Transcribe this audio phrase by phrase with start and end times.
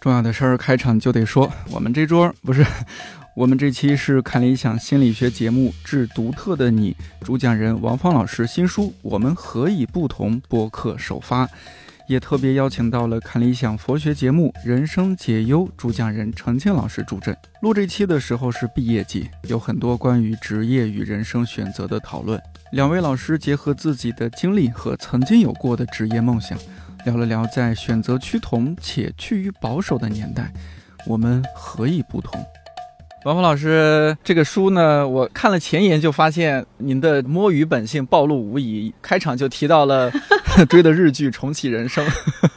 [0.00, 2.64] 重要的事儿开场就得说，我们这桌不是，
[3.34, 6.92] 我们这期是看理想心理学节目《致独特的你》，
[7.26, 11.48] 主讲人王芳老师新书《我们何以不同》播客首发，
[12.08, 17.36] 也特别邀请到了看理想佛学节目《人生解忧》主讲人程庆老师助阵。
[17.60, 22.40] 录这期的时候是毕业季，有很多关于职业与人生选择的讨论。
[22.70, 26.56] 两位老师结合自己的经历和曾经有过的职业梦想。
[27.08, 30.52] 聊了聊，在选择趋同且趋于保守的年代，
[31.06, 32.38] 我们何以不同？
[33.24, 38.94] 王峰老师，这个书呢，我看了前言就发现您的摸鱼本性暴露无遗。
[39.00, 40.12] 开场就提到了
[40.68, 42.06] 追的日剧《重启人生》，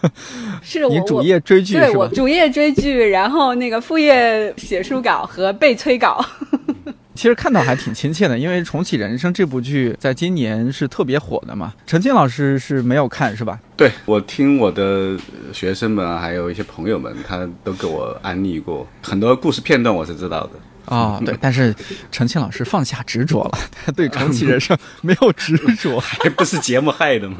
[0.62, 2.00] 是你主业追剧是吧？
[2.00, 6.24] 我主业追剧，然后那个副业写书稿和被催稿。
[7.22, 11.72] 其实看到还挺亲切的，因为《重启人生》这部剧在今年是特别火的嘛。
[11.86, 13.60] 陈静老师是没有看是吧？
[13.78, 15.16] 对，我听我的
[15.54, 20.54] 学生们还有一些朋友们，他都给我安利过很多故事片段，我是知道的。
[20.92, 21.74] 啊，对，但是
[22.12, 27.38] 陈庆老师放下执着了，他对重启人生 没有执着，还不是节目害的吗？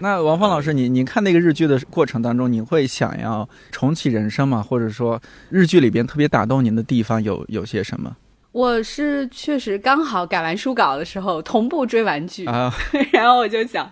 [0.00, 4.62] 那王芳老师，你你看那个日剧的过程当中，你会想要重启人生吗？
[4.62, 8.16] 或者说日剧里边特别打动您的地方有有些什么？
[8.52, 12.72] 我是确实刚好改完书稿的时候同步追完剧啊，
[13.12, 13.88] 然后我就想，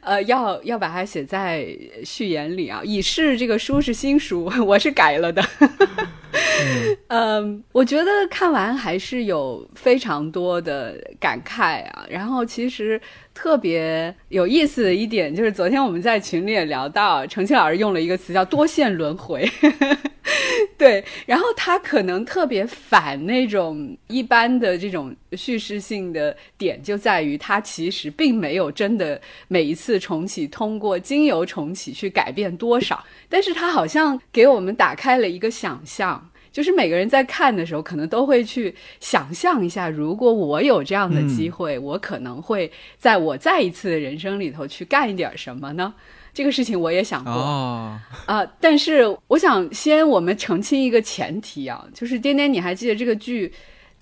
[0.00, 1.66] 呃，要要把它写在
[2.04, 5.42] 序言里啊，以示这个书是新书， 我是改了的。
[7.08, 12.04] 嗯，我觉得看完还是有非常多的感慨啊。
[12.08, 13.00] 然后其实
[13.34, 19.48] 特别有意思的一点就是，昨天我们在群里也聊到，程庆老师用了一个词叫多线轮回。
[20.78, 36.30] 对，然后他可能特别反那种一般的这种叙事性的点，就在于他其实并没有真的每一次重启通过经由重启去改变多少，但是他好像给我们打开了一个想象。
[36.52, 45.94] 就是每个人在看的时候，可能都会去想象一下，如果我有这样的机会，我可能会在我再一次的人生里头去干一点什么呢？
[46.34, 47.32] 这个事情我也想过。
[47.32, 53.52] 啊，但是我想先我们澄清一个前提啊，就是颠颠，你还记得这个剧，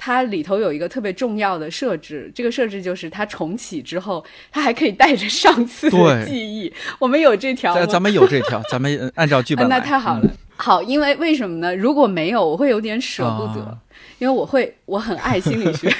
[0.03, 6.73] 它里头有一个特别重要的设置，这个设置就是它重启之后，它还可以带着上次的记忆。
[6.99, 10.31] 我们有这条，咱们有这条，咱们按照剧本 那太好了。
[10.57, 11.77] 好，因为为什么呢？
[11.77, 13.79] 如果没有，我会有点舍不得，
[14.19, 15.95] 因为我会我很爱心理学。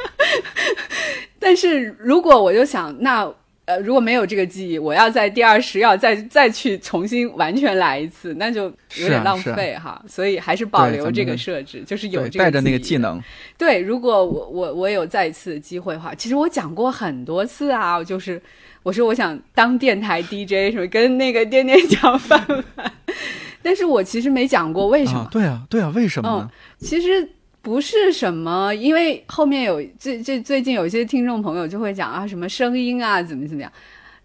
[1.40, 3.26] 但是如果我就想，那
[3.66, 8.64] 呃，如果没有这个记忆，我要在第二十要再再去重新完全来一次，那就
[8.96, 10.02] 有点浪费哈。
[10.06, 13.18] 所以还是保留这个设置，就是有带着那个技能。
[13.56, 18.40] 对，如果我我我有再一次机会的话，其实我讲过很多次啊，就是
[18.82, 22.38] 我说我想当电台 DJ 什么，跟那个颠颠讲饭
[22.76, 22.92] 饭。
[23.62, 25.26] 但是我其实没讲过为什么？
[25.32, 26.50] 对啊，对啊，为什么呢？
[26.78, 27.26] 其实
[27.64, 33.72] 不是什么，因为后面有最最最近有一些听众朋友就会讲啊，什么声音啊，怎么怎么样，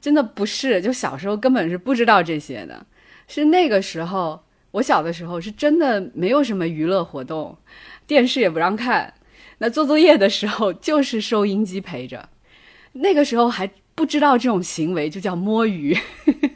[0.02, 2.86] 真的不是，就小时候根本是不知道这些的。
[3.30, 7.58] 是那个时候，我小的时候是真的没有什么娱乐活动，
[8.06, 9.14] 电视也不让看，
[9.60, 12.28] 那做作业的时候就是收音机陪着。
[12.92, 15.98] 那个时候还不知道这种行为就叫摸鱼。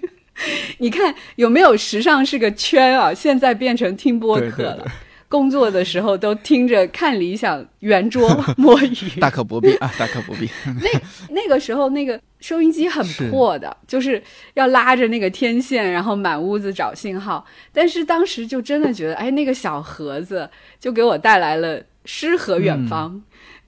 [0.79, 3.13] 你看有没有时尚是个圈啊？
[3.13, 4.85] 现在变成听播客了，
[5.33, 10.47] 工作的时候都听着看理想圆桌摸鱼， 大可不必啊，大可不必。
[10.79, 14.21] 那那个时候那个收音机很破的，就是
[14.53, 17.43] 要拉着那个天线，然后满屋子找信号。
[17.71, 20.47] 但是当时就真的觉得，哎，那个小盒子
[20.79, 23.19] 就给我带来了诗和远方。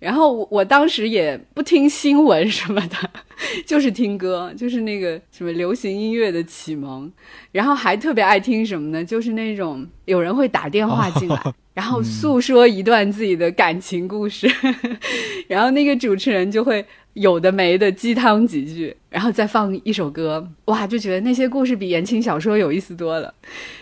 [0.05, 3.09] 然后我我当时也不听新闻什么的，
[3.65, 7.11] 就是听歌，就是那个什么流行音乐的启蒙。
[7.51, 9.03] 然后还特别爱听什么呢？
[9.03, 11.41] 就是那种有人会打电话进来，
[11.73, 14.47] 然后诉说一段自己的感情故事，
[15.49, 23.33] 然后那个主持人就会有的没的鸡汤几句，然后再放一首歌，哇，就觉得那些故事比言情小说有意思多了。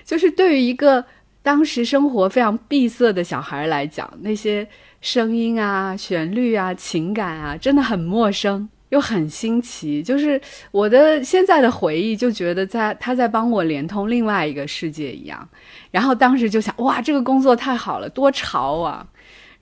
[0.05, 1.03] 就是对于一个
[1.41, 4.65] 当时生活非常闭塞的小孩来讲，那些。
[5.03, 8.67] 声音啊，旋律啊，情感啊，真的很陌生。
[8.89, 10.03] 又很新奇。
[10.03, 10.39] 就是
[10.71, 15.49] 我的现在的回忆，就觉得在他在帮我连通另外一个世界一样。
[15.91, 19.05] 然后当时就想，哇，这个工作太好了，多潮啊！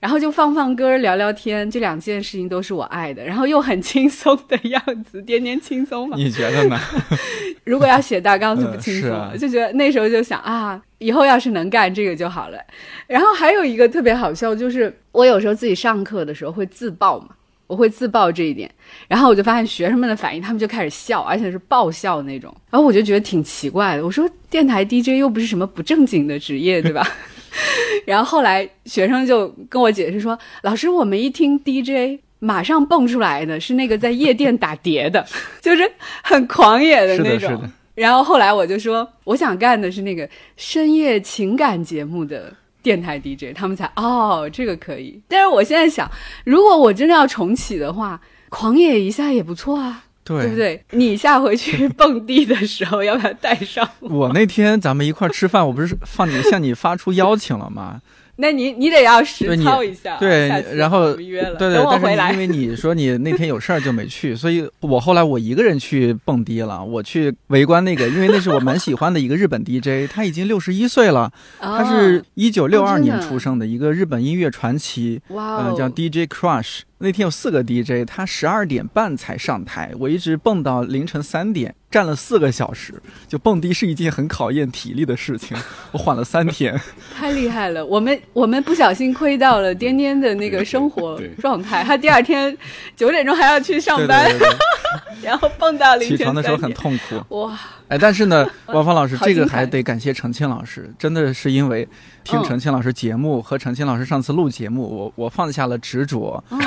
[0.02, 3.24] 然后就放放歌、聊聊天，这两件事情都是我爱的。
[3.24, 6.16] 然后又很轻松的样子，点点轻松嘛。
[6.16, 6.76] 你觉得呢？
[7.62, 12.58] 如果要写大纲就不轻松了， 嗯啊就觉得那时候就想啊，以后要是能干这个就好了。
[13.06, 17.28] 然后还有一个特别好笑，就是我有时候自己上课的时候会自爆嘛，
[17.68, 18.68] 我会自爆这一点，
[19.06, 22.52] 然后我就发现学生们的反应，他们就开始笑，而且是爆笑那种。
[22.70, 27.06] 然后我就觉得挺奇怪的，我说电台 DJ 又不是什么不正经的职业，对吧？
[28.06, 32.20] 然后后来学生就跟我解释说，老师，我们一听 DJ。
[32.44, 35.24] 马上蹦出来的是那个在夜店打碟的，
[35.62, 35.88] 就是
[36.24, 37.50] 很狂野的是的，那种。
[37.52, 37.70] 是的。
[37.94, 42.52] 然后后来我就说，我想干的是那个深夜情感节目的
[42.82, 45.22] 电台 DJ，他们才哦，这个可以。
[45.28, 46.10] 但是我现在想，
[46.44, 50.06] 如果我真的要重启的话，狂野一下也不错啊，
[50.40, 50.84] 对对不对？
[50.90, 54.08] 你下回去 蹦迪的时候，要不要带上我？
[54.08, 58.00] 我那天咱们一块儿吃饭，我不是放你向你发出邀请了吗？
[58.42, 62.62] 那你你得要对实你操一下，对然后约了，对对，等我回来但是你因。
[62.62, 76.80] 为你说你那天有事儿就没去，所以我后来我一个人去蹦迪了，我去围观那个，因为那是我蛮喜欢的一个日本 DJ，他已经六十一岁了，他是哦一九六二年出生的一个日本音乐传奇，嗯、哇哦，叫 DJ Crush。
[76.98, 82.94] 那天有四个 DJ，他十二点半才上台，我一直蹦到凌晨三点，站了四个小时。
[83.28, 85.56] 就蹦迪是一件很考验体力的事情，
[85.92, 86.78] 我缓了三天。
[87.14, 87.84] 太厉害了！
[87.86, 92.56] 我们我们不小心窥到了颠颠的那个生活状态，他第二天
[92.96, 94.56] 九点钟还要去上班，对对对，
[95.22, 97.40] 然后蹦到凌晨起床的时候很痛苦。
[97.44, 97.58] 哇，
[97.88, 101.86] 哎，但是呢， 王芳老师，这个还得感谢程庆老师，真的是因为
[102.24, 106.58] 听嗯程庆老师节目、和程庆老师上次录节目，我我放下了执着，哦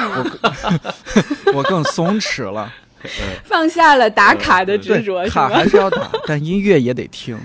[1.46, 2.72] 我我更松弛了。
[3.44, 5.56] 放下了打卡的执着，，是卡吧？
[5.56, 7.38] 还是要打，但音乐也得听。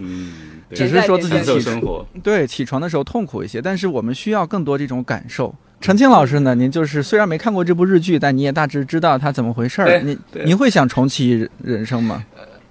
[0.00, 0.32] 嗯，
[0.74, 2.06] 只是说自己起生活。
[2.22, 5.54] 对，起床的时候痛苦一些，但是我们需要更多这种感受。
[5.80, 10.00] 陈庆老师呢，您就是虽然没看过这部日剧，但你也大致知道它怎么回事儿。
[10.00, 12.24] 您您会想重启人生吗？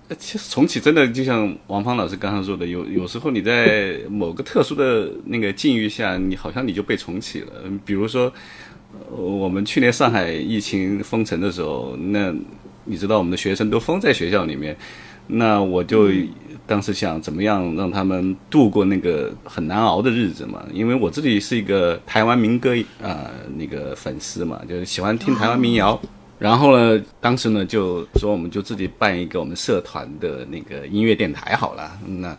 [0.09, 7.48] 呃其实重启真的就像王芳老师刚刚说的，有有时候你在某个特殊的那个境遇下，你好像你就被重启了。
[7.63, 8.31] 嗯比如说，呃
[9.10, 12.34] 我们去年上海疫情封城的时候，那
[12.86, 14.75] 你知道我们的学生都封在学校里面，
[15.28, 16.10] 那我就
[16.66, 20.63] 当时想怎么样让他们度过那个很难熬的日子嘛。
[20.74, 26.00] 因为我自己是一个台湾民歌啊、那个粉丝嘛，就是喜欢听台湾民谣。
[26.40, 31.98] 然后呢，当时呢就说我们就自己办一个我们社团的那个音乐电台好了。
[32.06, 32.36] 那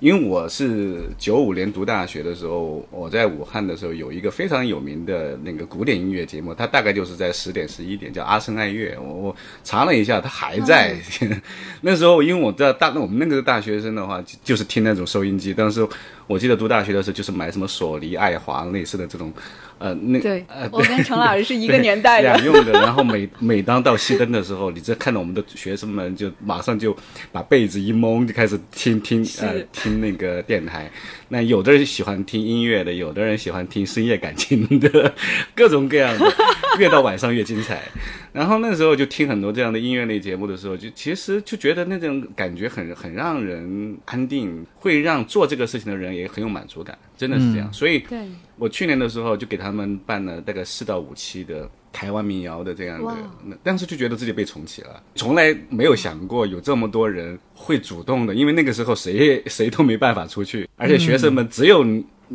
[0.00, 8.96] 因为我是九五年读大学的时候，我在武汉的时候有一个非常有名的那个古典音乐节目，它大概就是在十点十一点，叫阿生爱乐。
[9.00, 10.96] 我我查了一下，它还在。
[11.82, 15.52] 那时候因为我在大我们那个大学生的话，就就是听那种收音机。
[15.52, 15.84] 当时
[16.28, 19.32] 我记得读大学的时候，就是买什么索尼、爱华类似的这种，
[19.78, 22.72] 呃，那对呃，我跟陈老师是一个年代的两，用的。
[22.72, 26.96] 然后每每当到熄灯的时候，你这看到我们的学生们就马上就
[27.30, 30.90] 把被子一蒙，就开始听听呃听那个电台。
[31.28, 35.14] 那有的人喜欢听音乐的，有的人喜欢听深夜感情的，
[35.54, 36.26] 各种各样的，
[36.78, 37.82] 越到晚上越精彩。
[38.32, 47.72] 然后那时候就听很多这样的音乐类节目的时候，就其实就觉得那种感觉很很让人安定，会让做这个事情的人也很有满足感，真的是这样。
[47.72, 48.18] 所以对，
[48.58, 61.86] 我去年的时候就给他们办了大概四到五期的台湾民谣的这样的，那但是就觉得自己被重启了，从来没有想过有这么多人会主动的，因为那个时候谁也谁都没办法出去，而且学生们只有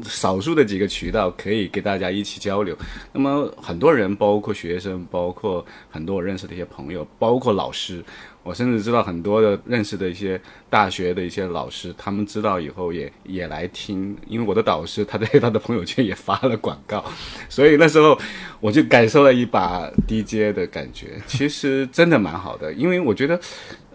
[0.04, 2.76] 少数的几个渠道可以给大家一起交流。
[3.12, 8.04] 那么很多人，包括学生，包括很多我认识的一些朋友，包括老师，
[8.44, 17.04] 我甚至知道很多的认识的一些大学的一些老师，他们知道以后也也来听，因为我的导师他在他的朋友圈也发了广告，
[17.50, 18.20] 所以那时候
[18.60, 23.40] 我就感受了一把 DJ 的感觉，其实真的蛮好的，因为我觉得。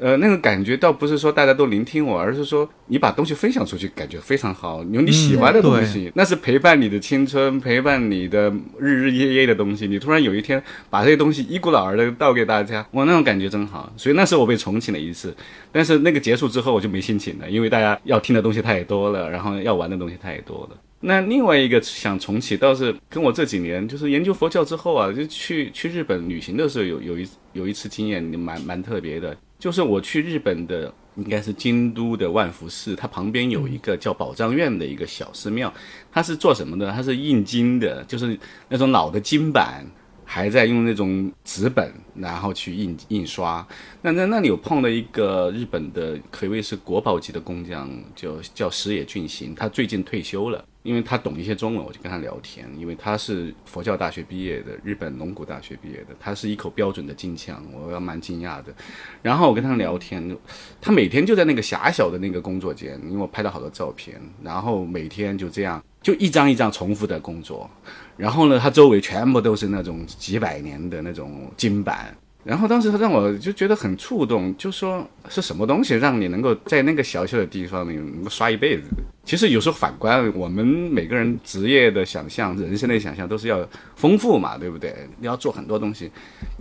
[0.01, 4.85] 呃，那个感觉倒不是说大家都聆听我，而是说你把东西分享出去，感觉非常好。
[4.93, 9.87] 有你喜欢的东西，那是陪伴你的青春，陪伴你的日日夜夜的东西。
[9.87, 13.93] 你突然有一天把这些东西一股脑儿的倒给大家，哇，那种感觉真好。
[13.97, 15.35] 所以那时候我被重启了一次，
[15.73, 20.77] 但是那个结束之后我就没心情了，因为大家要听的东西太多了，然后要玩的东西太多了。
[21.01, 35.73] 那另外一个想重启，倒是跟我这几年就是研究佛教之后啊，就去去日本旅行的时候有有一有一次经验蛮蛮特别的，就是我去日本的应该是京都的万福寺，它旁边有一个叫宝藏院的一个小寺庙，
[36.11, 36.91] 它是做什么的？
[36.91, 38.39] 它是印经的，就是
[38.69, 39.87] 那种老的经版。
[40.31, 43.67] 还在用那种纸本，然后去印印刷。
[44.03, 50.63] 那那那里有碰到一个日本的，可谓是国宝级的工匠，叫叫石野俊行，他最近退休了。
[50.83, 52.67] 因为他懂一些中文，我就跟他聊天。
[52.79, 58.73] 因为他是佛教大学毕业的，日本龙谷大学毕业的，他是一口标准的京腔，我要蛮惊讶的。
[59.21, 60.37] 然后我跟他聊天，
[60.81, 67.69] 他每天就在那个狭小的那个工作间，因为我拍了好多照片，然后每天就这样，就一张一张重复的工作。
[68.17, 72.17] 然后呢，他周围全部都是那种几百年的那种金板。
[72.45, 78.85] 然后当时他让我就觉得很触动，就说是什么东西让你能够在那个小小的地方里能够刷一辈子？
[79.29, 83.63] 其实有时候反观我们每个人职业的想象、人生的想象都是要
[83.95, 85.07] 丰富嘛，对不对？
[85.19, 86.11] 你要做很多东西。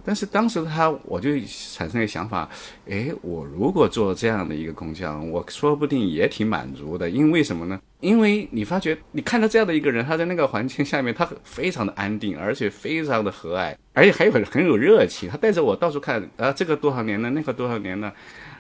[0.04, 1.30] 但是当时他我就
[1.74, 2.50] 产生一个想法，
[2.88, 7.10] 诶，我如果做这样的一个工匠，我说不定也挺满足的。
[7.10, 7.80] 因为什么呢？
[8.02, 15.30] 因为你发觉你看到这样的一个人，他在那个环境下面，他非常的安定，而且非常的和蔼，而且还有很很有热情。
[15.30, 18.14] 他带着我到处看，啊，这个多少年了，那个多少年了。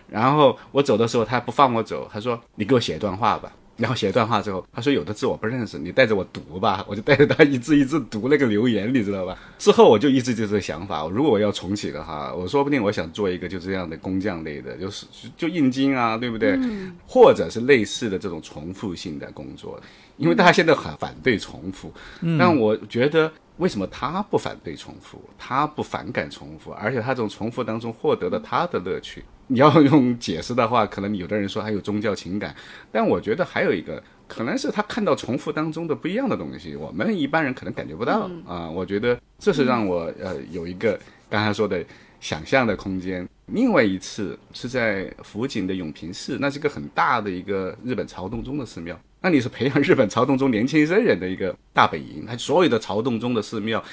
[0.09, 6.83] 然后我走的时候，他不放我走，他说：“你给我写一段话吧。”然后写一段话之后，他说有的字我不认识，你带着我读吧。
[6.87, 9.37] 我就带着他一字一字读那个留言，你知道吧？
[9.59, 15.05] 之后我就一直就这个想法，如果我要重启的话，我说不定我想做一个就这样的工匠类的，就是
[15.37, 16.57] 就印金啊，对不对？
[17.05, 19.79] 或者是类似的这种重复性的工作，
[20.17, 21.93] 因为大家现在很反对重复，
[22.39, 29.23] 但我觉得为什么他不反对重复，他不反感重复，而且他从重复当中获得了他的乐趣。
[29.47, 32.55] 你要用解释的话，可能有的人说还有宗教情感，
[32.91, 38.69] 但我觉得还有一个可能是他看到重复当中的不一样的东西，我们一般人可能感觉不到啊。
[38.69, 40.99] 我觉得这是让我呃有一个
[41.29, 41.83] 刚才说的
[42.19, 43.27] 想象的空间。
[43.47, 53.83] 另外一次是在福井的永平寺，那是个很大的一个日本朝洞宗的寺庙，那你是培养日本朝洞宗年轻僧人的一个大本营， 它所有的朝洞宗的寺庙。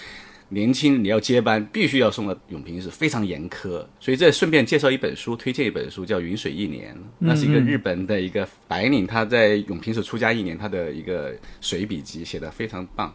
[0.50, 3.84] 年轻你要接班，必须要送到永平寺，非常严苛。
[3.98, 13.12] 所以这顺便介绍一本书，推荐一本书叫《云水一年》，那是一个日本的一个白领，他在永平寺出家一年，他的一个随笔集写的非常棒。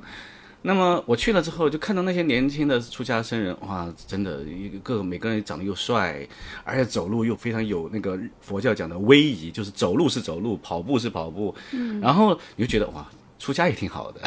[0.61, 6.27] 那么我去了之后，就看到那些年轻的出家僧人，哇，真的一个每个人长得又帅，
[6.63, 11.55] 而且走路又非常有那个佛教讲的威仪，就是走路是走路，跑步是跑步，
[12.01, 13.07] 然后你就觉得哇。
[13.41, 14.19] 出家也挺好的，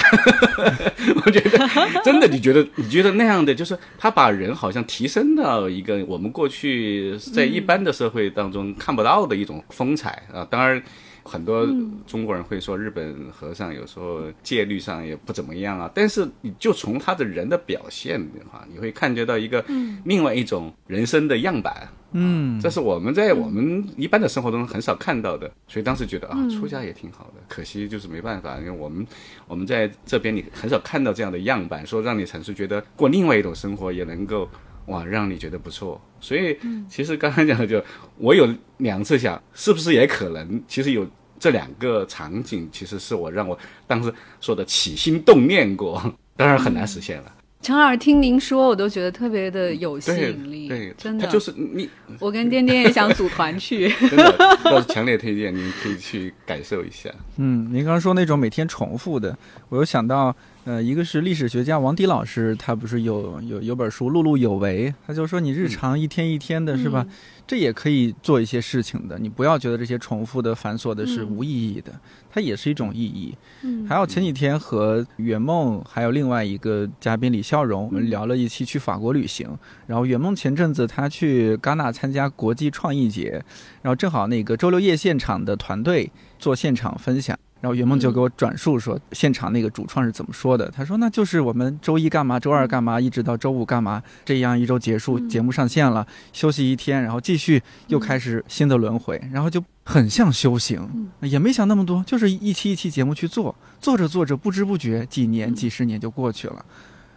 [1.26, 1.68] 我觉得
[2.02, 10.48] 真的，你觉得你觉得那样的，就是他把人好像提升到一个我们过去在一般的社会当中看不到的一种风采啊。
[10.50, 10.82] 当然，
[11.24, 11.66] 很多
[12.06, 15.90] 中国人会说日本和尚有时候戒律上也不怎么样啊。
[15.94, 19.64] 但是你就从他的人的表现的话，你会看觉到一个
[20.04, 21.88] 另外一种人生的样板。
[22.14, 27.40] 嗯，这是我们在我们一般的生活中很少看到的，所以当时觉得啊，出家也挺好的。
[27.48, 29.06] 可惜就是没办法，因为我们
[29.48, 34.46] 我们在这边你很少看到这样的样板，说让你产生觉得过另外一种生活也能够
[34.86, 36.00] 哇，让你觉得不错。
[36.20, 36.58] 所以
[36.88, 37.82] 其实刚才讲的就
[38.16, 38.48] 我有
[38.78, 41.06] 两次想，是不是也可能，其实有
[41.38, 46.00] 这两个场景，其实是我让我当时说的起心动念过，
[46.36, 47.34] 当然很难实现了。
[47.62, 51.88] 陈老师，听您说，我都觉得特别的有吸引力，对，真的就是你。
[52.18, 57.08] 我跟颠颠也想组团去， 真的，都是强烈推荐，您可以去感受一下。
[57.36, 59.36] 嗯，您刚刚说那种每天重复的，
[59.68, 67.06] 我又想到，呃，一个是历史学家王迪老师，他不是有有有本书《碌碌有为》，他就说你日常一天一天的，是吧？
[67.52, 71.92] 这也可以做一些事情的，你不要觉得这些重复的、繁琐的是无意义的，
[72.30, 73.36] 它也是一种意义。
[73.60, 79.46] 嗯，还有前几天和圆梦还有另外一个嘉宾李笑容，我们聊了一期去法国旅行。
[79.86, 83.44] 然后圆梦前阵子他去戛纳参加国际创意节，
[83.82, 87.38] 然后正好那个周六夜现场的团队做现场分享。
[87.62, 90.68] 然后圆梦就给我转述说，现场那个主创是怎么说的？
[90.74, 106.64] 他说：“那就是我们周一干嘛，周二干嘛，一直到周五干嘛，这样一周结束，节目上线了，休息一天，然后继续又开始新的轮回，然后就很像修行，也没想那么多，就是一期一期节目去做，做着做着，不知不觉几年、几十年就过去了。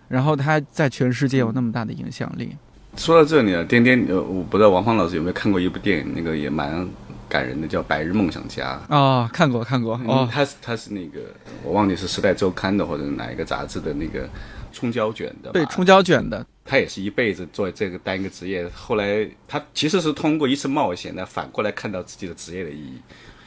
[0.08, 2.56] 然后他在全世界有那么大的影响力。
[2.96, 6.88] 说到这里啊，颠颠，呃，我不知道王芳老师有没有看过一部电影，那个也蛮。”
[7.36, 11.20] 感人的叫《白日梦想家》啊，看过看过哦，他是他是那个
[11.64, 14.30] 我忘记是《时代周刊》的或者哪一个杂志的那个
[14.72, 16.46] 冲胶卷的，对，冲胶卷的。
[16.64, 23.02] 他也是一辈子做这个单一个职业，后来他其实是通过一次冒险来反过来看到自己的职业的意义。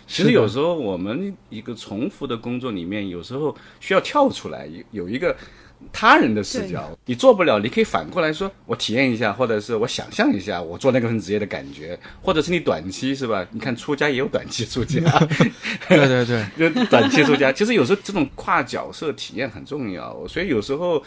[0.07, 5.35] 其实有时候我们一个重复的工作里面，有时候需要跳出来，有有一个。
[5.92, 13.47] 他人的视角，你做不了，你可以反过来说，我体验一下，或者是我想象一下，我做那个份职业的感觉，或者是你短期是吧？
[13.52, 15.00] 你看出家也有短期出家，
[15.88, 17.50] 对 对对， 就短期出家。
[17.52, 21.02] 其实有时候这种跨角色体验很重要，所以有时候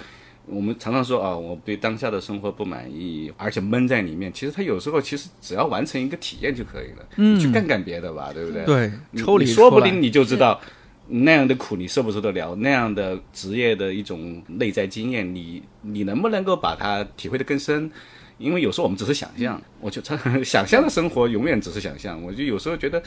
[0.45, 4.31] 我们常常说啊，我对当下的生活不满意，而且闷在里面。
[4.33, 8.65] 其实他有时候其实只要完成一个体验就可以了，嗯你去干干别的吧，对不对？
[8.65, 10.59] 对，抽离你说不定你就知道
[11.07, 17.91] 那样的苦你受不受得了，那样的职业的一种内在经验，你你能不能够把它体会得更深？
[18.37, 22.21] 因为有时候我们只是想象，我就常想象的生活永远只是想象。
[22.23, 23.01] 我就有时候觉得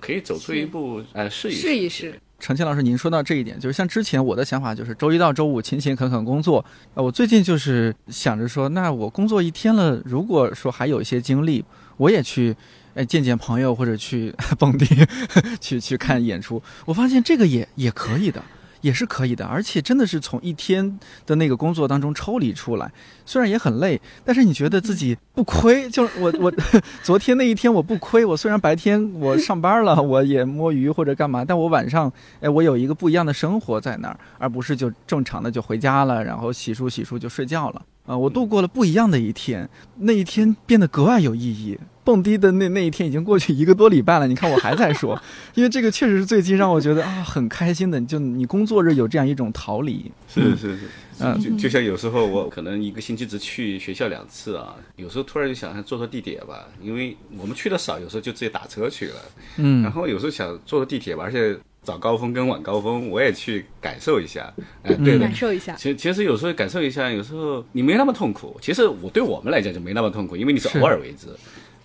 [0.00, 2.14] 可以走出一步，呃，试一试一试。
[2.38, 6.64] 程倩老师，您说到这一点，就是像之前我的想法就是周一到周五勤勤恳恳工作。
[6.94, 11.64] 呃，我最近就是想着说，那我工作一天了，如果说还有一些精力，
[11.96, 12.56] 我也去，
[12.98, 14.86] 哎，见见朋友或者去 蹦迪，
[15.60, 16.60] 去去看演出。
[16.84, 18.42] 我发现这个也也可以的。
[18.80, 22.88] 也是可以的，而且真的是从一天的那个工作当中抽离出来，
[23.26, 25.90] 虽然也很累，但是你觉得自己不亏。
[25.90, 26.52] 就是我我
[27.02, 41.76] 昨天那一天我不亏，我虽然白天我上班了，我也摸鱼或者干嘛，但我晚上哎我有一个不一样的生活在那儿，而不是就正常的就回家了，然后洗漱洗漱就睡觉了啊、我度过了不一样的一天，那一天变得格外有意义。
[42.08, 45.20] 蹦迪的那那一天已经过去一个多礼拜了，你看我还在说，
[45.54, 50.10] 因为这个确实是最近让我觉得啊很开心的，就你工作日有这样一种逃离。
[50.26, 50.88] 是是是，
[51.20, 59.16] 嗯就就像有时候我可能一个星期只去学校两次啊，有时候突然就想坐坐地铁吧，因为我们去的少，有时候就直接打车去了。
[59.58, 64.50] 嗯然后有时候想坐坐地铁吧，而且早高峰跟晚高峰我也去感受一下。
[64.82, 65.34] 哎、对的感。
[65.34, 65.74] 受一下。
[65.74, 68.56] 其实其实有时候感受一下，有时候你没那么痛苦。
[68.62, 71.26] 其实我对我们来讲就没那么痛苦，因为你是是偶尔为之。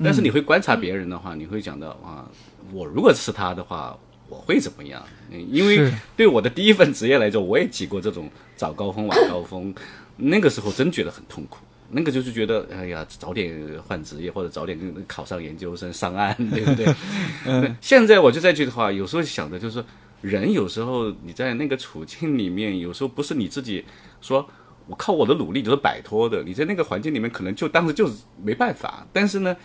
[0.02, 2.30] 但是你会观察别人的话，你会讲到啊，
[2.72, 3.98] 我如果是他的话，
[4.30, 5.04] 我会怎么样？
[5.32, 9.74] 嗯因为对我的第一份职业来说，我也挤过这种早高峰、晚高峰，
[10.18, 11.58] 那个时候真觉得很痛苦。
[11.96, 16.92] 那个就是觉得，哎呀，早点换职业或者早点考上研究生上岸， 对不对？
[17.46, 19.84] 嗯，现在我就在觉得话，有时候想的就是，
[20.22, 23.86] 人有时候你在那个处境里面，有时候不是你自己
[24.22, 24.48] 说
[24.88, 29.06] 我靠我的努力就是摆脱的，你在那个环境里面可能就当时就是没办法。
[29.14, 29.56] 但是呢，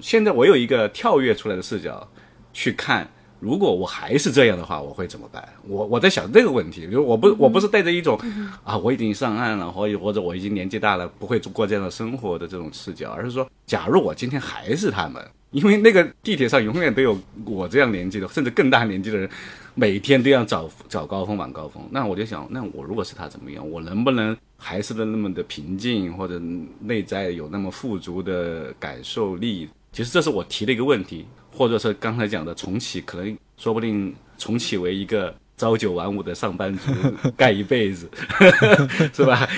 [0.00, 2.06] 现在我有一个跳跃出来的视角
[2.52, 3.08] 去看，
[3.40, 5.46] 如果我还是这样的话，我会怎么办？
[5.66, 8.18] 我我在想这个问题，就是我不我不是带着一种
[8.64, 15.24] 啊我已经上岸了，或或者我已经年纪大了，不会过这样的生活的这种视角，而是说，假如我今天还是他们。
[15.50, 19.26] 因为那个地铁上永远都有我这样年纪的，甚至更大年纪的人，
[19.74, 21.82] 每天都要早早高峰晚高峰。
[21.90, 23.66] 那我就想，那我如果是他怎么样？
[23.66, 26.38] 我能不能还是的那么的平静，或者
[26.80, 29.70] 内在有那么富足的感受力？
[29.92, 36.92] 其实这是我提的一个问题，或者是刚才讲的重启，可能说不定重启为一个朝九晚五的上班族，
[37.36, 38.08] 干一辈子，
[39.12, 39.48] 是吧？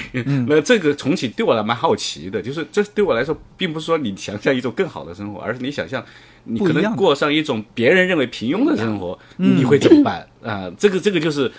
[0.47, 6.03] 那这个重启对我来蛮好奇的，就是这对我来说，并不是说你想象一种更好的生活，而是你想象
[6.45, 10.27] 你可能过上一种别人认为平庸的生活，你会怎么办？
[10.43, 11.51] 啊、这个这个就是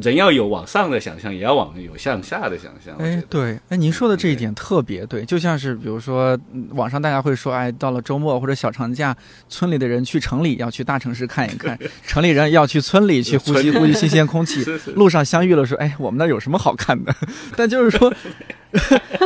[0.00, 2.96] 人要有往上的想象，也要往有向下的想象。
[2.98, 9.16] 哎，对，哎，您说的这一点特别对，就像是比如说，嗯网上大家会说，哎，到了周末或者小长假，
[9.48, 14.64] 村里的人去城里要去大城市看一看， 城里人要去村里去呼吸呼吸新鲜空气
[14.96, 17.14] 路上相遇了说，哎，我们那儿有什么好看的？
[17.56, 18.12] 但就是说，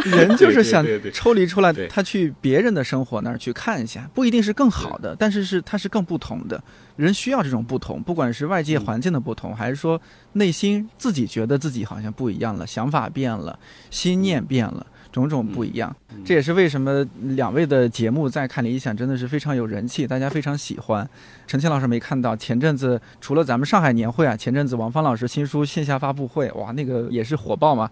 [0.04, 6.62] 人就是想抽离出来，他去别人的生活那儿去看一下，不一定是更好的，但是是它是更不同的。
[6.98, 9.98] 人需要这种不同，不管是外界环境的不同，还是说
[10.34, 13.58] 内心自己觉得自己好像不一样了，想法变了，
[13.90, 14.86] 心念变了。
[15.10, 21.08] 种种不一样，这也是为什么两位的节目在看理想真的是非常有人气，大家非常喜欢。
[21.46, 27.90] 陈倩老师没看到，前阵子除了咱们上海年会啊，前阵子王芳老师新书线下发布会，哇，那个也是火爆嘛。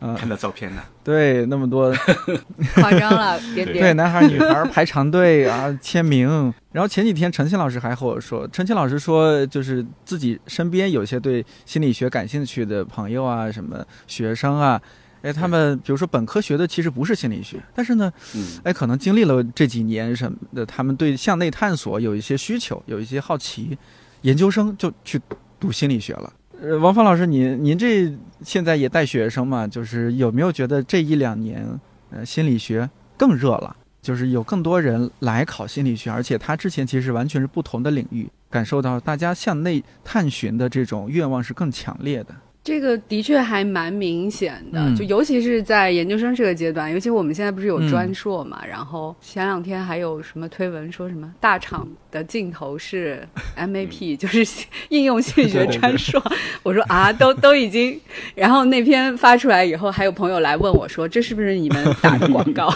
[0.00, 1.92] 嗯、看到照片了， 对，那么多
[2.76, 3.94] 夸张了，点对。
[3.94, 6.52] 男孩女孩排长队 啊签名。
[6.70, 14.80] 然后前几天陈倩老师还和我说，陈倩老师说就是自己身边有些对心理学感兴趣的朋友啊，什么学生啊。
[15.22, 23.76] 哎，他们比如说本科学的其实不是心理学，但是呢，嗯，哎，可能经历了这几年什么的，他们对向内探索有一些需求，有一些好奇，
[24.20, 25.20] 研究生就去
[25.58, 26.32] 读心理学了。
[26.60, 31.64] 呃，王芳老师，您您这现在也带学生嘛，就是有没有觉得这一两年，
[32.10, 33.76] 呃，心理学更热了？
[34.02, 42.34] 就是有更多人来考心理学，而且他之前其实完全是不同的领域，感受到大家向内探寻的这种愿望是更强烈的。
[42.68, 53.26] 这个的确还蛮明显的，嗯就尤其是在研究生这个阶段，尤其我们现在不是有嗯专硕嘛，然后前两天还有什么推文说什么大厂的尽头是
[53.56, 56.22] MAP，、就是应用心理学专硕。
[56.62, 57.98] 我说啊，都都已经，
[58.36, 62.68] 然后那篇发出来以后，还有朋友来问我说，这是不是你们打的广告？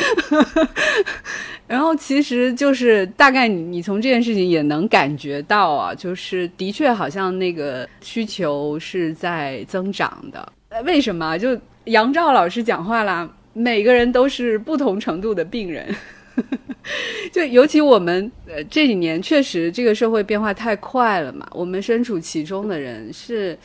[1.66, 10.52] 然后其实就是大概你你从这件事情也能感觉到啊，就是的确好像那个需求是在增长的。
[10.84, 11.38] 为什么？
[11.38, 15.94] 就杨照老师讲话啦，每个人都是不同程度的病人。
[17.30, 23.56] 就尤其我们呃这几年确实这个社会变化太快了嘛，我们身处其中的人是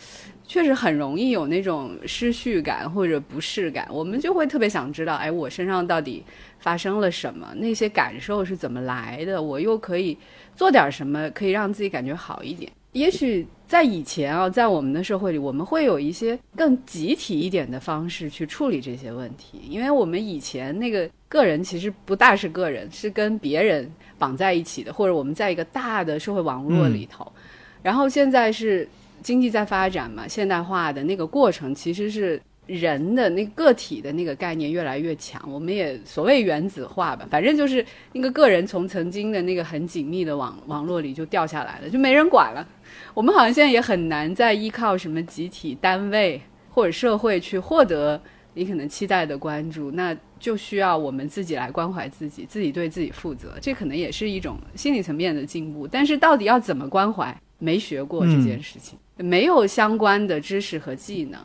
[0.47, 6.23] 确实很容易有那种失序感或者不适感，我们就会特别想知道，哎，我身上到底
[6.59, 7.53] 发生了什么？
[7.57, 9.41] 那些感受是怎么来的？
[9.41, 10.17] 我又可以
[10.55, 12.71] 做点什么，可以让自己感觉好一点？
[12.91, 27.29] 也许在以前啊，在我们的社会里，我们会有一些更集体一点的方式去处理这些问题，因为我们以前那个个人其实不大是个人，是跟别人绑在一起的，或者我们在一个大的社会网络里头。
[27.83, 28.87] 然后现在是
[29.25, 37.83] 经济在发展嘛，现代化的那个过程其实是人的那个体的那个概念越来越强，我们也所谓原子化吧，反正就是
[38.13, 42.63] 那个个人从曾经的那个很紧密的网网络里就掉下来了，就没人管了。
[43.15, 48.21] 我们好像现在也很难再依靠什么集体单位或者社会去获得
[48.53, 53.55] 你可能期待的关注，那就需要我们自己来关怀自己，自己对自己负责。
[53.59, 55.87] 这可能也是一种心理层面的进步。
[55.87, 61.39] 但是到底要怎么关怀，没学过这件事情，没有相关的知识和技能。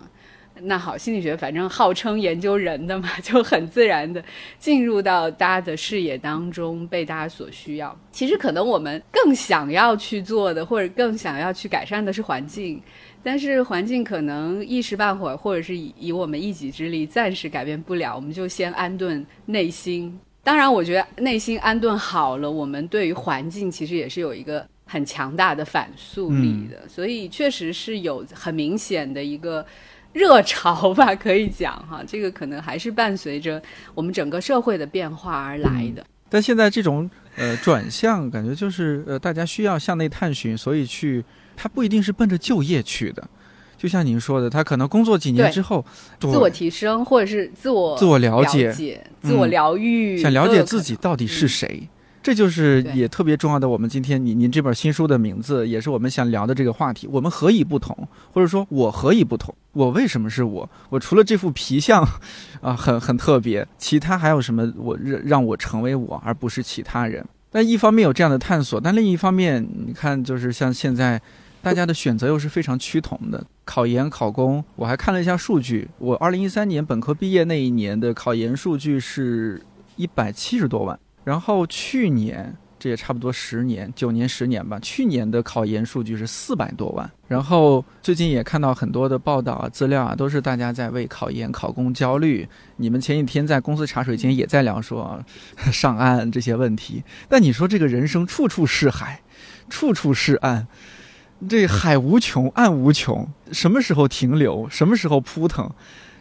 [0.62, 4.22] 那好，心理学反正号称研究人的嘛，就很自然的
[4.58, 7.98] 进入到大家的视野当中，被大家所需要。
[8.12, 12.82] 其实可能我们更想要去做的，或者更想要去改善的是环境，
[13.22, 20.20] 但是环境可能一时半会儿，或者是以以我们一己之力暂时改变不了，我们就先安顿内心。
[20.42, 29.64] 当然，我觉得内心安顿好了，我们对于环境其实也是有一个很强大的反诉力的，所以确实是有很明显的一个。
[30.12, 33.62] 热潮吧， 可以讲哈，这个可能还是伴随着
[33.94, 36.04] 我们整个社会的变化而来的。
[36.28, 41.24] 但现在这种呃转向，感觉就是呃大家需要向内探寻，所以去，
[41.56, 43.22] 他不一定是奔着就业去的。
[43.78, 45.86] 就像您说的，他可能工作几年之后，
[46.18, 51.88] 自我提升或者是自我自我了解、自我疗愈，想了解自己到底是谁。
[52.22, 53.68] 这就是也特别重要的。
[53.68, 57.06] 我们今天您您这本新书的名字，也是我们想聊的这个话题。
[57.10, 57.96] 我们何以不同，
[58.32, 59.54] 或者说我何以不同？
[59.72, 60.68] 我为什么是我？
[60.90, 62.06] 我除了这副皮相，
[62.60, 64.70] 啊，很很特别，其他还有什么？
[64.76, 67.24] 我让让我成为我，而不是其他人。
[67.50, 71.20] 但一方面有这样的探索，但另一方面，你看，就是像现在，
[71.62, 73.42] 大家的选择又是非常趋同的。
[73.64, 79.62] 考研考公，我还看了一下数据，我二零一三年本科毕业那一年的考研数据是
[79.96, 80.98] 一百七十多万。
[81.30, 84.80] 然后去年，这也差不多十年、九年、十年吧。
[84.80, 87.08] 去年的考研数据是四百多万。
[87.28, 92.48] 然后最近也看到很多的报道啊、资料啊，都是大家在为考研考公焦虑。
[92.78, 95.24] 你们前几天在公司茶水间也在聊说
[95.70, 97.04] 上岸这些问题。
[97.28, 99.22] 但你说这个人生处处是海，
[99.68, 100.66] 处处是岸，
[101.48, 104.68] 这海无穷，岸无穷，什么时候停留？
[104.68, 105.70] 什么时候扑腾？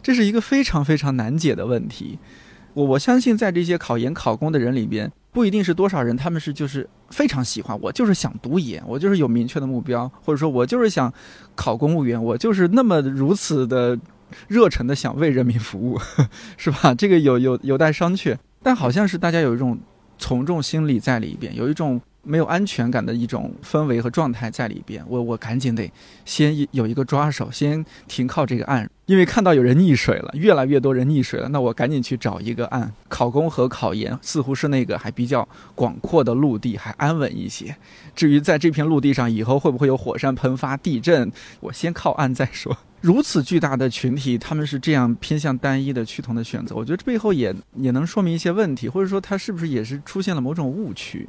[0.04, 2.20] 这是一个非常非常难解的问题。
[2.74, 11.12] 我我相信，在这些考研考公的人里边，不一定是多少人，他们是就是非常喜欢我，就是想读研，我就是有明确的目标，或者说我就是想
[11.54, 13.98] 考公务员，我就是那么如此的
[14.48, 15.98] 热忱的想为人民服务，
[16.56, 16.94] 是吧？
[16.94, 19.78] 这个有有有待商榷，但好像是大家有一种
[20.18, 22.00] 从众心理在里边，有一种。
[22.22, 25.90] 没有安全感的一种氛围和状态在里边，我我赶紧得
[26.24, 32.92] 先有一个抓手，先停靠这个岸，因为看到有人溺水了，越来越多人溺水了，那我赶紧去找一个岸。
[33.08, 37.74] 考公和考研似乎是那个还比较广阔的陆地，还安稳一些。
[38.14, 41.30] 至于在这片陆地上以后会不会有火山喷发、地震，
[41.60, 42.76] 我先靠岸再说。
[43.00, 51.26] 如此巨大的群体，他们是这样偏向单一的趋同的选择，我觉得这背后也也能说明一些问题，或者说它是不是也是出现了某种误区？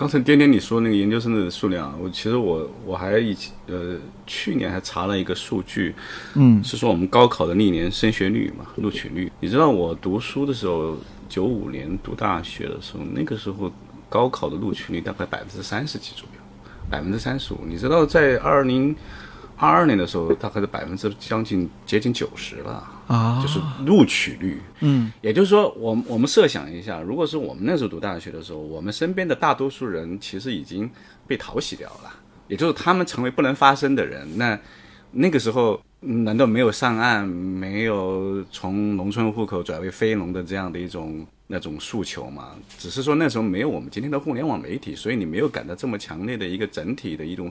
[0.00, 5.94] 刚才颠颠你说那个研究生的数量，我其实我我还以前呃去年还查了一个数据，
[6.36, 9.30] 嗯，是说我们高考的历年升学率嘛，录取率。
[9.40, 10.96] 你知道我读书的时候，
[11.28, 13.70] 九五年读大学的时候，那个时候
[14.08, 16.40] 高考的录取率大概百分之三十几左右，
[16.88, 17.58] 百分之三十五。
[17.66, 18.96] 你知道在二零
[19.68, 22.88] 二二年的时候，大概是百分之将近接近九十了。
[23.06, 30.88] 啊，就是录取率，嗯，也就是说，我我们设想一下，如果是我们那时候读大学的时候，我们身边的大多数人其实已经
[31.26, 32.14] 被淘洗掉了，
[32.46, 34.38] 也就是他们成为不能发声的人。
[34.38, 34.56] 那
[35.10, 42.50] 那个时候，难道没有上岸，没有从农村户口转为非农的这样的一种那种诉求吗？
[42.78, 47.50] 只是说那时候没有我们今天的互联网媒体，所以你没有感到这么强烈的一个整体的一种。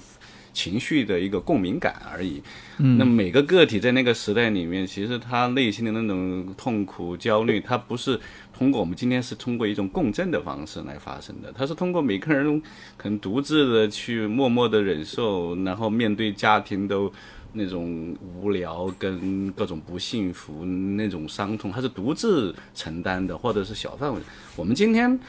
[0.54, 2.42] 情绪的一个共鸣感而已。
[2.78, 8.20] 嗯，那每个个体在那个时代里面，其实他内心的那种痛苦、焦虑，他不是
[8.54, 12.62] 通过我们今天是通过一种共振的方式来发生的，他是通过每个人
[12.98, 16.96] 可能独自的去默默的忍受，然后面对家庭的
[17.54, 24.22] 那种无聊跟各种不幸福那种伤痛，他是独自承担的，或者是小范围。
[24.56, 25.20] 我们今天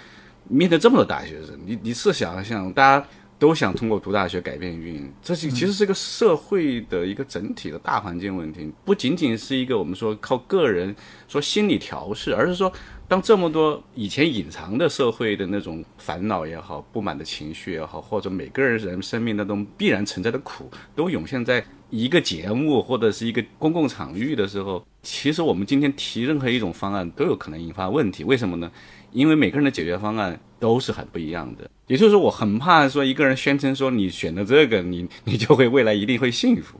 [0.49, 3.07] 面对这么多大学生，你你试想想，大家
[3.41, 10.95] 都想通过读大学改变命运，这是其实是一个社会的一个整体的大环境问题，不仅仅是一个我们说靠个人
[11.27, 12.73] 说心理调试，而是说。
[13.09, 28.23] 当这么多以前隐藏的社会的那种烦恼也好、不满的情绪也好，或者每个人人生命当中必然存在的苦，都涌现在一个节目或者是一个公共场域的时候，其实我们今天提任何一种方案都有可能引发问题。
[28.23, 28.71] 为什么呢？
[29.11, 31.69] 因为每个人的解决方案都是很不一样的。
[31.89, 36.79] 也就是说，我很怕说一个人宣称说你选的这个，你你就会未来一定会幸福。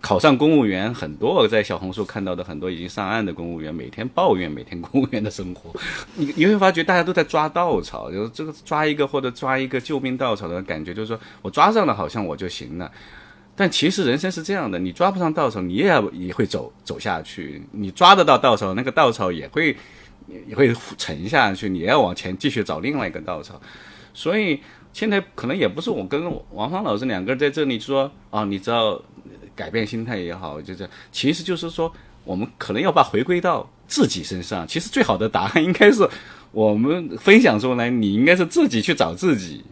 [0.00, 5.72] 考上公务员，很多在小红书看到的很多已经上岸的公务员，每天抱怨每天公务员的生活，
[6.16, 12.90] 你你会发觉大家都在抓稻草，就是这个抓一个或者抓一个救命稻草的感觉，就是说我抓上了好像我就行了，
[13.54, 19.76] 但其实人生是这样的，你抓不上稻草，你也要也会走走下去，你抓得到稻草，那个稻草也会
[20.48, 23.60] 也会沉下去，你要往前继续找另外一个稻草，
[24.14, 24.60] 所以
[24.92, 29.02] 现在可能也不是我跟王芳老师两个人在这里说啊，你知道。
[29.54, 31.92] 改变心态也好，就这样其实就是说，
[32.24, 34.66] 我们可能要把回归到自己身上。
[34.66, 36.08] 其实最好的答案应该是
[36.52, 39.62] 我们分享出来，你应该是自己去找自己。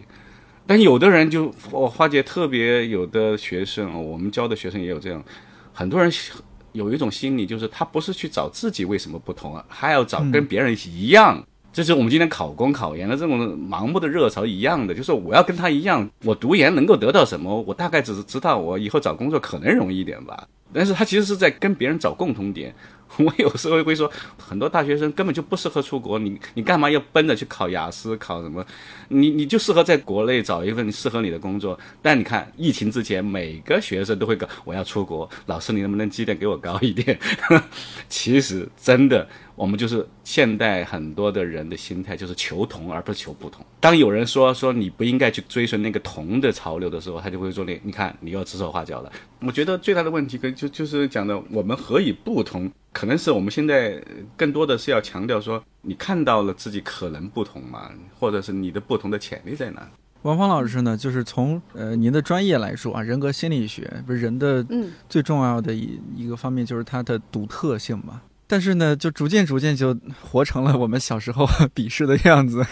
[0.67, 5.25] 但有的人就我发觉特别有的学生，我们教的学生也有这样，
[5.73, 6.13] 很多人
[6.73, 11.43] 有一种心理，就是他不是去找自己为什么不同啊，还要找跟别人一样。
[11.73, 17.63] 这是我们今天考公考研的这种盲目的热潮一样的，就是我要跟他一样，我读研能够得到什么？
[17.63, 20.49] 我大概只是知道我以后找工作可能容易一点吧。
[20.73, 22.75] 但是他其实是在跟别人找共同点。
[23.19, 28.65] 我有时候会说，很多大学生根本就不适合出国，你你干嘛要奔着去考雅思考什么？
[29.09, 31.79] 你你就适合在国内找一份适合你的工作。
[32.01, 37.19] 但你看，疫情之前，每个学生都会搞我要出国，老师你能不能绩点给我高一点？
[38.09, 39.27] 其实真的。
[39.57, 43.63] 我们就是现代很多的人的心态，就是求同而不是求不同。
[43.79, 49.13] 当有人说说你不应该去追随那个同的潮流的时候，他就会说你你看你要指手画脚了。
[49.41, 54.03] 我觉得最大的问题跟就就是讲的我们何以不同，可能是我们现在
[54.37, 59.89] 更多的是要强调说你看到了自己可能不同嘛，或者是你的不同的潜力在哪。
[60.23, 64.65] 王芳老师呢，就是从呃您的专业来说啊，人格心理学不是人的
[65.09, 68.21] 最重要的一一个方面，就是它的独特性嘛。
[68.47, 72.67] 但是呢，就逐渐逐渐就活成了我们小时候鄙视的样子。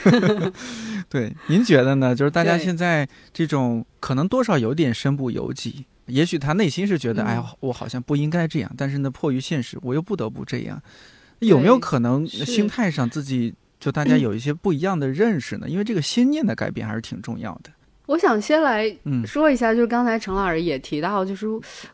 [1.08, 2.14] 对，您觉得呢？
[2.14, 10.82] 就是大家现在这种可能多少有点身不由己，也许他内心是觉得，哎，我好像不应该这样，但是呢，迫于现实，我又不得不这样。
[11.38, 15.68] 有没有可能心态上自己就大家有一些不一样的认识呢？
[15.68, 17.70] 因为这个心念的改变还是挺重要的。
[18.08, 18.90] 我想先来
[19.26, 21.46] 说一下，就是刚才陈老师也提到，就是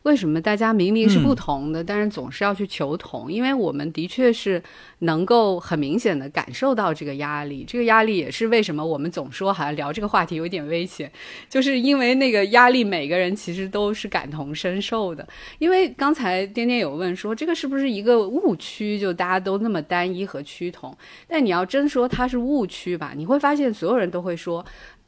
[0.04, 3.30] 为什么大家明明是不同的，但是总是要去求同？
[3.30, 4.62] 因为我们的确是
[5.00, 11.10] 能够很明显的感受到这个压力，这个压力也是为什么我们总说好像聊这个话题有点危险，
[11.50, 15.26] 就是因为那个压力，每个人其实都是感同身受的。
[15.58, 19.00] 因为刚才颠颠有问说，这个是不是一个误区？
[19.00, 20.96] 就大家都那么单一和趋同？
[21.26, 24.64] 但你要真说它是误区吧，你会发现所有人都会说。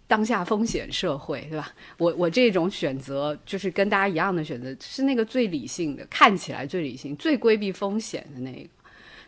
[0.08, 1.72] 当下风险社会，对吧？
[1.98, 8.68] 我我这种选择就是跟大家一样的选择，是那个最理性的，看起来最理性、最规避风险的那个。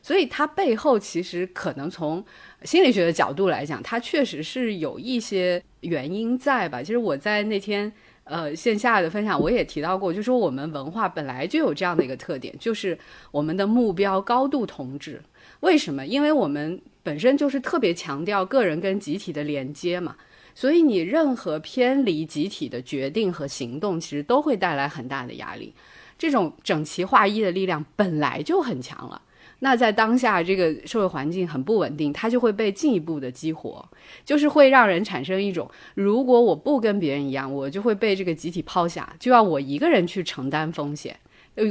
[0.01, 2.25] 所以它背后其实可能从
[2.63, 6.81] 心理学的角度来讲，它确实是有一些原因在吧？
[6.81, 12.97] 其实我在那天呃线下的分享我也提到过，就说我们文化本来就有这样的一个特点，就是
[13.33, 15.21] 我们的目标高度同质。
[15.61, 16.07] 为什么？
[16.07, 20.17] 因为我们本身就是特别强调个人跟集体的连接嘛。
[20.59, 25.73] 所以，你任何偏离集体的决定和行动，其实都会带来很大的压力。
[26.19, 29.23] 这种整齐划一的力量本来就很强了，
[29.61, 33.89] 那在当下这个社会环境很不稳定，它就会被进一步的激活，
[34.25, 41.17] 就是会让人产生一种：如果我不跟别人一样，我就会被这个集体抛下，就要我一个人去承担风险，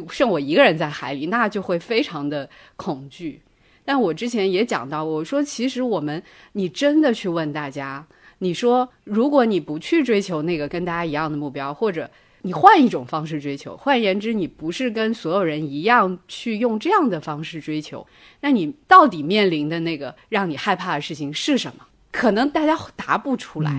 [0.09, 3.41] 剩我一个人在海里，那就会非常的恐惧。
[3.83, 6.23] 但我之前也讲到，我说其实我们，
[6.53, 8.07] 你真的去问大家。
[8.39, 12.09] 你说，如果你不去追求那个跟大家一样的目标，或者
[12.43, 18.05] 你换一种方式追求，换言之，你不是跟所有人一样去用这样的方式追求，
[18.41, 21.86] 那你到底面临的那个让你害怕的事情是什么？
[22.17, 23.71] 可能大家答不出来，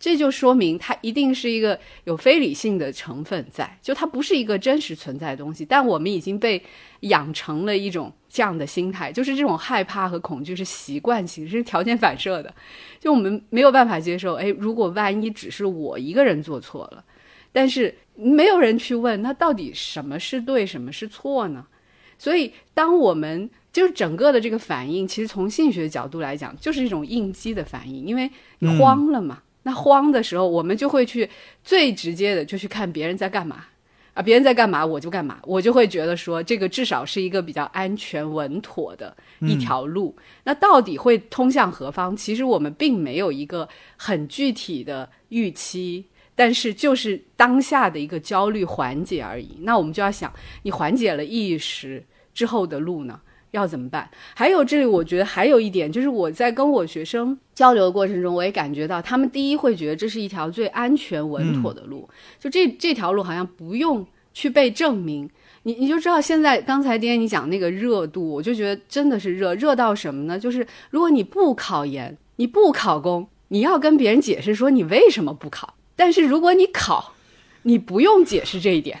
[0.00, 5.64] 这就说明它一定是一个有非理性的成分在，就它不是一个真实存在的东西。
[5.64, 6.60] 但我们已经被
[7.02, 12.52] 养成了一种这样的心态，就是这种害怕和恐惧是习惯性，是条件反射的。
[12.98, 17.04] 就我们没有办法接受，哎，如果万一只是我一个人做错了，
[17.52, 21.64] 但是没有人去问，那到底什么是对，什么是错呢？
[22.18, 29.42] 所以，当我们就是整个的这个反应，其实从心理学角度来讲，就是一种应激的反应，因为你慌了嘛。
[29.64, 31.28] 那慌的时候，我们就会去
[31.64, 33.64] 最直接的就去看别人在干嘛
[34.12, 40.14] 啊，别人在干嘛我就干嘛，我就会觉得说这个至少是一个比较安全稳妥的一条路。
[40.44, 42.16] 那到底会通向何方？
[42.16, 46.04] 其实我们并没有一个很具体的预期，
[46.36, 49.58] 但是就是当下的一个焦虑缓解而已。
[49.62, 50.32] 那我们就要想，
[50.62, 53.20] 你缓解了一时之后的路呢？
[53.54, 54.10] 要怎么办？
[54.34, 62.08] 还有这里，我觉得还有一点，就是我在跟我学生交流的过程中，我也感觉到，他们第一会觉得这是一条最安全稳妥的路，
[62.40, 65.30] 就这这条路好像不用去被证明。
[65.62, 70.38] 你你就知道，现在刚才爹你讲那个热度，我就觉得真的是热，热到什么呢？
[70.38, 77.14] 就是如果你不考研，你不考公，你要跟别人解释说你为什么不考；但是如果你考，
[77.62, 79.00] 你不用解释这一点。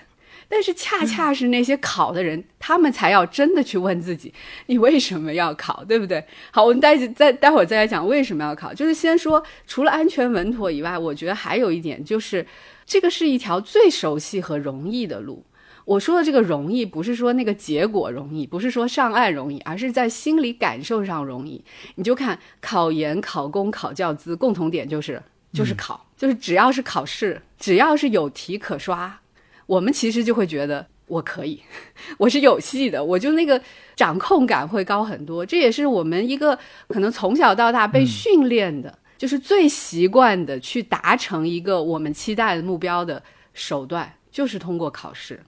[0.54, 4.32] 但是恰恰是那些考的人，他们才要真的去问自己，
[4.66, 6.24] 你为什么要考，对不对？
[6.52, 8.72] 好，我们待再待会儿再来讲为什么要考。
[8.72, 12.46] 就是先说，除了安全稳妥以外，我觉得还有一点就是，
[12.86, 15.44] 这个是一条最熟悉和容易的路。
[15.86, 21.64] 我说的这个容易，不是说那个结果容易，不是说上岸容易，而是在心理感受上容易。
[21.96, 25.20] 你就看考研、考公、考教资，共同点就是
[25.52, 29.20] 就是考，就是只要是考试，只要是有题可刷。
[29.66, 31.60] 我们其实就会觉得我可以，
[32.18, 33.60] 我是有戏的，我就那个
[33.94, 35.44] 掌控感会高很多。
[35.44, 43.22] 这也是我们一个可能从小到大被训练的，就是最习惯的去达成一个我们期待的目标的
[43.52, 45.40] 手段，就是通过考试。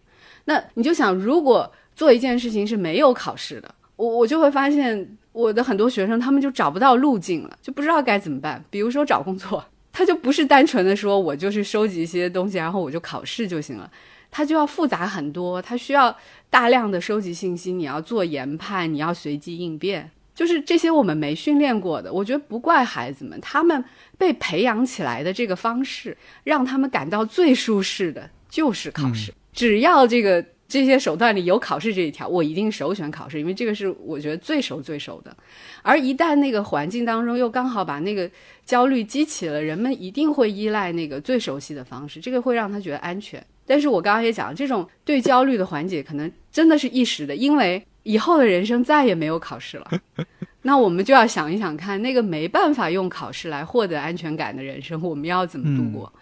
[0.44, 8.64] 那你就想，如果做一件事情是没有考试的，我我就会发现我的很多学生他们就找不到路径了，就不知道该怎么办。
[8.70, 9.64] 比如说找工作。
[9.96, 13.90] 他就不是单纯的说，我就是收集一些东西，然后我就考试就行了。
[14.30, 16.14] 他就要复杂很多，他需要
[16.50, 22.12] 大量的收集信息，你要做研判，你要随机应变，就是这些我们没训练过的。
[22.12, 23.82] 我觉得不怪孩子们，他们
[24.18, 29.32] 被培养起来的这个方式，让他们感到最舒适的就是考试。
[29.54, 30.44] 只要这个。
[30.68, 35.34] 这些手段里有考试这一条，我一定首选考试，因为这个是我觉得最熟最熟的。
[35.80, 38.28] 而一旦那个环境当中又刚好把那个
[38.66, 43.42] 焦虑激起了，人们一定会依赖那个最熟悉的方式，这个会让他觉得安全。
[43.64, 49.90] 但是我刚刚也讲，这种对焦虑的缓解可能真的是一时的，因为以后的人生再也没有考试了。
[50.62, 56.12] 那我们就要想一想看，那个没办法用考试来获得安全感的人生，我们要怎么度过？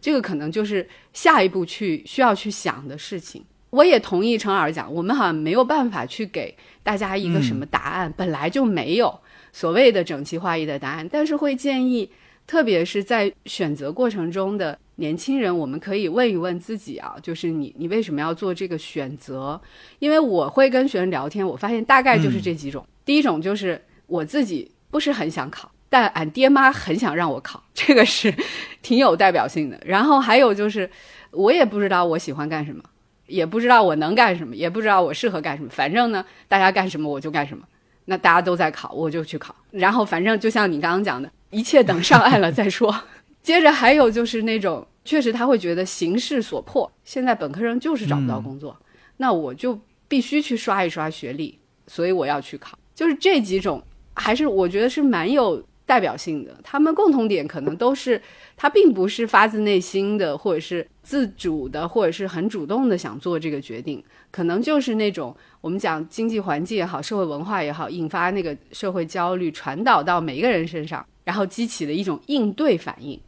[0.00, 3.42] 这个可能就是下一步去需要去想的事情。
[3.70, 9.18] 我也同意陈老师讲，我们好像没有办法去给大家一个什么答案，本来就没有
[9.54, 11.08] 所谓的整齐划一的答案。
[11.08, 12.10] 但是会建议，
[12.44, 19.60] 特别是在选择过程中的年轻人，我们可以问一问自己啊，就是你你为什么要做这个选择？
[20.00, 22.84] 因为我会跟学生聊天，我发现大概就是这几种。
[23.04, 28.34] 第一种就是我自己不是很想考，但俺爹妈很想让我考，这个是
[28.82, 29.80] 挺有代表性的。
[29.86, 30.90] 然后还有就是
[31.30, 32.82] 我也不知道我喜欢干什么。
[33.26, 35.70] 也不知道我能干什么，也不知道我适合干什么。
[35.70, 37.64] 反正呢，大家干什么我就干什么。
[38.06, 39.54] 那大家都在考，我就去考。
[39.70, 42.94] 然后反正就像你刚刚讲的，一切等上岸了再说。
[43.42, 48.76] 接着还有就是那种，确实他会觉得形势所迫，现在本科生就是找不到工作，
[49.18, 52.78] 那我就必须去刷一刷学历，所以我要去考。
[52.94, 53.82] 就是这几种，
[54.14, 56.58] 还是我觉得是蛮有代表性的。
[56.62, 58.20] 他们共同点可能都是。
[58.56, 73.20] 他并不是发自内心的，或者是自主的，或者是很主动的想做这个决定，可能就是那种我们讲经济环境也好，社会文化也好，引发那个社会焦虑传导到每一个人身上，然后激起的一种应对反应，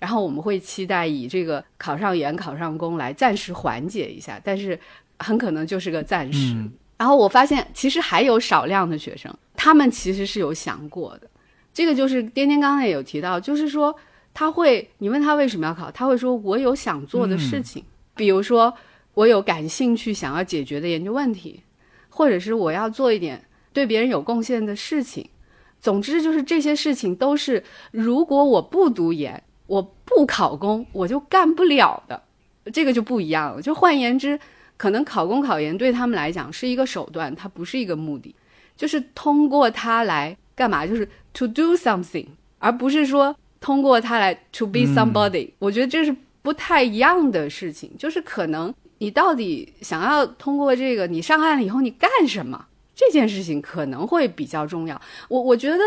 [0.00, 4.76] 然后我们会期待以这个考上研、考上公来暂时缓解一下，但是
[5.20, 6.56] 很可能就是个暂时。
[6.98, 11.28] 然后我发现其实还有少量的学生，他们其实是有想过的，
[11.72, 13.94] 这个就是颠颠刚才也有提到，就是说。
[14.34, 17.84] 他会，你问他为什么要考，他会说：“我有想做的事情，
[18.16, 18.72] 比如说
[19.12, 21.60] 我有感兴趣想要解决的研究问题，
[22.08, 23.44] 或者是我要做一点
[23.74, 25.28] 对别人有贡献的事情。
[25.78, 32.22] 总之，就是这些事情都是如果我不读研，我不考公，我就干不了的。
[32.72, 33.60] 这个就不一样了。
[33.60, 34.40] 就换言之，
[34.78, 38.34] 可能考公考研对他们来讲是一个手段，它不是一个目的，
[38.78, 40.86] 就是通过它来干嘛？
[40.86, 42.26] 就是 to do something，
[42.58, 47.88] 而不是说。”通过它来 to be somebody，我觉得这是不太一样的事情。
[47.96, 55.00] 就是可能你到底想要通过这个，你上岸了以后你干什么这件事情可能会比较重要。
[55.28, 55.78] 我我觉得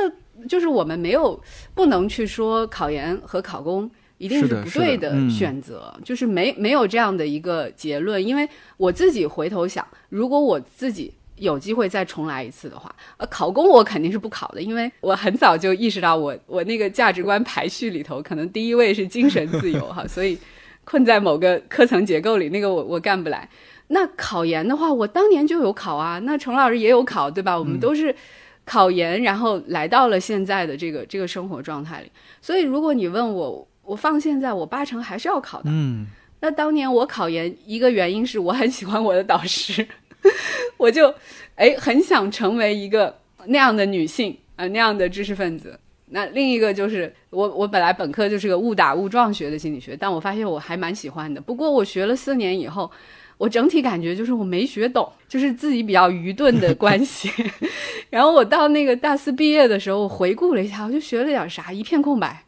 [0.48, 1.38] 就是我们没有
[1.74, 8.26] 不能去说考研和考公一定是不对的嗯选择，就是没没有这样的一个结论。
[8.26, 8.48] 因为
[8.78, 20.38] 我自己回头想，如果我自己有机会再重来一次的话，呃，考公我肯定是不考的，因为我很早就意识到我 我那个价值观排序里头，可能第一位是精神自由哈， 所以
[20.84, 23.50] 困在某个科层结构里，那个我我干不来。
[23.88, 27.58] 那考研的话，我当年就有考啊，那程老师也有考，对吧？
[27.58, 28.16] 我们都是
[28.66, 32.12] 考研，然后来到了现在的这个这个生活状态里。
[32.42, 35.66] 所以，如果你问我，我放现在，我八成还是要考的。
[35.68, 36.08] 嗯，
[36.40, 39.88] 那当年我考研，一个原因是我很喜欢我的导师，
[40.78, 41.14] 我就
[41.56, 45.80] 哎很想成为一个那样的女性啊、呃那样的知识分子。
[46.08, 51.42] 那另一个就是我我本来本科就是个误打误撞学的心理学，但我发现我还蛮喜欢的。
[51.42, 52.90] 不过我学了四年以后，
[53.38, 57.30] 我整体感觉就是我没学懂，就是自己比较愚钝的 关系。
[58.12, 62.44] 然后我到那个大四毕业的时候，我回顾了一下，我就学了点啥，一片空白。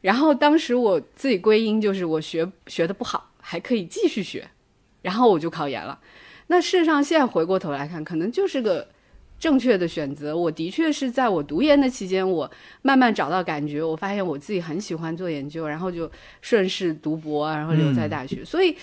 [0.00, 4.46] 然后当时我自己归因就是我学学的不好，还可以继续学，
[5.02, 5.98] 然后我就考研了。
[6.46, 8.86] 那事实上现在回过头来看，可能就是个
[9.38, 10.36] 正确的选择。
[10.36, 12.50] 我的确是在我读研的期间，我
[12.82, 18.44] 慢慢找到感觉，我发现我自己很喜欢做研究，然后就顺势读博，然后留在大学。
[18.44, 18.76] 所以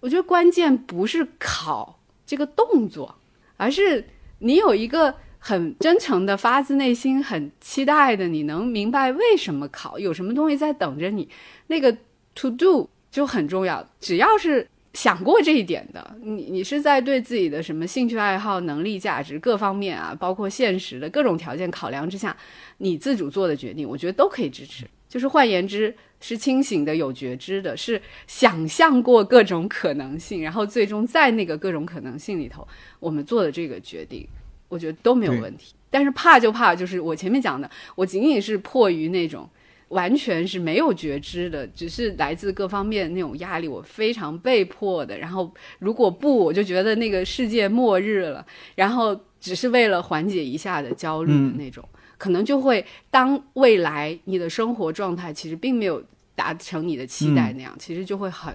[0.00, 3.14] 我觉得关键不是考这个动作，
[3.56, 4.04] 而是
[4.38, 11.28] 你有一个很真诚的、发自内心很期待的，你能明白为什么考，有什么东西在等着你，
[11.66, 11.96] 那个
[12.34, 13.84] to do 就很重要。
[14.00, 22.36] 只要是想过这一点的，你你是在对自己的什么兴趣爱好、能力、价值各方面啊，包括现实的各种条件考量之下，
[22.78, 24.84] 你自主做的决定，我觉得都可以支持。
[25.08, 32.66] 就是换言之，是清醒的、有觉知的，是想象过各种可能性，然后最终在那个各种可能性里头，
[33.00, 34.26] 我们做的这个决定，
[34.68, 35.74] 我觉得都没有问题。
[35.88, 39.48] 但是怕就怕，就是我前面讲的，我仅仅是迫于那种
[39.88, 45.18] 完全是没有觉知的，只是来自各方面那种压力，我非常被迫的。
[45.18, 48.44] 然后如果不，我就觉得那个世界末日了。
[48.74, 51.82] 然后只是为了缓解一下的焦虑的那种，
[52.16, 56.02] 可能就会当未来你的生活状态其实并没有
[56.34, 58.54] 达成你的期待那样，其实就会很，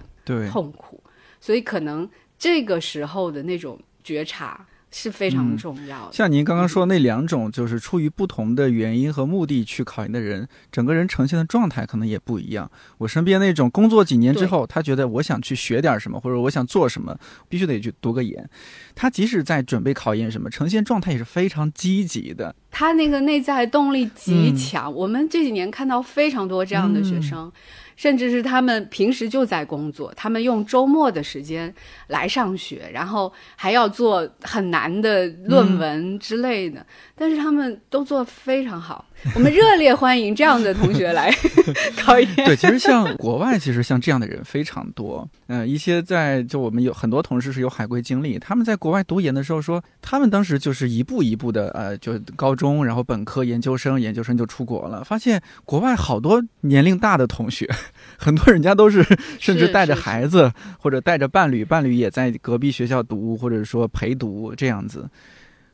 [0.50, 1.02] 痛苦。
[1.40, 2.08] 所以可能
[2.38, 4.66] 这个时候的那种觉察
[4.96, 6.12] 是非常嗯重要的。
[6.12, 12.70] 像您刚刚说的那两种，就是出于不同的原因和目的去考研的人，整个人呈现的状态可能也不一样。
[12.98, 17.18] 我身边那种工作几年之后，他觉得我想去学点什么，或者我想做什么，
[17.48, 18.48] 必须得去读个研。
[18.94, 22.54] 他即使在准备考研什么，呈现状态也是非常积极的。
[22.70, 24.92] 他那个内在动力极嗯强。
[24.94, 27.50] 我们这几年看到非常多这样的学生，
[27.96, 31.72] 甚至是他们平时就在工作，他们用周末的时间
[32.08, 36.84] 来上学，然后还要做很难的论文之类的，
[37.16, 39.04] 但是他们都做得非常好。
[39.34, 41.32] 我们热烈欢迎这样的同学来
[41.96, 42.34] 考研。
[42.36, 45.26] 对，其实像国外，其实像这样的人非常多。
[45.46, 57.70] 嗯、一些在就我们有很多同事是有海归经历，他们在国外读研的时候说，他们当时就是一步一步的，呃，就高中，然后本科、研究生，研究生就出国了，发现国外好多年龄大的同学，
[58.18, 59.02] 很多人家都是
[59.38, 65.08] 甚至带着孩子或者带着伴侣，伴侣也在隔壁学校读，或者说陪读这样子。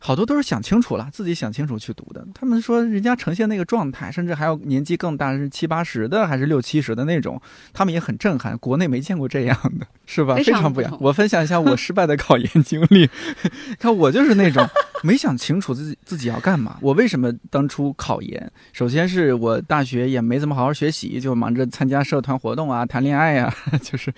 [0.02, 2.26] 好多都是想清楚了，自己想清楚去读的。
[2.34, 7.40] 他们说人家呈现那个状态，甚至还有年纪更大，是七八十的，还是六七十的那种，
[7.74, 8.56] 他们也很震撼。
[8.58, 10.34] 国内没见过这样的， 是吧？
[10.36, 10.96] 非非常不一样。
[11.00, 13.08] 我分享一下我失败的考研经历。
[13.78, 14.66] 看我就是那种
[15.04, 16.78] 没想清楚自己自己要干嘛。
[16.80, 18.50] 我为什么当初考研？
[18.72, 24.10] 首先是我大学也没怎么好好学习，就忙着参加社团活动啊、谈恋爱呀、就是，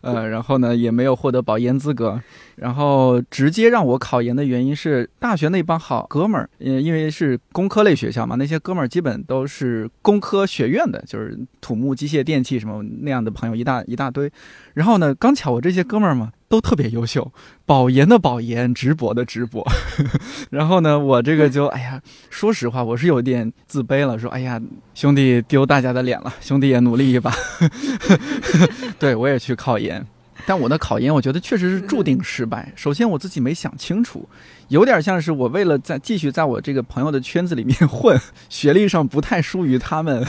[0.00, 2.20] 呃，然后呢也没有获得保研资格。
[2.56, 14.30] 然后直接让我考研的原因是大学那帮好哥们儿，因为是工科类学校嘛，那些哥们儿基本都是工科学院的，就是土木、机械、电气什么那样的朋友一大一大堆。
[14.74, 17.32] 然后呢，刚巧我这些哥们儿嘛都特别优秀，
[17.64, 19.66] 保研的保研，直博的直博。
[20.50, 22.00] 然后呢，我这个就哎呀，
[22.30, 24.60] 说实话，我是有点自卑了，说哎呀，
[24.94, 27.34] 兄弟丢大家的脸了，兄弟也努力一把。
[28.98, 30.06] 对我也去考研。
[30.46, 32.72] 但我的考研，我觉得确实是注定失败。
[32.76, 34.26] 首先，我自己没想清楚，
[34.68, 38.16] 有点像是我为了在继续在我这个朋友的圈子里面混，
[38.48, 40.24] 学历上不太输于他们，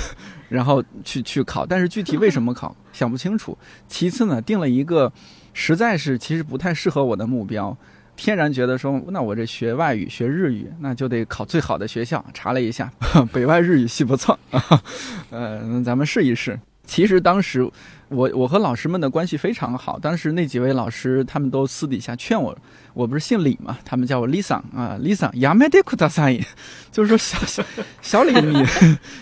[0.49, 1.67] 然后去去考。
[1.67, 3.55] 但是具体为什么考， 想不清楚。
[3.87, 5.13] 其次呢，定了一个
[5.53, 7.77] 实在是其实不太适合我的目标，
[8.15, 12.25] 天然觉得说，那我这学外语、学日语，那就得考最好的学校。
[12.33, 12.91] 查了一下，
[13.31, 14.39] 北外日语系不错，
[15.29, 16.59] 呃，咱们试一试。
[16.85, 17.69] 其实当时。
[18.09, 22.57] 我我和老师们的关系非常好，当时那几位老师他们都私底下劝我，
[22.93, 26.41] 我不是姓李嘛，他们叫我李桑啊，李桑亚美德库达萨伊，
[26.91, 27.63] 就是说小小
[28.01, 28.65] 小李你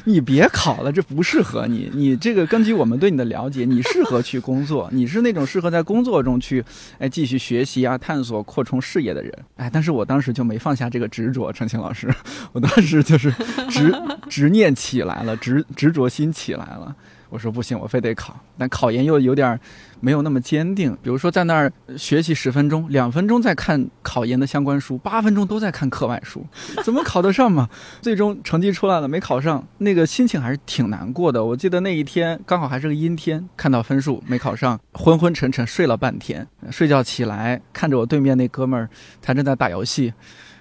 [0.03, 6.63] 你别考了，这不适合你，你这个根据我们对你的了解，你适合去工作，你是那种适合在工作中去
[6.99, 12.13] 哎继续学习啊、探索、扩充视野的人，哎，但是我当时就没放下这个执着，陈清老师，
[12.53, 13.31] 我当时就是
[13.69, 13.91] 执
[14.29, 16.95] 执念起来了，执执着心起来了。
[17.29, 19.59] 我说不行，我非得考，但考研又有点
[19.99, 20.95] 没有那么坚定。
[21.01, 26.45] 比如说在那儿学习十分钟，两分钟在看考研的相关书，八分钟都在看课外书，
[26.83, 27.67] 怎么考得上嘛？
[28.01, 31.43] 最终成绩出来了，没考上，那个心情还是挺难过的。
[31.43, 38.89] 我记得那一天刚好还是个阴天，看到分数没考上，昏昏沉沉睡了半天，睡觉起来看着我对面那哥们儿，
[39.21, 40.13] 他正在打游戏，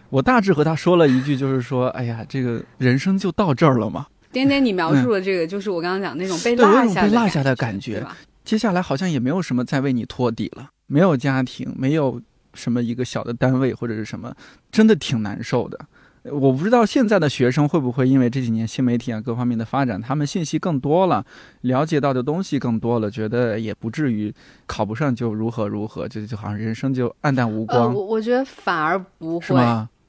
[0.08, 4.06] 我大致和他说了一句，就是说，哎呀，这个人生就到这儿了嘛。
[4.34, 8.16] 点点，你描述的这个就是我刚刚讲那种被落下、被落下的感觉，吧？
[8.44, 12.20] 接下来好像也没有什么再为你托底了，没有家庭，没有
[12.52, 14.34] 什么一个小的单位或者是什么，
[14.70, 15.78] 真的挺难受的。
[16.24, 21.24] 我不知道现在的学生会不会因为这几年新媒体啊各方面的发展，他们信息更多了，
[21.60, 24.34] 了解到的东西更多了，觉得也不至于
[24.66, 27.94] 考不上就如何如何，就就好像人生就黯淡无光。
[27.94, 29.48] 我我觉得反而不会。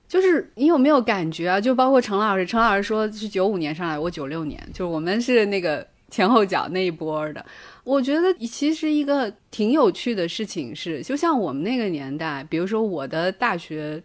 [0.08, 1.60] 就是你有没有感觉啊？
[1.60, 7.44] 就包括陈老师，陈老师说是九五年上来，我九六年，就是我们是那个前后脚那一波的。
[7.84, 14.02] 我觉得其实一个挺有趣的事情是，就像我们那个年代，比如说我的大学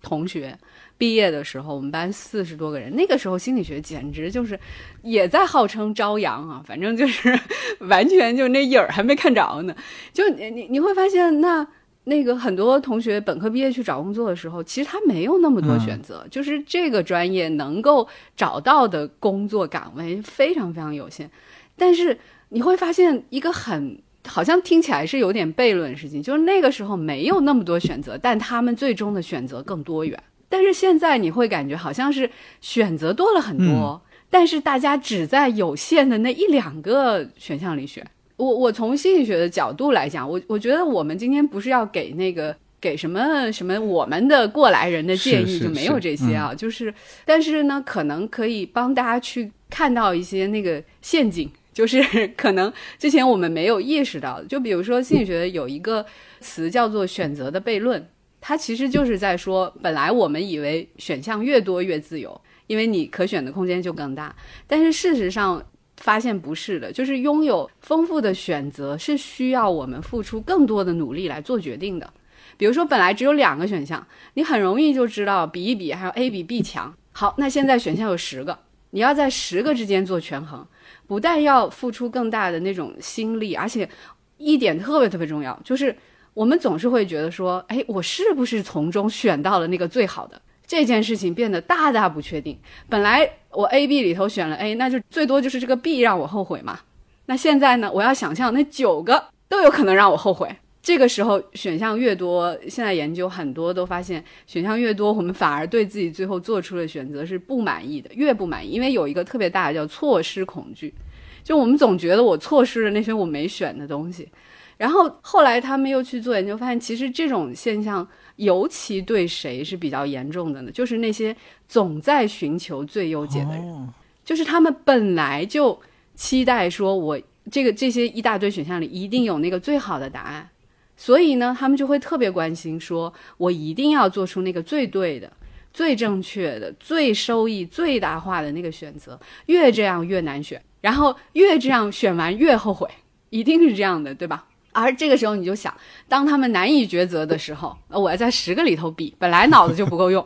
[0.00, 0.56] 同学
[0.96, 4.58] 毕业的时候，我们班四十多个人，那个时候心理学简直就是
[5.02, 7.36] 也在号称朝阳啊，反正就是
[7.88, 9.74] 完全就那影儿还没看着呢。
[10.12, 11.66] 就你你会发现那。
[12.04, 21.30] 那个很多同学本科毕业去找工作的时候，其实他没有那么多选择，就是这个专业能够找到的工作岗位非常非常有限。
[21.76, 30.20] 但是你会发现一个很好像听起来是有点悖论的事情，就是那个时候没有那么多选择，但他们最终的选择更多元。
[30.48, 32.28] 但是现在你会感觉好像是
[32.60, 38.04] 选择多了很多，但是大家只在有限的那一两个选项里选。
[38.40, 46.54] 我我从心理学的角度来讲，我我觉得我们今天不是要给那个给什么什么我们的过来人的建议，就没有这些啊。
[46.54, 46.92] 就是，
[47.26, 52.02] 但是呢，可能可以帮大家去看到一些那个陷阱，就是
[52.34, 54.46] 可能之前我们没有意识到的。
[54.46, 56.06] 就比如说心理学有一个
[56.40, 58.08] 词叫做选择的悖论，
[58.40, 64.34] 它其实就是在说，本来我们以为选项越多越自由，因为你可选的空间就更大，
[64.66, 65.62] 但是事实上。
[66.00, 72.12] 发现不是的，就是拥有丰富的选择是需要我们付出更多的努力来做决定的。
[72.56, 76.94] 比如说，本来只有两个选项，你很容易就知道比一比，还有 A 比 B 强。
[77.12, 78.58] 好，那现在选项有十个，
[78.90, 80.66] 你要在十个之间做权衡，
[81.06, 83.88] 不但要付出更大的那种心力，而且
[84.36, 85.96] 一点特别特别重要，就是
[86.34, 90.40] 我们总是会觉得说，哎，我是不是从中选到了那个最好的？
[90.70, 92.56] 这件事情变得大大不确定。
[92.88, 96.78] 本来我 A、B 里头选了 A，那就最多就是这个 B 让我后悔嘛。
[97.26, 97.90] 那现在呢？
[97.92, 100.48] 我要想象那九个都有可能让我后悔。
[100.80, 110.94] 这个时候选项越多，现在研究很多都发现，选项越多，我们反而对自己最后做出的选择是不满意的，越不满意，因为有一个特别大的叫错失恐惧，
[111.42, 114.28] 就我们总觉得我错失了那些我没选的东西。
[114.76, 118.06] 然后后来他们又去做研究，发现其实这种现象。
[118.40, 120.70] 尤其对谁是比较严重的呢？
[120.70, 121.36] 就是那些
[121.68, 123.88] 总在寻求最优解的人，
[124.24, 125.78] 就是他们本来就
[126.14, 127.20] 期待说，我
[127.50, 130.48] 这个这些一大堆选项里一定有那个最好的答案，
[130.96, 135.30] 所以呢，他们就会特别关心，说我一定要做出那个最对的、
[135.74, 139.20] 最正确的、最收益最大化的那个选择。
[139.46, 142.88] 越这样越难选，然后越这样选完越后悔，
[143.28, 144.46] 一定是这样的，对吧？
[144.72, 145.74] 而这个时候你就想，
[146.08, 150.24] 当他们难以抉择的时候，我要在十个里头比，本来脑子就不够用，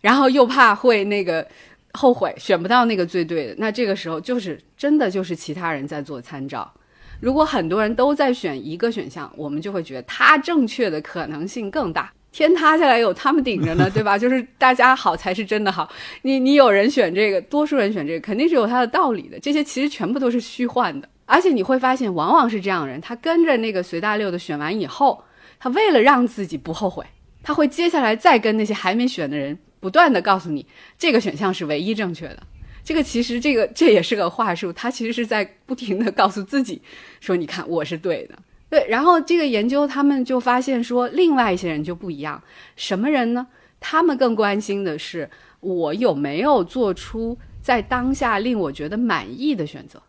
[0.00, 1.46] 然后又怕会那个
[1.92, 6.72] 后悔选不到那个最对的，那这个时候就是真的就是其他人在做参照。
[7.20, 12.12] 如果很多人都在选一个选项，我们就会觉得他正确的可能性更大。
[12.32, 14.16] 天塌下来有他们顶着呢， 对吧？
[14.16, 15.88] 就是大家好才是真的好。
[16.22, 19.38] 你你有人选这个，多数人选这个，肯定是有他的道理的。
[19.38, 21.06] 这些其实全部都是虚幻的。
[21.24, 25.24] 而且你会发现，往往是这样的人，他跟着那个随大溜的选完以后，
[25.58, 27.04] 他为了让自己不后悔，
[27.42, 30.66] 他会接下来再跟那些还没选的人不断的告诉你，
[30.98, 32.42] 这个选项是唯一正确的。
[32.84, 36.82] 这个其实这个这也是个话术，他其实是在不停的告诉自己
[37.20, 38.36] 说，你看我是对的。
[38.68, 42.42] 对，然后这个研究他们就发现说，另外一些人就不一样，
[42.74, 43.46] 什么人呢？
[43.78, 45.28] 他们更关心的是
[45.60, 50.02] 我有没有做出在当下令我觉得满意的选择。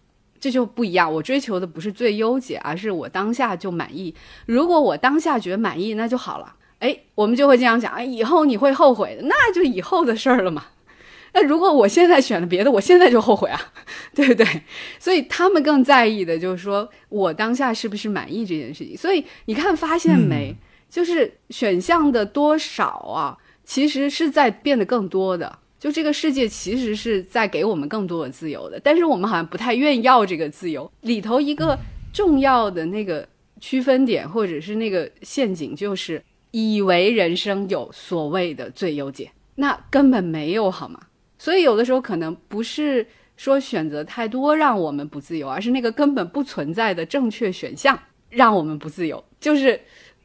[0.43, 1.09] 这就不一样。
[1.09, 4.13] 我追求的不是最优解，而是我当下就满意。
[4.45, 6.55] 如果我当下觉得满意，那就好了。
[6.79, 10.65] 哎，我们就会这样讲，哎，以后你会后悔的，那就以后的事儿了嘛。
[11.33, 13.71] 那如果我现在选了别的，我现在就后悔啊，
[14.13, 14.45] 对不对？
[14.99, 18.97] 所以他们更在意的就是说我当下是不是满意这件事情。
[18.97, 20.53] 所以你看，发现没？
[20.89, 25.59] 就是选项的多少啊，其实是在变得更多的。
[25.83, 30.89] 就这个世界其实是在给我们更多的自由的，但是我们好像不太愿意要这个自由。
[31.01, 31.77] 里头一个
[32.13, 33.27] 重要的那个
[33.59, 40.97] 区分点，或者是那个陷阱，就是以为人生有所谓的最优解，那根本没有，好吗？
[41.37, 43.05] 所以有的时候可能不是
[43.35, 49.21] 说选择太多让我们不自由，而是那个根本不存在的正确选项让我们不自由。
[49.37, 49.77] 就是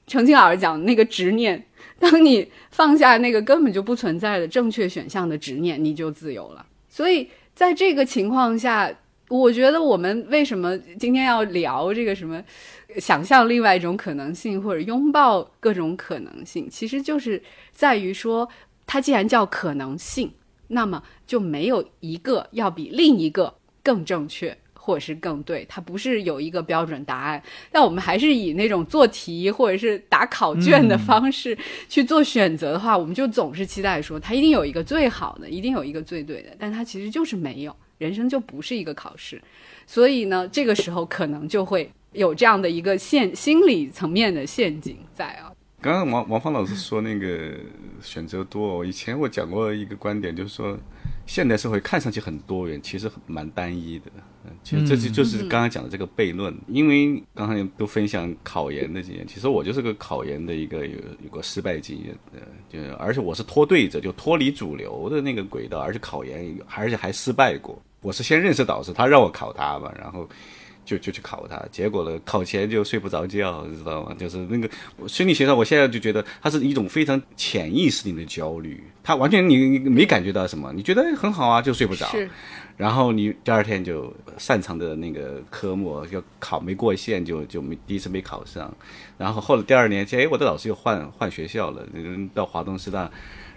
[0.06, 1.66] 程庆老师讲那个执念，
[1.98, 6.64] 当你放下那个根本就不存在的正确选项的执念，你就自由了。
[6.88, 8.92] 所以在这个情况下，
[9.28, 12.42] 我觉得我们为什么今天要聊这个什么
[12.98, 17.42] 想象另外一种可能性，或者拥抱各种可能性，其实就是
[17.72, 18.48] 在于说，
[18.86, 20.32] 它既然叫可能性。
[20.70, 24.54] 那么就没有一个要比另一个更正确，
[24.88, 27.42] 或者是更对，它不是有一个标准答案。
[27.70, 31.56] 但我们还是以那种做题或者是打考卷的方式
[31.90, 36.56] 去做选择的话，我们就总是期待说它一定有一个最好的，一定有一个最对的。
[36.58, 39.38] 但它其实就是没有，人生就不是一个考试。
[39.86, 45.52] 所以呢，这个时候可能就会有这样的一个陷心理层面的陷阱在啊。
[45.80, 47.54] 刚刚王王芳老师说那个
[48.02, 50.76] 选择多，以前我讲过一个观点，就是说
[51.28, 54.06] 现代社会看上去很多元，其实蛮单一的。
[54.64, 56.52] 其实这就就是刚刚讲的这个悖论。
[56.66, 67.80] 因为刚才都分享考研的经验，其实我就是个考研的一个有有个失败经验的，就而且我是脱队者，就脱离主流的那个轨道，而且考研而且还失败过。
[68.00, 70.26] 我是先认识导师，他让我考他嘛，然后。
[70.88, 74.16] 就就去考他，结果呢，考前就睡不着觉，你知道吗？
[74.18, 74.66] 就是那个
[75.06, 82.08] 心理学上，我现在就觉得它是一种非常潜意识里的焦虑，他完全你你没感觉到什么，你觉得很好啊，就睡不着。
[82.78, 88.74] 然后你第二天就擅长的那个科目要考没过线，就就没第一次没考上。
[89.18, 91.86] 然后后来第二年，哎，我的老师又换换学校了，
[92.32, 93.10] 到华东师大，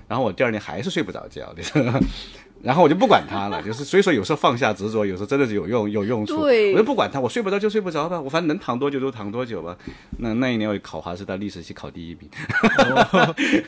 [0.09, 1.55] 然后我第二年还是睡不着觉，
[2.64, 6.41] 然后我就不管他了， 就是所以说有时候放下执着，有时候真的是有用有用处。
[6.41, 9.76] 我就不管他，我睡不着就睡不着吧，我反正能躺多久就躺多久吧。
[10.20, 12.30] 那那一年我考华师大历史系考第一名。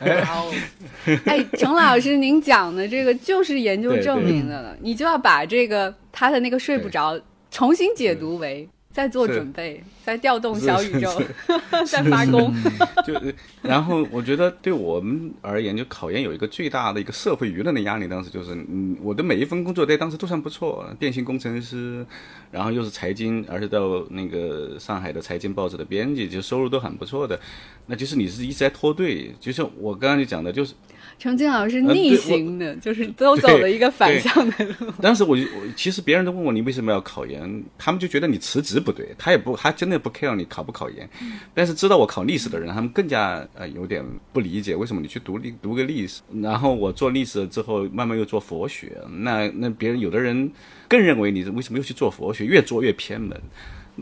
[1.26, 7.20] 哎，程老师，您讲的这个就是研究证明的了，你就要把这个他的那个睡不着
[7.50, 8.68] 重新解读为。
[8.94, 11.20] 在做准备，在调动小宇宙，
[11.84, 12.54] 在发功。
[13.04, 13.12] 就
[13.60, 18.06] 然后，我觉得对我们而言，就考研有一个最大的一个社会舆论的压力。
[18.06, 22.06] 当时就是，嗯，我的每一份工作在当时都算不错，电信工程师，
[22.52, 27.40] 然后又是财经，而且到那个上海的财经报纸的编辑，就收入都很不错的。
[27.86, 30.72] 那就是你是一直在拖队，就像我刚刚就讲的，就是。
[31.18, 34.92] 程静老师逆行的，就是都走了一个反向的路。
[35.00, 41.08] 当时我我其实别人都问我你为什么要考研，他们就觉得你辞职不对，他也不他真的不 care 你考不考研。
[41.54, 46.20] 但是知道我考历史的人，他们更加呃有点不理解为什么你去读历读个历史。
[46.42, 50.50] 然后我做历史之后，慢慢又做佛学，那那别人有的人
[50.88, 53.40] 更认为你为什么又去做佛学，越做越偏门。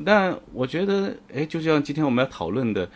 [0.05, 2.89] 但我觉得，哎，就像今天我们要讨论的。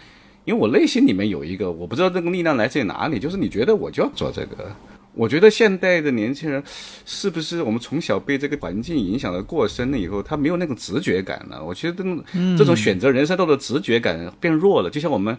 [0.47, 4.75] 因为我内心里面有一个，我不知道这个力量来自于哪里，就是你觉得我就要做这个。
[5.13, 6.63] 我觉得现代的年轻人，
[7.05, 11.63] 是不是我们从小被这个环境影响的过深了以后，他没有那种直觉感了？
[11.63, 12.05] 我觉得
[12.57, 14.89] 这种选择人生道的直觉感变弱了。
[14.89, 15.37] 就像我们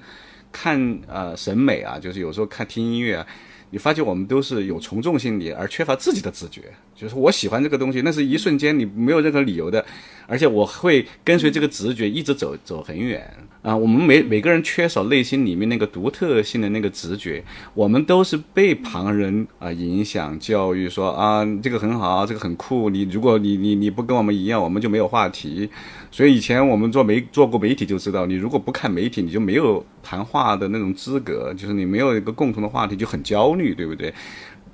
[0.51, 3.25] 看呃审美啊，就是有时候看听音乐啊。
[3.69, 6.61] 你发觉我们都是有从众心理，而缺乏自己的自觉。
[6.95, 9.85] 就是我喜欢这个东西，那是一瞬间，你没有任何理由的，
[10.25, 13.29] 而且我会跟随这个直觉一直走走很远
[13.67, 13.75] 啊。
[13.75, 17.43] 我们每每个人缺少内心里面那个独特性的那个直觉，
[17.73, 22.89] 我们都是被旁人啊影响教育，说啊这个很好，这个很酷。
[22.89, 25.69] 你如果你你你不跟我们一样，我们就没有话题。
[26.09, 34.13] 所以以前我们做媒做过媒体就知道，你如果不看媒体，你就没有谈话的那种资格，就是你没有一个共同的话题，就很焦虑，对不对？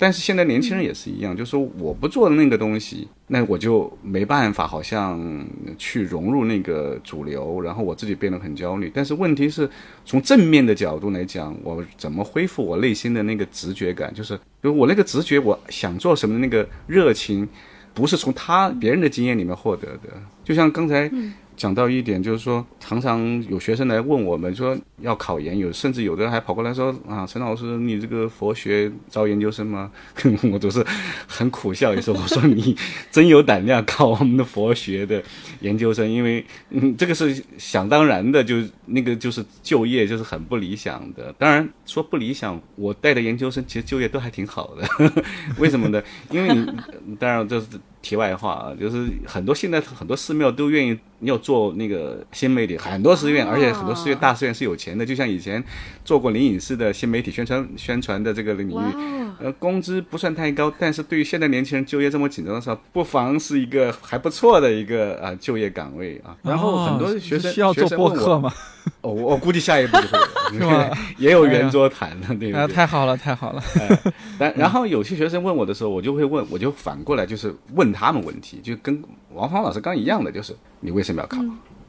[0.03, 5.47] 但是现在年轻人也是一样，就是说我不做那个东西，那我就没办法，好像
[5.77, 8.91] 去融入那个主流，然后我自己变得很焦虑。
[8.93, 9.69] 但是问题是
[10.03, 14.13] 从正面的角度来讲，我怎么恢复我内心的那个直觉感？
[14.13, 17.47] 就是，就我那个直觉，我想做什么那个热情。
[17.95, 20.09] 不是从他别人的经验里面获得的，
[20.43, 21.07] 就像刚才
[21.55, 29.91] 讲到一点，就是说，常常有学生来问我们说要考研，有甚至有的人还跑过来说啊，陈老师，你这个佛学招研究生吗？
[30.51, 30.85] 我都是
[31.27, 32.75] 很苦笑一声，我说你
[33.11, 35.21] 真有胆量考我们的佛学的
[35.61, 41.33] 研究生，因为嗯，这个是想当然的，就那个就是就业就是很不理想的。
[41.37, 44.87] 当然说不理想，我带的研究生其实就业都还挺好的，
[45.59, 46.01] 为什么呢？
[46.29, 46.53] 因为
[47.05, 47.67] 你当然这是。
[48.03, 55.63] 题外话啊，就是很多现在很多寺庙都愿意要做那个新媒体，很多寺院，而且很多寺院大寺院是有钱的，就像以前
[56.03, 58.73] 做过灵隐寺的新媒体宣传宣传的这个领域，
[59.39, 66.35] 呃，工资不算太高，但是对于现在年轻人就业这么紧张的时候，不妨是一个还不错的一个啊就业岗位啊。
[66.43, 68.53] 然后很多学生需要做播客吗？
[68.99, 70.91] 哦，我估计下一步就会是吧？
[71.17, 72.67] 也有圆桌谈的，对不对？
[72.67, 73.63] 太好了，太好了。
[74.37, 77.93] 但然后有些学生问我的时候，我就会问，我就反过来就是问。
[77.93, 79.01] 他们问题就跟
[79.33, 81.37] 王芳老师刚一样的，就是你为什么要考？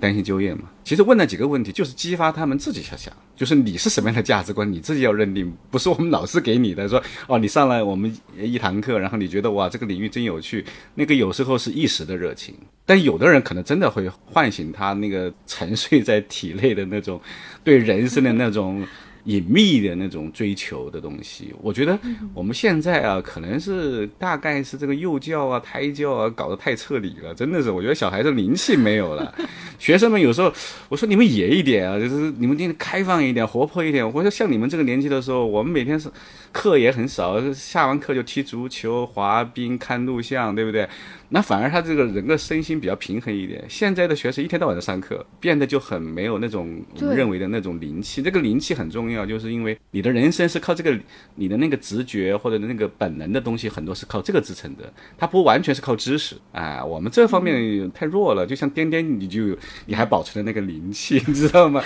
[0.01, 0.63] 担心就业嘛？
[0.85, 6.89] 其实问那几个问题，就是激发他们自己去想，就是你是什么样的价值观，你自己要认定，不是我们老师给你的。
[6.89, 10.65] 说哦，你上来我们一堂课，然后你觉得哇，这个领域真有趣，
[10.95, 17.21] 那个有时候是一时的热情，但有的人可能真的会唤醒他那个沉睡在体内的那种
[17.63, 18.87] 对人生的那种。
[19.25, 21.99] 隐秘的那种追求的东西，我觉得
[22.35, 29.35] 我们现在啊，可能是大概是这个幼教啊、胎教啊搞得太彻底了，真的是，我觉得小孩子灵气没有了。
[29.79, 30.53] 学生们有时候，
[30.89, 34.07] 我说你们野一点啊，就是你们天开放一点、活泼一点。
[34.07, 36.09] 我说像你们这个年纪的时候，我们每天是
[36.55, 40.89] 课也很少，下完课就踢足球、滑冰、看录像，对不对？
[41.31, 43.65] 那反而他这个人的身心比较平衡一点。
[43.69, 48.23] 现在的学生一天到晚在上课，变得就很没有那种我们认为的那种灵气。
[48.23, 50.97] 这个灵气很重要，就是因为你的人生是靠这个，
[51.35, 54.93] 你的那个直觉或者那个本能的东西，很多是靠这个支撑的。
[55.19, 56.37] 它不完全是靠知识。
[56.53, 58.47] 哎，我们这方面太弱了。
[58.47, 61.83] 就像颠颠，你就你还保存了那个灵气， 你知道吗？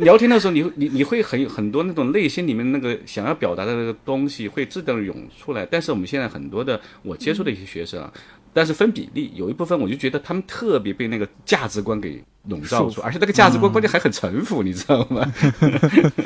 [0.00, 5.66] 聊天的时候，你你你会很很多那种内心里面那个想要表达的那个东西会自动涌出来。
[5.70, 8.12] 但是我们现在很多的我接触的一些学生啊。
[8.56, 15.28] 但是分比例，有一部分我就觉得他们特别被那个价值观给笼罩住，而且那个价值观关键还很城府，你知道吗？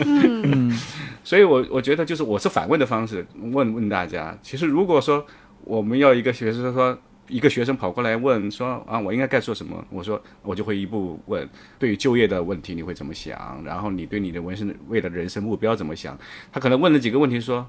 [0.05, 0.79] 嗯，
[1.25, 5.25] 所以我我觉得就是我是反问的方式问问大家，其实如果说
[5.64, 6.99] 我们要一个学生说
[7.29, 11.49] 一个学生跑过来问说啊我应该该做什么，我说我就会一步问
[11.79, 16.18] 对于就业的问题你会怎么想，然后你对你的人生为了人生目标怎么想？
[16.51, 17.66] 他可能问了几个问题说。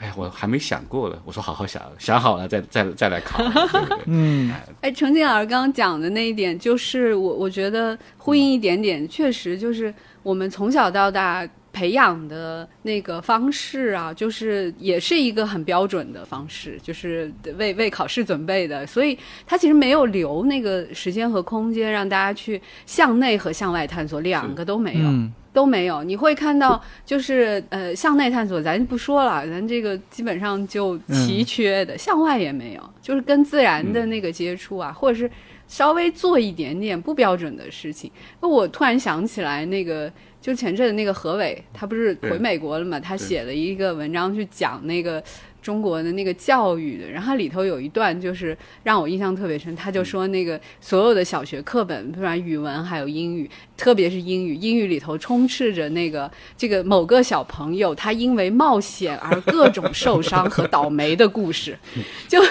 [0.00, 1.20] 哎，我还没想过了。
[1.24, 3.42] 我说好好想想好了，再再再来考。
[4.06, 4.48] 嗯，
[4.80, 11.44] 哎，程静老师刚刚讲的那一点，就是我我觉得呼应一点点，确实就是我们从小到大
[11.78, 19.16] 培养的那个方式啊，就是也是一个很标准的方式，就是为为考试准备的，所以
[19.46, 25.08] 他其实没有留那个时间和空间让大家去向内和向外探索，两个都没有。
[25.50, 35.28] 都没有，你会看到，就是呃，向内探索，咱不说了，咱这个基本上就奇缺的，向外也没有，就是跟自然的那个接触啊，或者是
[35.66, 38.08] 稍微做一点点不标准的事情。
[38.40, 42.98] 那我突然想起来，那个就前阵的那个何伟，他不是回美国了嘛？
[42.98, 45.22] 他写了一个文章去讲那个。
[45.60, 61.78] 中国的那个教育的，然后里头有一段就是让我印象特别深，他就说那个所有的小学课本，不然语文还有英语，特别是英语，英语里头充斥着那个这个某个小朋友他因为冒险而各种受伤和倒霉的故事，
[62.28, 62.42] 就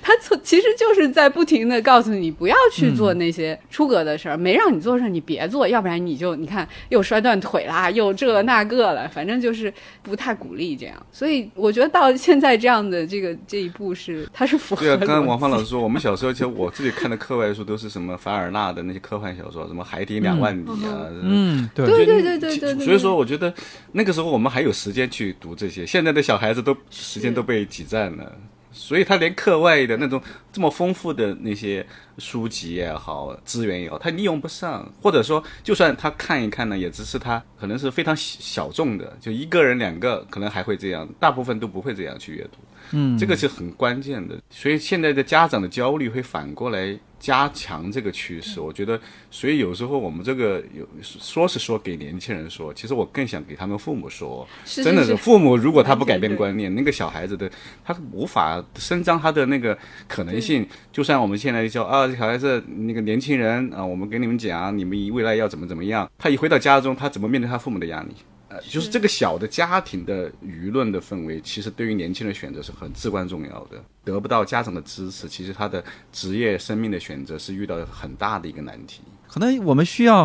[0.00, 9.72] 他从其实就是在不停的告诉你不要去做那些出格的事儿，没让你做事儿你别做，要不然你就你看又摔断腿啦，又这那个了，反正就是
[10.02, 12.58] 不太鼓励这样，所以我觉得到现在。
[12.58, 14.82] 这样的这个这一步是，他是符合。
[14.82, 21.08] 对啊，刚才王芳老师说，我们小时候其实我自己看的课外书都是什么凡尔纳的那些科幻小说，什么海底两万里啊。
[21.22, 22.84] 嗯，对对对对对对。
[22.84, 23.52] 所以说，我觉得
[23.92, 28.32] 那个时候我们还有时间去读这些，现在的小孩子都时间都被挤占了。
[28.70, 31.84] 所以他连课外的那种这么丰富的那些
[32.18, 42.58] 书籍也好，资源也好，他利用不上，或者说就算他看一看呢，也只是他可能是非常小众的，就一个人两个可能还会这样，大部分都不会这样去阅读。
[42.92, 44.38] 嗯，这个是很关键的。
[44.50, 46.96] 所以现在的家长的焦虑会反过来。
[47.18, 49.00] 加强这个趋势，我觉得，
[49.30, 57.50] 所以有时候我们这个有说是说给年轻人说，其实我更想给他们父母说，真的是父母如果他不改变观念，那个小孩子的
[57.84, 60.66] 他无法伸张他的那个可能性。
[60.92, 68.14] 就算我们现在叫啊，小孩子那个年轻人啊，我们给你们讲，你们未来要怎么怎么样，他一回到家中，他怎么面对他父母的压力？
[68.48, 73.82] 呃，就是这个小的家庭的舆论的氛围，其实对于年轻人选择是很至关重要的。
[74.04, 79.02] 得不到家长的支持，其实他的职业生命的选择是遇到很大的一个难题。
[79.26, 80.24] 可能我们需要，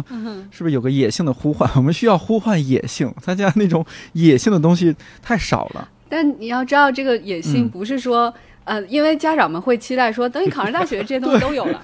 [0.52, 1.70] 是不是有个野性的呼唤？
[1.76, 5.90] 我们需要呼唤野性，大家那种野性的东西太少了。
[6.08, 8.34] 但你要知道，这个野性不是说。
[8.66, 11.82] 呃，因为家长们会期待说，等你考上大学，这些东西都有了，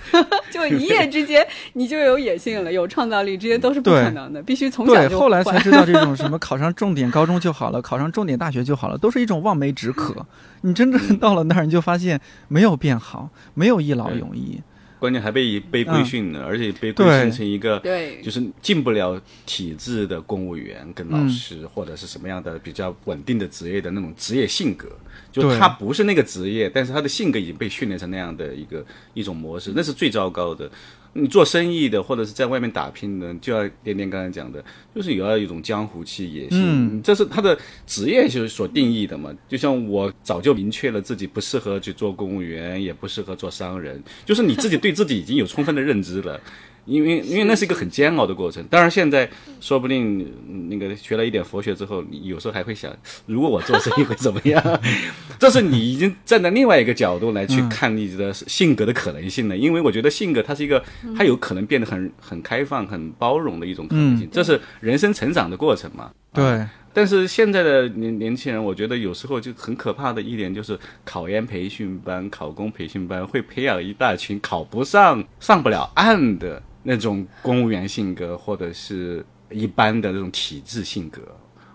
[0.50, 5.18] 就一夜之间你就有野性了，有创造力，这些都是不可能的，必须从小就。
[5.18, 10.26] 后来才知道，这种什么考上重点高中就好了，考上重点大学就好了，都是一种望梅止渴。
[10.62, 14.60] 你真正到了那儿，你就发现没有变好，没有一劳永逸。
[15.02, 24.88] 关键还被被规训了，而且被规训成一个，对，就是进不了体制的公务员跟老师，或者是什么样的比较稳定的职业的那种职业性格。
[25.32, 30.70] 就他不是那个职业，但是他的性格已经被训练成那样的一个一种模式，那是最糟糕的。
[31.14, 39.30] 你做生意的或者是在外面打拼的，就要点点刚才讲的，就是有要一种江湖气、野心，这是他的职业就是所定义的嘛。
[39.48, 46.40] 就像我早就明确了自己不适合去做公务员，也不适合做商人，就是你自己对自己已经有充分的认知了。
[46.84, 49.28] 因为因为那是一个很煎熬的过程，当然现在
[49.60, 50.26] 说不定
[50.68, 52.92] 那个学了一点佛学之后，你有时候还会想，
[53.26, 54.62] 如果我做生意会怎么样？
[55.38, 59.56] 这是你已经站在另外一个角度来去看你的性格的可能性了。
[59.56, 60.82] 因为我觉得性格它是一个，
[61.16, 66.10] 它有可能变得很很开放、很包容的一种可能性，这是人生成长的过程嘛。
[66.32, 66.66] 对。
[66.94, 76.62] 但是现在的年年轻人，我觉得有时候就很可怕的一点就是，考研培训班、考公培训班会培养一大群考不上、上不了岸的。
[76.84, 81.20] 那种公务员性格，或者是一般的那种体制性格，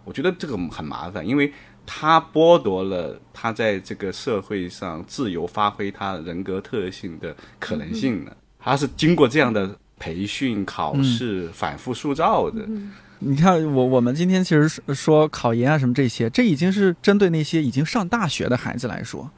[0.04, 1.52] 我觉得这个很麻烦，因为
[1.86, 8.36] 他剥夺了他在这个社会上自由发挥他人格特性的可能性了。
[8.60, 12.68] 他是经过这样的培训、考试反复塑造的。
[13.20, 19.32] 你看，我我们今天其实说考研啊什么这些，这已经是针对那些已经上大学的孩子来说，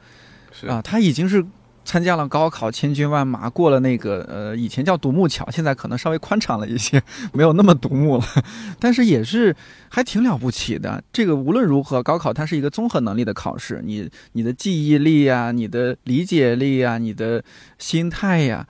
[0.50, 1.46] 是啊，他已经是。
[1.84, 7.02] 参加了高考，千军万马过了那个呃，以前叫独木桥，现在可能稍微宽敞了一些，
[7.32, 8.24] 没有那么独木了，
[8.78, 9.54] 但是也是
[9.88, 11.02] 还挺了不起的。
[11.12, 17.42] 这个无论如何，高考它是一个综合能力的考试，你你的记忆力呀，你的理解力呀，你的
[17.78, 18.66] 心态呀。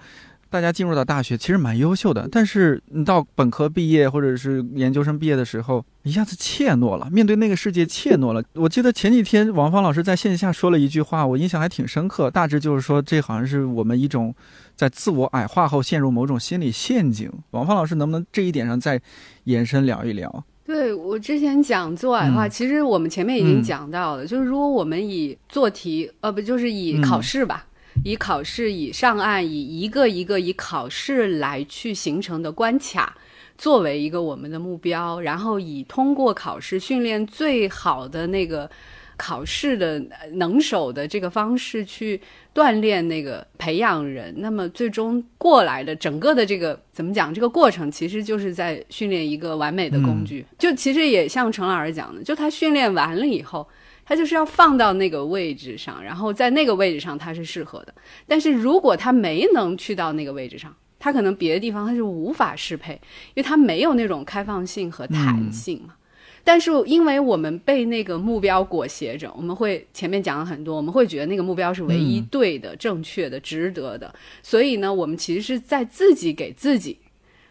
[0.51, 8.43] 大家进入到大学其实蛮优秀的，但是你到本科毕业或者是研究生毕业的时候，一下子怯懦了，面对那个世界怯懦了。
[8.55, 14.35] 我记得前几天王芳老师在线下说了一句话，我印象还挺深刻，大致就是说这好像是我们一种
[14.75, 17.31] 在自我矮化后陷入某种心理陷阱。
[17.53, 19.01] 王芳老师能不能这一点上再
[19.45, 20.45] 延伸聊一聊？
[20.67, 27.67] 对我之前讲做矮化，其实我们前面已经讲到了，就是如果我们以做题，呃，不就是以考试吧。
[28.05, 33.17] 以考试、以上岸、以一个一个以考试来去形成的关卡
[33.59, 38.71] 作为一个我们的目标，然后以通过考试训练最好的那个
[39.19, 42.19] 考试的能手的这个方式去
[42.55, 47.35] 锻炼那个培养人，那么最终过来的整个的这个怎么讲？
[47.35, 50.47] 这个过程其实就是在训练一个完美的工具。
[50.59, 53.69] 就其实也像陈老师讲的，就他训练完了以后。
[54.11, 57.95] 他就是要放到那个位置上，然后在那个位置上他是适合的。
[58.27, 63.01] 但是如果他没能去到那个位置上，他可能别的地方他是无法适配，因
[63.37, 65.95] 为他没有那种开放性和弹性嘛。
[66.43, 76.99] 但是因为我们被那个目标裹挟着，我们会前面讲了很多，我们会觉得那个目标是唯一对的、正确的、值得的，所以呢，我们其实是在自己给自己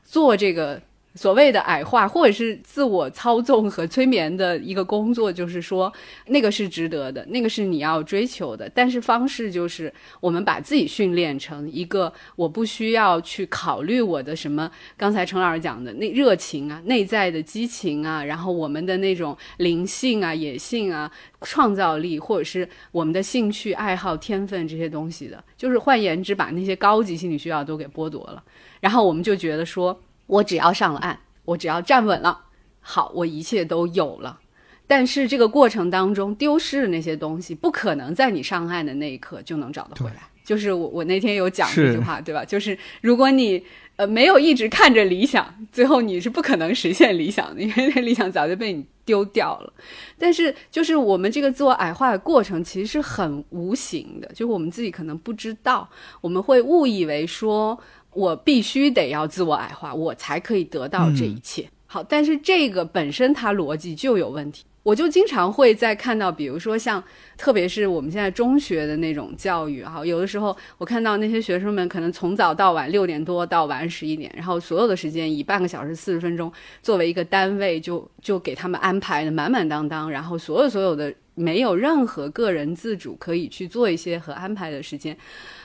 [0.03, 0.81] 做这个。
[1.15, 5.91] 所谓的矮化，或者是自我操纵和催眠的一个工作，就是说，
[6.27, 8.69] 那个是值得的，那个是你要追求的。
[8.69, 9.91] 但是方式就是，
[10.21, 14.69] 我们把自己训练成一个，我不需要去考虑我的什么。
[14.95, 28.43] 刚才陈老师讲的那热情啊，内在的激情啊，然后我们的那种灵性啊、野性啊、创造力，或者是我们的兴趣爱好、天分这些东西的，就是换言之，把那些高级心理需要都给剥夺了。
[28.79, 29.99] 然后我们就觉得说。
[30.29, 32.45] 我只要上了岸，我只要站稳了，
[32.79, 34.39] 好，我一切都有了。
[34.85, 40.21] 但是这个过程当中丢失的那些东西，不可能在你上岸的那一刻就能找得回来。
[40.43, 42.43] 就是我我那天有讲这句话，对吧？
[42.45, 43.63] 就是如果你
[43.97, 49.73] 呃没有一直看着理想，最后你是不可能实现理想的，因为那理想早就被你丢掉了。
[50.17, 55.87] 但是就是我们这个自我矮化的过程其实是很无形的，就是我们自己可能不知道，
[56.21, 57.79] 我们会误以为说。
[58.13, 61.69] 我必须得要自我矮化，我才可以得到这一切。
[61.85, 64.63] 好，但是这个本身它逻辑就有问题。
[64.81, 67.03] 我就经常会在看到，比如说像，
[67.37, 76.51] 特别是我们现在中学的那种教育哈，有的时候我看到那些学生们可能从早到晚六点多到晚十一点，然后所有的时间以半个小时四十分钟
[76.81, 85.15] 作为一个单位，就就给他们安排的满满当当，然后所有所有的没有任何个人自主可以去做一些和安排的时间。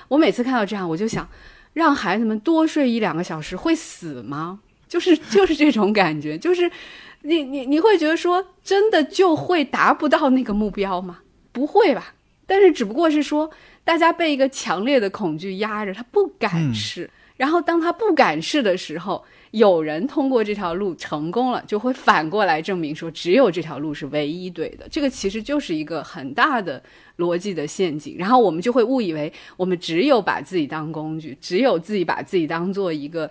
[0.09, 1.27] 我每次看到这样，我就想，
[1.75, 4.61] 让孩子们多睡一两个小时会死吗？
[4.89, 6.71] 就是 就是这种感觉，就是。
[7.27, 11.21] 你你你会觉得说真的就会达不到那个目标吗？
[11.53, 12.13] 不会吧。
[12.47, 13.51] 但是只不过是说，
[13.83, 17.09] 大家被一个强烈的恐惧压着，他不敢试。
[17.39, 19.25] 然后当他不敢试的时候，
[19.55, 24.87] 有人通过这条路成功了，就会反过来证明说，只有这条路是唯一对的。
[24.91, 26.83] 这个其实就是一个很大的
[27.19, 28.17] 逻辑的陷阱。
[28.19, 33.31] 然后我们就会误以为，我们只有把自己当工具，只有自己把自己当做一个。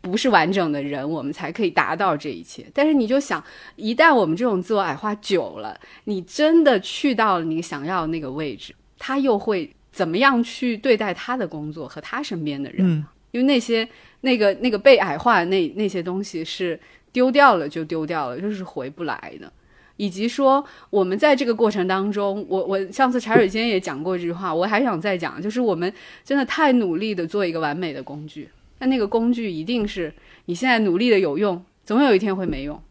[0.00, 2.62] 不是完整的人，我们才可以达到这一切。
[2.74, 3.42] 但是你就想，
[3.74, 12.86] 一旦我们这种自我矮化久了，你真的去到了你想要的那个位置，他又会怎么样去对待他的工作和他身边的人？
[12.86, 13.88] 嗯，因为那些
[14.24, 16.78] 那个那个被矮化的那那些东西是
[17.12, 19.52] 丢掉了就丢掉了，就是回不来的。
[19.96, 25.92] 以及说，我们在这个过程当中，我我上次茶水间也讲过这句话，我还想再讲，就是我们
[26.24, 28.48] 真的太努力的做一个完美的工具。
[28.80, 30.12] 那那个工具一定是
[30.46, 32.82] 你现在努力的有用，总有一天会没用，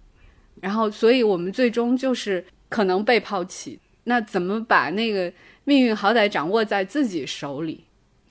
[0.62, 3.78] 然后，所以我们最终就是可能被抛弃。
[4.06, 5.32] 那怎么把那个
[5.66, 7.84] 命运好歹掌握在自己手里？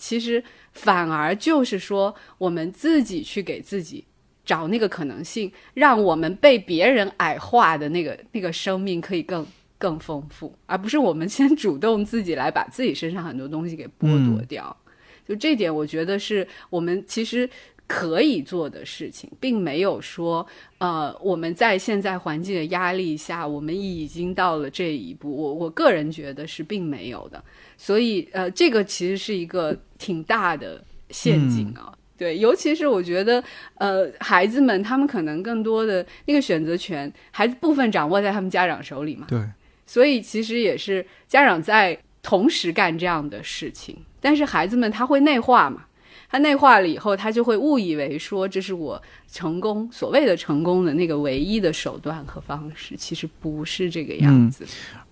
[0.02, 0.42] 其实
[0.72, 4.04] 反而就是说，我们自己去给自己
[4.44, 9.46] 找那个可能性，让我们被别人矮化的那个那个生命可以更
[9.78, 14.76] 更丰富，而不是我们先主动自己来把自己身上很多东西给剥夺掉。
[15.24, 17.48] 就这点，我觉得是我们其实
[17.86, 20.46] 可以做的事情，并没有说，
[20.78, 25.30] 呃，我们在现在环境的压力下，我们已经到了这一步。
[25.30, 27.42] 我我个人觉得是并没有的。
[27.76, 31.92] 所以，呃，这个其实是一个挺大的陷阱啊。
[32.16, 33.42] 对，尤其是我觉得，
[33.74, 39.26] 呃，孩子们他们可能更多的那个选择权，孩子部分掌握在他们家长手里嘛。
[39.28, 39.40] 对。
[39.84, 43.98] 所以，其实也是家长在同时干这样的事情。
[44.20, 45.84] 但是孩子们他会内化嘛？
[46.32, 54.64] 他内化了以后，他就会误以为说这是我成功所谓的成功的那个唯一的手段和方式，其实不是这个样子。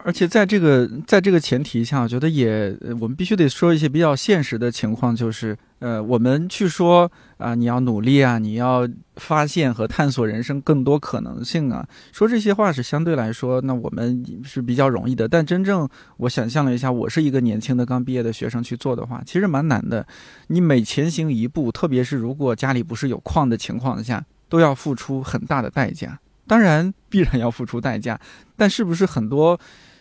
[0.05, 5.57] 而且在这个在这个前提下，我觉得也我们必须得说一些比较现实的情况，就是。
[5.80, 8.86] 呃，我们去说啊，你要努力啊，你要
[9.16, 15.26] 发现和探索人生更多可能性啊，说这些话是相对来说，那我们是比较容易的。
[15.26, 15.88] 但真正
[16.18, 20.07] 我想象了一下，我是一个年轻的刚毕业的学生去做的话，其实蛮难的。
[20.48, 26.20] 你每前行一步，特别是如果家里不是有矿的情况下，都要付出很大的代价。
[26.46, 28.20] 当然，必然要付出代价，
[28.55, 29.59] 但是不是很多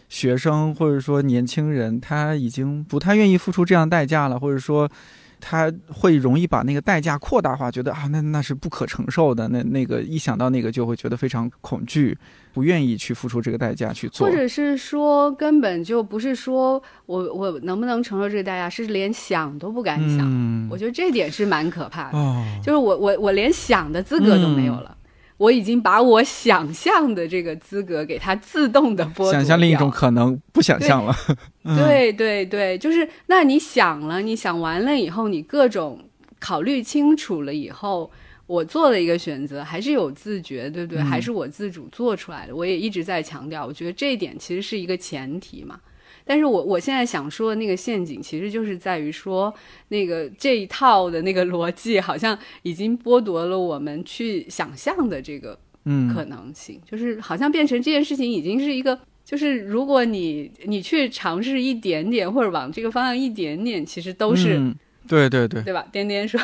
[0.10, 4.90] 学生或者说年轻人他已经不太愿意付出这样代价了，或者说。
[5.42, 12.18] 他会容易把那个代价扩大化，觉得啊，那那是不可承受的，那那个一想到那个就会觉得非常恐惧，
[12.52, 20.68] 不愿意去付出这个代价去做，或者是说根本就不是说我我能不能承受这个代价，是连想都不敢想。
[20.70, 24.98] 我觉得这点是蛮可怕的，就是我我我连想的资格都没有了。
[25.40, 31.16] 我已经把我想象的这个资格给它自动的剥夺想象另一种可能，不想象了。
[31.64, 36.04] 对 对对，就是那你想了，你想完了以后，你各种
[36.40, 38.12] 考虑清楚了以后，
[38.48, 41.02] 我做了一个选择，还是有自觉，对不对？
[41.02, 42.54] 还是我自主做出来的。
[42.54, 45.80] 我也一直在强调，我觉得这一点其实是一个前提嘛。
[46.30, 49.52] 但是我我现在想说的那个陷阱，其实就是在于说，
[49.88, 64.62] 那个这一套的那个逻辑，好像已经剥夺了我们去想象的这个嗯可能性，就是好像变成这件事情已经是一个，就是如果你你去尝试一点点，或者往这个方向一点点，其实都是。
[65.10, 65.84] 对对对，对吧？
[65.92, 66.40] 颠颠说，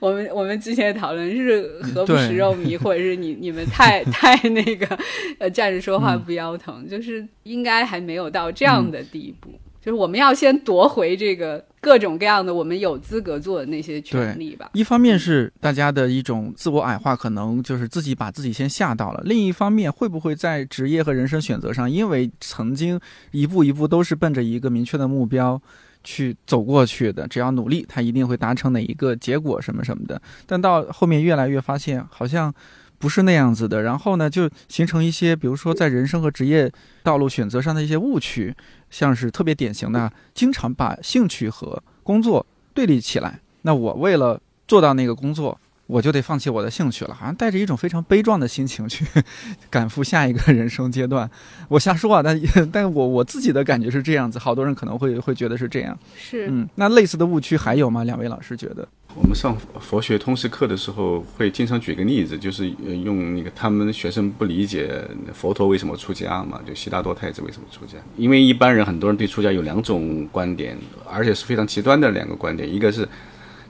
[0.00, 4.98] 我们我们之前讨论是何不食肉糜， 或者是你你们太太那个
[5.38, 9.50] 呃站着说话不腰疼，就是应该还没有到这样的地步，
[9.80, 14.70] 就是我们要先夺回这个各种各样的我们有资格做的那些权利吧。
[14.74, 22.98] 一方面是大家的一种自我矮化，可能就是自己把自己先吓到了；另一方面，会不会在职业和人生选择上，因为曾经
[23.30, 25.62] 一步一步都是奔着一个明确的目标。
[26.02, 30.20] 去走过去的，只要努力，他一定会达成哪一个结果什么什么的。
[30.46, 32.52] 但到后面越来越发现，好像
[32.98, 33.82] 不是那样子的。
[33.82, 36.70] 然后呢，就形成一些，比如说在人生和职业
[37.02, 38.54] 道路选择上的一些误区，
[38.90, 43.40] 像是特别典型的，经常把兴趣和工作对立起来。
[43.62, 45.60] 那我为了做到那个工作，
[45.90, 49.04] 我就得放弃我的兴趣了，好像带着一种非常悲壮的心情去
[49.68, 51.28] 赶赴下一个人生阶段。
[51.68, 55.98] 我瞎说啊，但但我我自己的感觉是这样子，好多人可能会会觉得是这样。
[56.16, 58.04] 是，嗯，那类似的误区还有吗？
[58.04, 58.86] 两位老师觉得？
[59.16, 67.98] 我们上佛学通识课的时候，会经常举个例子，就是用那个他们学生不理解佛陀为什么出家嘛，就悉达多太子为什么出家？
[68.16, 70.78] 因为一般人很多人对出家有两种观点，
[71.10, 73.08] 而且是非常极端的两个观点，一个是，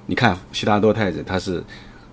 [0.04, 1.64] 你看悉达多太子他是。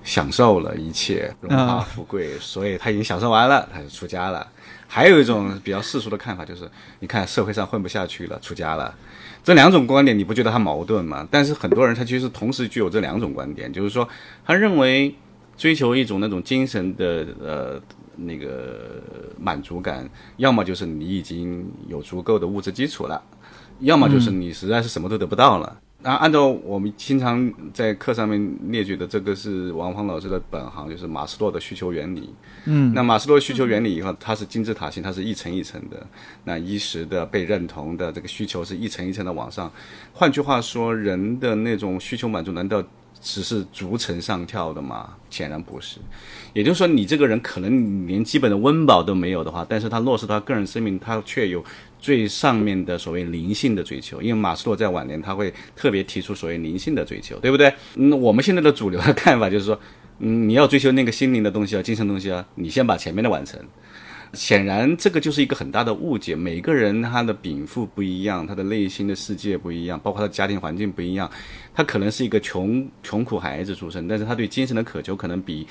[0.07, 4.47] 享受了一切荣华富贵，所以他已经享受完了，他就出家了。
[4.87, 6.69] 还有一种比较世俗的看法，就是
[7.01, 8.95] 你看社会上混不下去了，出家了。
[9.43, 11.27] 这两种观点，你不觉得它矛盾吗？
[11.29, 14.07] 但是很多人他其实同时具有这两种观点，就是说
[14.45, 15.13] 他认为
[15.57, 17.81] 追求一种那种精神的呃
[18.15, 19.03] 那个
[19.37, 23.21] 满足感，要么就是你已经有足够的物质基础了，
[23.81, 25.77] 要么就是你实在是什么都得不到了。
[26.03, 32.33] 那按照我们经常在课上面列举的，这个是王芳老师的本行，就是马斯洛的需求原理。
[32.65, 36.05] 嗯，那马斯洛需求原理以后，它是金字塔形，它是一层一层的。
[36.43, 39.71] 那衣食的被认同的这个需求是一层一层的往上。
[40.13, 42.83] 换句话说，人的那种需求满足，难道
[43.19, 45.15] 只是逐层上跳的吗？
[45.31, 45.97] 显然不是。
[46.53, 51.63] 也就是说，你这个人可能连基本的温饱都没有的话，但是他落实到个人生命，他却有。
[52.07, 57.73] 最上面的所谓灵性的追求，因为马斯洛在晚年他会特别提出所谓灵性的追求，对不对？
[57.95, 59.77] 嗯，我们现在的主流的看法就是说，
[60.19, 63.59] 嗯，你要追求那个心灵的东西啊，精神东西啊，你先把前面的完成。
[64.31, 66.33] 显然，这个就是一个很大的误解。
[66.33, 71.29] 每个人他的禀赋不一样，他的内心的世界不一样，包括他家庭环境不一样，
[71.73, 75.67] 他可能是一个穷穷苦孩子出身，但是他对精神的渴求可能比。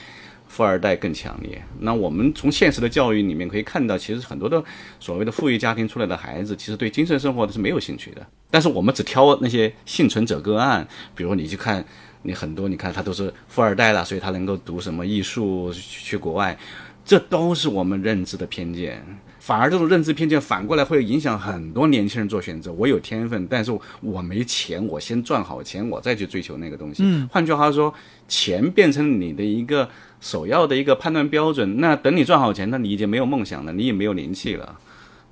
[0.56, 1.62] 富二代更强烈。
[1.80, 4.64] 那我们从现实的教育里面可以看到，其实很多的
[4.98, 8.26] 所谓的富裕家庭出来的孩子，其实对精神生活的是没有兴趣的。
[8.50, 11.84] 但是我们只挑那些幸存者个案，比如你去看，
[12.22, 16.56] 你很多你看他都是富二代了，所以他能够读什么艺术去国外，
[17.04, 19.04] 这都是我们认知的偏见。
[19.38, 22.72] 反而这种认知偏见反过来会影响很多年轻人做选择。
[22.72, 27.04] 我有天分，但是我没钱，我先赚好钱，我再去追求那个东西。
[27.04, 27.94] 嗯，换句话说，
[28.26, 29.88] 钱变成你的一个
[30.20, 31.80] 首要的一个判断标准。
[31.80, 34.78] 那等你赚好钱，那你已经没有梦想了，你也没有灵气了。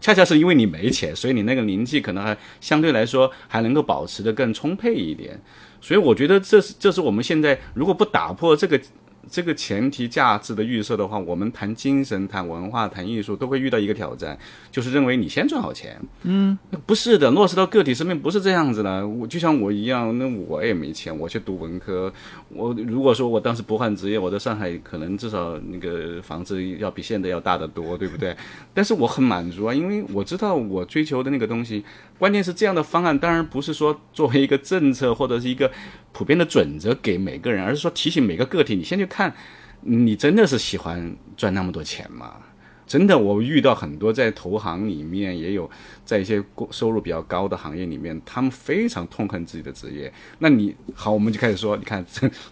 [0.00, 5.40] 恰恰是因为你没钱，所以你那个灵气可能还相对来说还能够保持的更充沛一点。
[5.80, 8.80] 所以我觉得这是这是我们现在如果不打破这个。
[9.30, 14.38] 这个前提价值的预设的话，我们谈精神、谈文化、谈艺术，都会遇到一个挑战，
[14.70, 16.00] 就是认为你先赚好钱。
[16.22, 19.06] 嗯，不是的，落实到个体生命不是这样子的。
[19.06, 22.12] 我就像我一样，那我也没钱，我去读文科。
[22.48, 28.36] 我如果说我当时不换职业，我在上海可能至少那个房子要比现在要大得多，对不对？
[28.72, 31.84] 但是我很满足啊，因为我知道我追求的那个东西。
[32.16, 35.70] 关键是这样的方案，当然不是说作为一个政策或者是一个
[36.14, 39.34] 普遍的准则给每个人，而是说提醒每个个体，你先去看，
[39.82, 42.36] 你真的是喜欢赚那么多钱吗？
[42.86, 45.68] 真的，我遇到很多在投行里面，也有
[46.04, 46.40] 在一些
[46.70, 50.12] 收入比较高的行业里面，他们非常痛恨自己的职业。
[50.38, 52.04] 那你好，我们就开始说，你看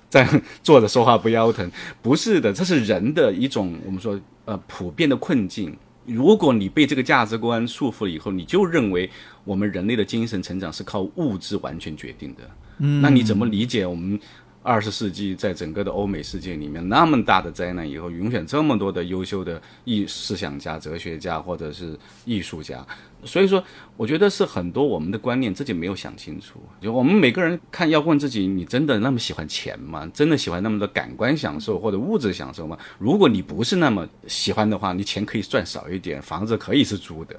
[0.09, 0.27] 在
[0.63, 5.77] 坐着说话不腰疼，不是的，这是人的一种我们说呃普遍的困境。
[6.07, 9.09] 如果你被这个价值观束缚了以后，你就认为
[9.45, 14.19] 我们人类的精神成长是靠物质完全决定的，嗯，那你怎么理解我们？
[14.63, 22.87] 二十世纪在整个的欧美世界里面，那么大的灾难以后，涌现这么多的优秀的艺思想家、哲学家或者是艺术家，
[23.25, 23.63] 所以说，
[23.97, 26.61] 我觉得是很多我们的观念自己没有想清楚。
[26.81, 30.09] 就我们每个人看，要问自己：你真的那么喜欢钱吗？
[30.15, 32.79] 真的喜欢那么多感官享受或者物质享受吗？
[32.99, 37.35] 如果你不是那么喜欢的话，你钱可以赚少一点，房子可以是租的，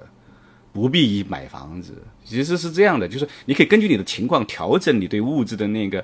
[0.74, 1.94] 不必买房子。
[2.26, 6.04] 其实是这样的，就是你可以根据你的情况调整你对物质的那个。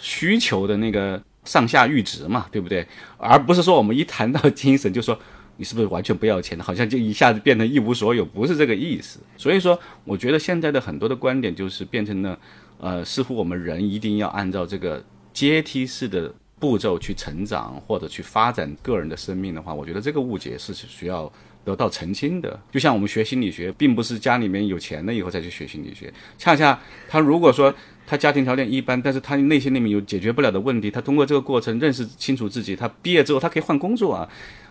[0.00, 2.86] 需求的那个上下阈值嘛，对不对？
[3.16, 5.18] 而不是说我们一谈到精神，就说
[5.56, 9.20] 你是不是完全不要钱，好像就一下子变成一无所有，不是这个意思。
[9.36, 12.38] 所以说，我觉得现在的很多的观点就是变成了，
[12.80, 21.30] 呃，似乎我们人一定要按照这个阶梯式的步骤去成长或者去发展个人的生命的话，我觉得这个误解是需要
[21.64, 22.58] 得到澄清的。
[22.72, 27.72] 就像我们学心理学，并不是家里面有钱了以后再去学心理学，恰恰他如果说。
[28.06, 30.90] 他家庭条件一般，但是他内心里面有解决不了的问题。
[30.90, 32.76] 他通过这个过程认识清楚自己。
[32.76, 34.28] 他毕业之后，他可以换工作啊。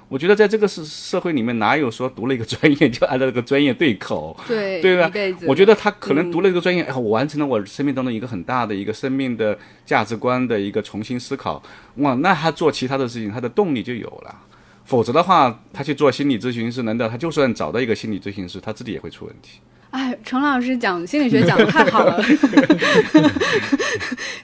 [0.09, 4.37] 我觉得在这个社社会里面，哪有说读了一个专业就按照这个专业对口？
[4.47, 5.11] 对对吧？
[5.47, 11.63] 我觉得他可能读了一个专业，哎，我完成了我生命当中一个很大的一个生命的价值观的一个重新思考。
[11.95, 14.35] 哇，那他做其他的事情，他的动力就有了。
[14.83, 19.59] 否则的话，他去做心理咨询师，难道他就算找到一个心理咨询师，他自己也会出问题？
[19.93, 22.19] 哎，陈老师讲心理学讲的太好了。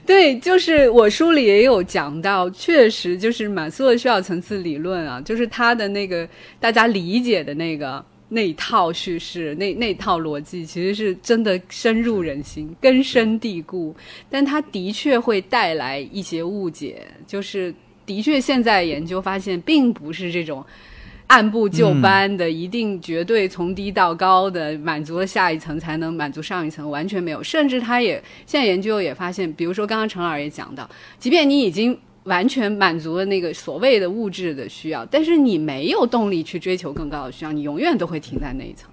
[0.06, 13.96] 对，就是我书里也有讲到，确实就是马斯洛需要层次理论啊，就是他的那个大家理解的那个那一套叙事，那那套逻辑，其实是真的深入人心、根深蒂固。
[14.30, 17.74] 但他的确会带来一些误解，就是
[18.06, 20.64] 的确现在研究发现，并不是这种。
[21.30, 27.44] 按部就班的，一定绝对从低到高的满足了下一层才能满足上一层，完全没有。
[27.44, 28.16] 甚至他也
[28.48, 30.90] 现在研究也发现，比如说刚刚陈老师也讲到，
[31.20, 38.90] 即便你已经完全满足了那个所谓的物质的需要，但是你没有动力去追求更高的需要，你永远都会停在那一层。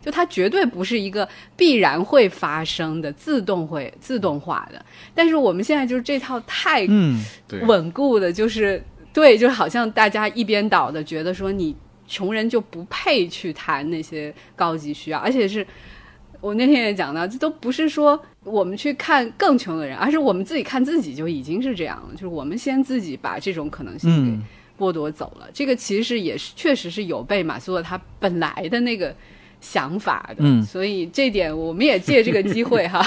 [0.00, 4.80] 就它绝对不是一个必然会发生的自动会自动化的。
[5.12, 6.86] 但是我们现在就是这套太
[7.66, 8.80] 稳固的，就是。
[9.12, 11.74] 对，就好像大家一边倒的觉得说，你
[12.06, 15.66] 穷人就不配去谈那些高级需要，而且是
[16.40, 25.48] 我那天也讲到，这都不是说我们去看更穷的人，而是我们自己看自己就已经是这样了，就是我们先自己把这种可能性给剥夺走了。
[25.52, 29.14] 这个其实也是确实是有被马斯洛他本来的那个。
[29.60, 33.06] 想法的，所以这点我们也借这个机会哈，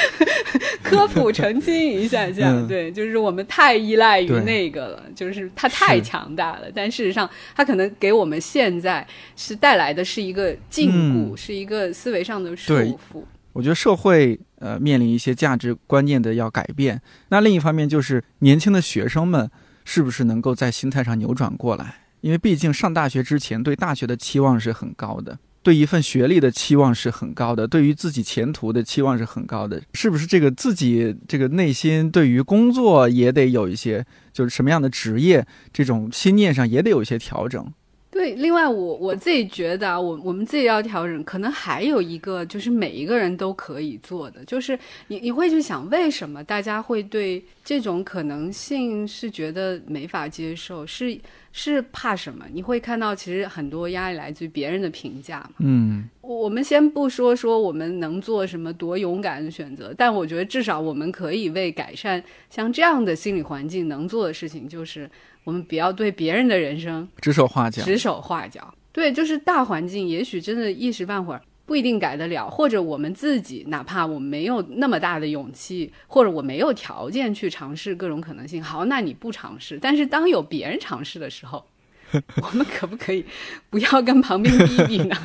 [0.82, 13.24] 科普澄清一下，这样对，就是我们太依赖于那个了，就是它太强大了，但事实上它可能给我们现在是带来的是一个禁锢，是一个思维上的束缚。
[13.52, 17.00] 我觉得社会呃面临一些价值观念的要改变，
[17.30, 19.50] 那另一方面就是年轻的学生们
[19.84, 21.96] 是不是能够在心态上扭转过来？
[22.20, 25.38] 因为毕竟上大学之前对大学的期望是很高的。
[25.62, 30.26] 对一份学历的期望是很高的，对于自己前途的期望是很高的，是不是？
[30.26, 37.70] 这个自己这个内心对于工作也得有一些，就是什么样的职业，这种心念上也得有一些调整。
[38.10, 44.76] 对，另外我我自己觉得啊，我我们自己要调整，可能还有一个就是每一个人都可以做的，就是
[45.06, 51.16] 你你会去想，为什么大家会对这种可能性是觉得没法接受，是
[51.52, 52.44] 是怕什么？
[52.52, 55.50] 你会看到其实很多压力来自于别人的评价嘛。
[55.60, 62.20] 嗯，我们先不说说我们能做什么多勇敢的选择，但我觉得至少我们可以为改善
[62.50, 65.08] 像这样的心理环境能做的事情就是。
[65.44, 68.74] 我们不要对别人的人生指手画脚，指手画脚。
[68.92, 78.60] 对，就是大环境，也许真的一时半会儿不一定改得了，或者我们自己，哪怕我没有那么大的勇气，或者我没有条件去尝试各种可能性。
[78.60, 81.64] 好，那你不尝试，但是当有别人尝试的时候，
[82.42, 83.24] 我们可不可以
[83.70, 85.16] 不要跟旁边比比呢？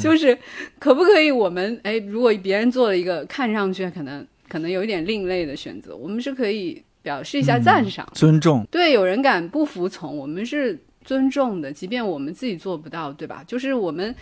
[0.00, 0.36] 就是
[0.80, 6.82] 可不可以我们哎，如果别人做了一个看上去可能可能有一点另类的选择，我们是可以。
[7.02, 13.42] 表示一下赞赏、尊重，对，有人敢不服从，我们是尊重的，即便我们自己做不到，对吧？
[13.46, 14.14] 就是我们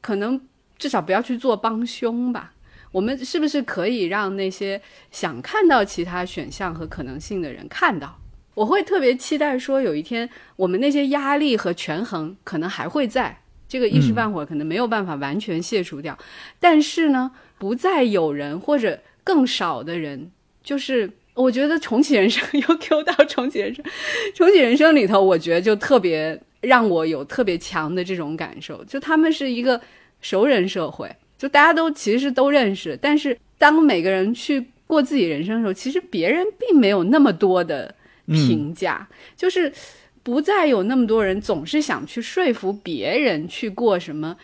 [0.00, 0.40] 可能
[0.78, 2.52] 至少不要去做帮凶吧。
[2.90, 4.80] 我们是不是可以让那些
[5.10, 8.18] 想看到其他选项和可能性的人看到？
[8.54, 16.16] 我会特别期待说，有一天我们那些压力和权衡可能还会在，这个一时半会儿可能没有办法完全卸除掉，
[16.58, 20.30] 但是呢，不再有人或者更少的人，
[20.62, 21.10] 就是。
[21.34, 23.84] 我觉得重启人生 又 Q 到重启人生，
[24.34, 29.80] 重启人生里头，我觉得就特别让我有特别强的这种感受，就他们是一个
[30.20, 37.92] 熟人社会，就大家都其实都认识，但是当每个人去过自己人生的时候，其实别人并没有那么多的
[38.26, 39.72] 评价，就是
[40.22, 44.36] 不再有那么多人总是想去说服别人去过什么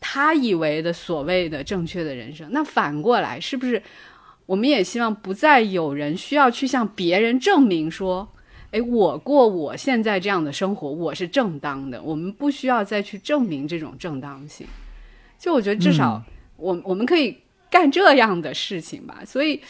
[0.00, 3.82] 他以为的所谓的正确的人生，那反过来是不是？
[4.48, 8.26] 我们也希望不再有人需要去向别人证明说，
[8.70, 12.00] 哎，我过我现在这样的生活，我是正当的。
[12.00, 14.66] 我们不需要再去证明这种正当性。
[15.38, 16.22] 就我觉得，至少
[16.56, 17.36] 我我们可以
[17.70, 19.20] 干这样的事情吧。
[19.22, 19.60] 所以，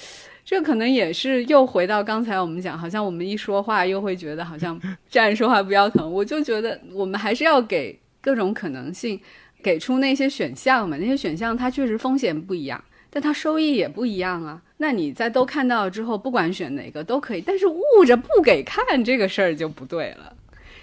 [0.44, 4.80] 这可能也是又回到刚才我们讲，好像我们一说话又会觉得好像
[5.10, 6.06] 站着说话不腰疼。
[6.14, 9.20] 我就觉得，我们还是要给各种可能性，
[9.60, 10.96] 给出那些选项嘛。
[10.98, 12.80] 那些选项它确实风险不一样。
[13.10, 20.32] 但它收益也不一样啊，那你在都看到之后，不管选哪个都可以，但是捂着不给看这个事儿就不对了。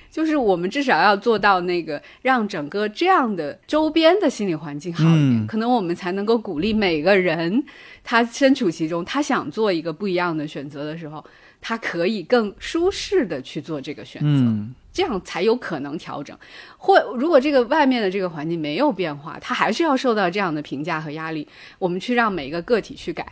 [0.09, 7.61] 就是我们至少要做到那个，让整个这样的周边的心理环境好一点，可能我们才能够鼓励每个人，
[8.01, 11.21] 他身处其中，他想做一个不一样的选择的时候，
[11.59, 14.84] 他可以更舒适的去做这个选择。
[14.95, 16.33] 这样才有可能调整，
[16.77, 21.45] 或如果这个外面的这个环境没有变化，他还是要受到这样的评价和压力。
[21.77, 23.27] 我们去让每一个个体去改，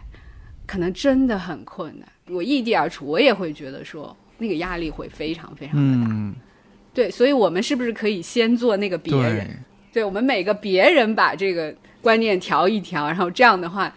[0.68, 2.08] 可能真的很困难。
[2.28, 6.14] 我异地而处，我也会觉得说那个压力会非常非常的大。
[6.94, 9.48] 对，所以我们是不是可以先做那个别人？
[9.94, 13.90] 对我们每个别人把这个观念调一调，然后这样的话，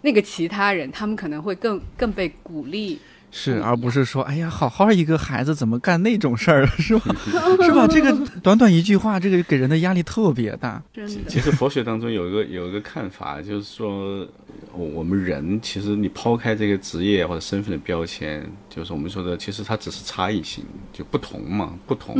[0.00, 2.98] 那个其他人他们可能会更更被鼓励。
[3.30, 7.14] 是，而不是说，哎呀，好好一个孩子怎么干那种事儿，是吧？
[7.62, 7.86] 是吧？
[7.86, 8.12] 这个
[8.42, 10.82] 短短一句话，这个给人的压力特别大。
[10.92, 14.26] 真的，其实佛学当中有一个有一个看法，就是说，
[14.72, 22.16] 我我们人其实你抛开这个职业或者身份的标签，就是我们说的，其实它只是差异性，就不同嘛，不同。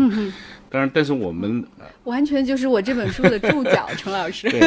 [0.70, 1.64] 当然，但是我们
[2.05, 4.48] 完全就是我这本书的注脚，陈老师。
[4.48, 4.60] 对，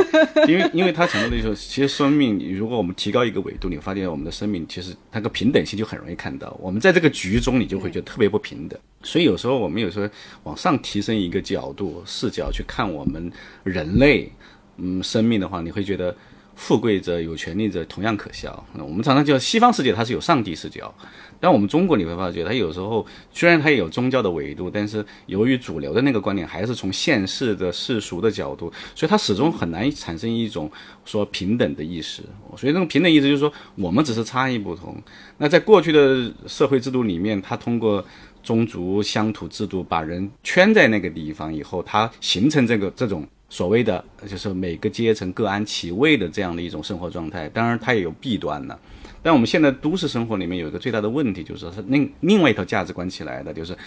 [0.48, 6.56] 因为因为他强调的就是，其实生命，如果我们提高一个维度，你发现我们的生命其实它个平等性就很容易看到。
[6.62, 8.78] 我们在这个局中，你就会觉得特别不平等。
[9.02, 10.10] 所以有时候我们有时候
[10.44, 13.32] 往上提升一个角度视角去看我们
[13.64, 14.30] 人类，
[14.78, 16.14] 嗯，生命的话，你会觉得
[16.56, 18.66] 富贵者、有权利者同样可笑。
[18.78, 20.94] 我们常常叫西方世界，它是有上帝视角。
[21.40, 30.72] 但我们中国你会发觉，它有时候虽然它也有宗教的维度，但是由于主流的那个观点还是从现世的世俗的角度，所以它始终很难产生一种
[31.04, 32.24] 说平等的意识。
[32.56, 34.96] 所以那种平等意识就是说，我们只是差异不同。
[35.38, 38.06] 那在过去的社会制度里面，它通过
[38.42, 47.48] 宗族乡土制度把人圈在那个地方以后，它形成这个这种所谓的就是每个阶层各安其位的这样的一种生活状态。
[47.50, 48.76] 当然，它也有弊端呢。
[49.22, 53.78] 但我们现在都市生活里面有一个最大的问题，就是是另另外一套价值观起来的，就是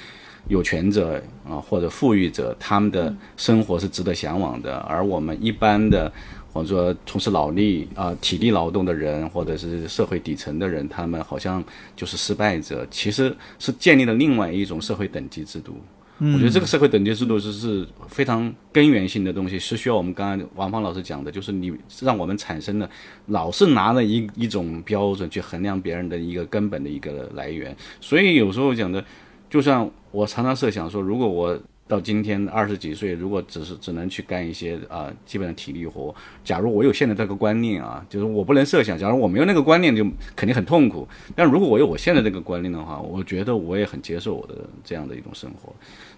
[0.47, 6.13] 有权者啊或者富裕者，他们的生活是值得向往的，而我们一般的
[6.53, 11.63] 或者说从事脑力啊体力劳动的人，或者是社会底层的人，他们好像
[11.97, 15.75] 就是失败者，其实是建立了另外一种社会等级制度。
[16.19, 21.71] 我觉得这个社会等级制度是是非常根源性的东西，是需要我们刚刚王芳老师讲的，就是你
[22.01, 22.89] 让我们产生的
[23.27, 27.77] 老是拿了一一种标准去衡量别人的一个根本的一个来源。
[28.01, 29.05] 所以有时候讲的，
[29.51, 36.13] 就像我常常设想说，如果我到今天二十几岁，如果只是只能去干一些啊基本的体力活，
[36.43, 41.07] 假如我有现在这个观念啊，就是我不能设想，假如我没有那个观念，就肯定很痛苦。
[41.37, 45.73] 但如果我有我现在这个观念的话，我觉得我也很接受我的这样的一种生活。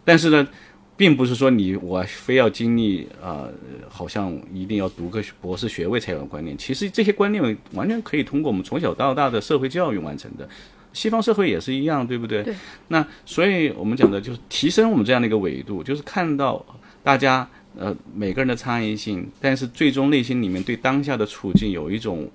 [0.09, 0.49] 但是呢，
[0.97, 3.47] 并不是说你我非要经历啊，
[3.91, 6.57] 好像一定要读个博士学位才有观念。
[6.57, 10.49] 其实这些观念完全可以通过我们从小到大的社会教育完成的。
[10.95, 12.43] 西方社会也是一样，对不对？
[12.43, 12.55] 对。
[12.89, 16.65] 那所以我们讲的就是提升我们这样的一个维度，就是看到
[17.03, 22.27] 大家呃每个人的差异性，但是最终内心里面对当下的处境有一种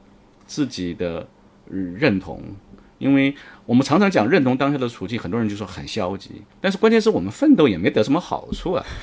[0.46, 1.28] 自己的
[1.72, 2.40] 认同。
[3.04, 3.36] 因为
[3.66, 8.86] 我们常常讲认同当下的处境，很多人就说很消极，但是关键是我们奋斗也没得什么好处啊。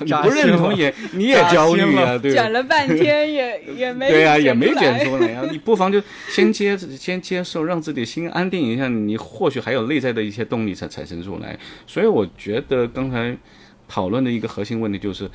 [0.00, 5.44] 你不认同也 你也焦虑啊， 对卷了半天也也没对啊，也没卷出来啊。
[5.50, 11.56] 你不妨就先接先接受，让自己心安定一下，你或许还有内在的一些动力才产生出来。
[11.86, 13.36] 所以我觉得刚才
[13.86, 15.30] 讨论的一个核心问题就是，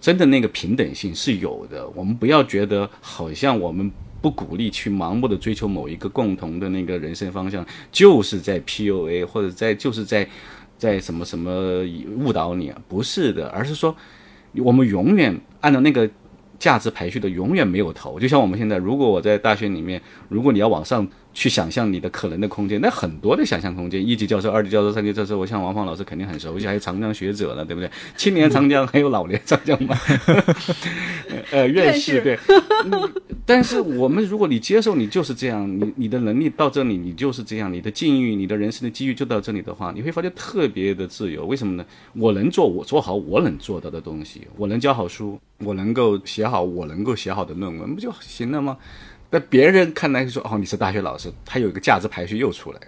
[0.00, 1.88] 真的那个平等性是有的。
[1.94, 3.92] 我们不要觉得好像我们。
[4.22, 10.26] 不鼓励去盲目的追求某一个共同的那个人生方向，就是在 PUA 或者在就是在
[10.78, 11.82] 在什么什么
[12.16, 12.80] 误导你啊？
[12.88, 13.94] 不是的，而是说
[14.56, 16.08] 我们永远按照那个
[16.58, 18.18] 价值排序的，永远没有头。
[18.18, 21.06] 就像我们现在，如果我在大学里面，如果你要往上。
[21.34, 27.90] 去想象你的可能的空间，那很多的想象空间，一级教授、二级教授、三级教授，我像王芳老师肯定很熟悉，还有长江学者了，对不对？
[28.16, 29.96] 青年长江还有老年长江嘛？
[31.50, 32.38] 呃，院士对。
[33.44, 41.44] 但是我们如果你接受你就是这样，你你的能力到这里，你就是这样，你的境遇、你的人生的机遇就到这里的话，你会发现特别的自由。
[41.46, 41.84] 为什么呢？
[42.14, 48.76] 我能做我做好我能做到的东西，我能教好书，我能够写好我能够写好的论文，不就行了吗？
[49.32, 52.86] 在别人看来说，哦，你是大学老师，他有一个价值排序又出来了。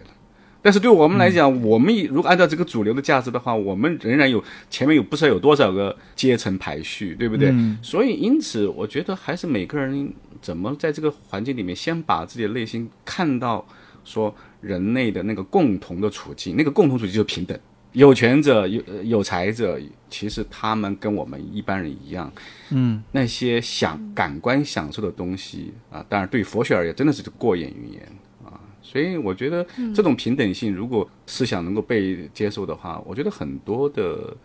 [0.60, 7.50] 但是对我们来讲，我们如果按照这个主流的价值的话，我们仍然有前面有不知道有多少个阶层排序，对不对？
[7.82, 10.12] 所以因此，我觉得还是每个人
[10.42, 13.66] 怎么在这个环境里面，先把自己的内心看到
[14.04, 17.58] 说人类的那个共同的处境，那个共同处境就是平等。
[17.94, 19.80] 有权者、有有才者，
[20.10, 22.30] 其实他们跟我们一般人一样，
[22.70, 28.02] 嗯，那些享感官享受的东西啊，当然对佛学而言，真的是过眼云烟
[28.44, 28.58] 啊。
[28.82, 29.64] 所以我觉得
[29.94, 34.36] 这种平等性，如果思想能够被接受的话，我觉得很多的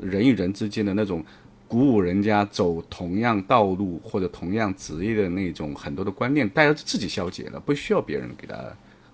[0.00, 1.22] 人与人之间的那种
[1.68, 8.56] 鼓舞人家走同样道路或者同样职业的那种很多的观念，大家自己消解了，不需要别人给他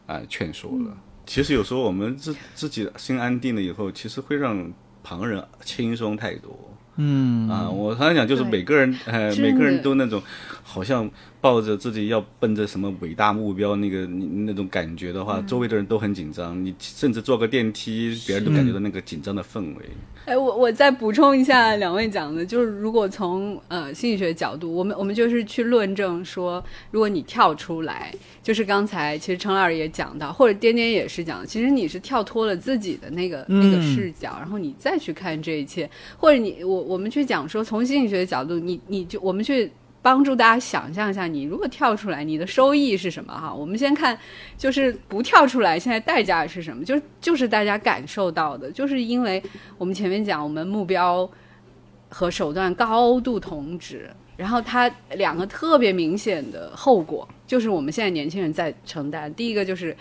[0.07, 0.97] 啊劝说了。
[1.31, 4.69] 其实有时候我们自自己心安定了以后，其实会让
[5.01, 6.77] 旁人轻松太多。
[6.97, 7.49] 嗯。
[7.49, 10.21] 啊，我常常讲，就是每个人，呃，每个人都那种
[10.65, 11.09] 好像
[11.41, 19.85] 抱着自己要奔着什么伟大目标那个你那种感觉的话，周围的人都很紧张，你甚至坐个电梯，别人都感觉到那个紧张的氛围。
[20.27, 35.89] 哎，我我再补充一下两位讲的，就是如果从呃心理学角度，我们我们就是去论证说，如果你跳出来，就是刚才其实陈老师也讲到，或者颠颠也是讲，其实你是跳脱了自己的那个那个视角，然后你再去看这一切，
[36.19, 39.71] 或者你我我们去讲说，从心理学的角度，你你就我们去。
[40.03, 43.33] 帮助大家想象一下，你如果跳出来，你的收益是什么？
[43.33, 44.19] 哈，我们先看，
[44.57, 46.85] 就是不跳出来，现在代价是什么？
[46.85, 49.43] 就就是大家感受到的，就是因为
[49.77, 51.29] 我们前面讲，我们目标
[52.09, 59.33] 和手段高度同质，然后它两个特别明显的后果，就是我们现在年轻人在承担。
[59.35, 59.97] 第一个就是。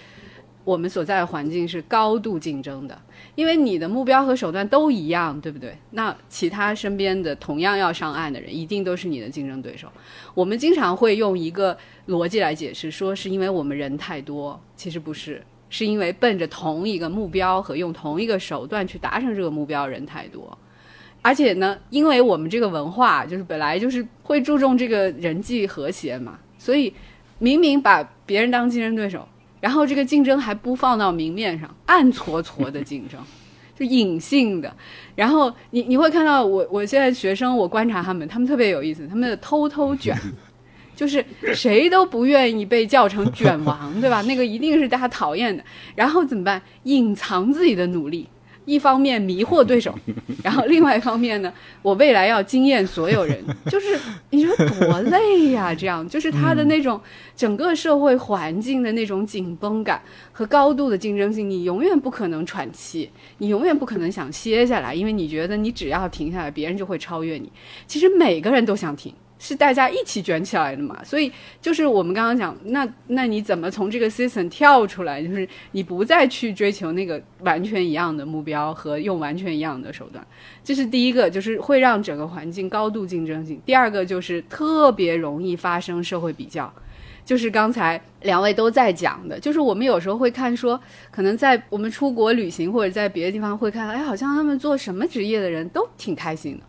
[0.66, 2.96] 我们所在的环境是高度竞争的，
[3.40, 5.74] 因为你的目标和手段都一样，对不对？
[5.92, 9.88] 那其他身边的同样要上岸的人，一定都是你的竞争对手。
[10.34, 11.78] 我们经常会用一个
[12.10, 20.58] 逻辑来解释，说是因为我们人太多，其实不是，是因为奔着同一个目标和用同一个手段去达成这个目标人太多。
[21.22, 26.94] 而且呢，因为我们这个文化就是本来就是会注重这个人际和谐嘛，所以
[27.38, 29.26] 明明把别人当竞争对手。
[29.60, 33.20] 然后这个竞争还不放到明面上， 暗搓搓的竞争，
[33.78, 34.74] 就隐性的。
[35.16, 40.18] 然后你你会看到我我现在学生，我观察他们，他们特别有意思，他们偷偷卷，
[40.96, 41.24] 就是
[41.54, 44.22] 谁都不愿意被叫成卷王，对吧？
[44.24, 45.64] 那个一定是大家讨厌的。
[45.96, 46.62] 然后怎么办？
[46.84, 48.28] 隐藏自己的努力。
[48.70, 49.94] 一方面迷惑对手，
[50.44, 51.52] 然后另外一方面呢，
[51.82, 53.98] 我未来要惊艳所有人， 就是
[54.30, 55.74] 你说多累呀！
[55.76, 57.02] 这样就是他的那种
[57.36, 60.00] 整个社会环境的那种紧绷感
[60.32, 63.10] 和高度的竞争性，你永远不可能喘气，
[63.40, 67.52] 你永远不可能想歇下来，因为你觉得你只要停下来，别人就会超越你。
[67.88, 69.12] 其实每个人都想停。
[69.42, 75.24] 是大家一起卷起来的嘛，所以就是我们刚刚讲，那那你怎么从这个 system 跳出来？
[75.24, 80.22] 就是你不再去追求那个完全一样的目标和用完全一样的手段，
[80.62, 83.62] 这是第一个，就是会让整个环境高度竞争性。
[83.66, 86.72] 第二个就是特别容易发生社会比较，
[87.24, 90.78] 就是刚才两位都在讲的，就是我们有时候会看说，
[91.10, 96.64] 可能在我们出国旅行或者在别的地方会看，哎，好像他们做什么职业的人都挺开心的，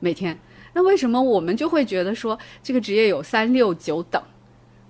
[0.00, 0.38] 每天。
[0.76, 4.22] 那为什么我们就会觉得说这个职业有三六九等，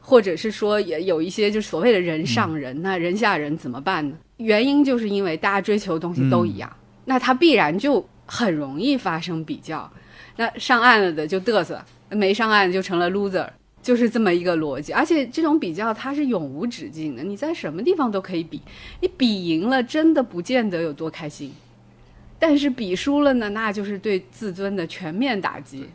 [0.00, 4.16] 或者是说也有一些就是所谓的人上人，那人下人怎么办呢？
[4.38, 6.68] 原因就是因为大家追求的东西都一样，
[7.04, 9.88] 那它必然就很容易发生比较。
[10.34, 11.80] 那上岸了的就嘚瑟，
[12.10, 13.48] 没上岸就成了 loser，
[13.80, 14.92] 就是这么一个逻辑。
[14.92, 18.60] 而且这种比较它是永无止境的，你在什么地方都可以比，
[19.00, 21.52] 你比赢了真的不见得有多开心。
[22.38, 25.86] 但是比输了呢，那就是对自尊的全面打击，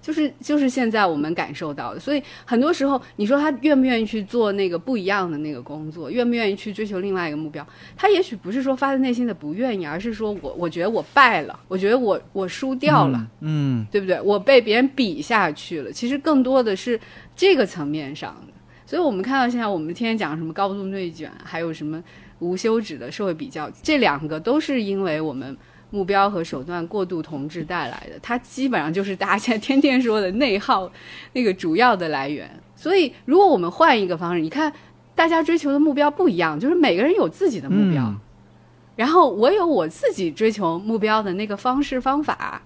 [0.00, 2.00] 就是就是现在我们感受到的。
[2.00, 7.66] 所以很多时候，你说他愿不愿意去做那个不一样的那个工作，愿不愿意去追求另外一个目标？
[7.96, 14.20] 他也许不是说发自内心的不愿意，而是说我我觉得我败了，我觉得我我输掉了，嗯，对不对？
[14.20, 15.92] 我被别人比下去了。
[15.92, 16.98] 其实更多的是
[17.34, 18.52] 这个层面上的。
[18.86, 22.02] 所以我们看到现在我们天天讲什么高度内卷，还有什么。
[22.38, 25.56] 无休止的社会比较，这两个都是因为我们
[25.90, 28.18] 目标和手段过度同质带来的。
[28.22, 30.90] 它基本上就是大家现在天天说的内耗
[31.32, 32.50] 那个主要的来源。
[32.74, 34.70] 所以，如果我们换一个方式，你看，
[35.14, 38.14] 大家追求的目标不一样，就是每个人有自己的目标，
[38.96, 42.60] 然后我有我自己追求目标的那个方式方法，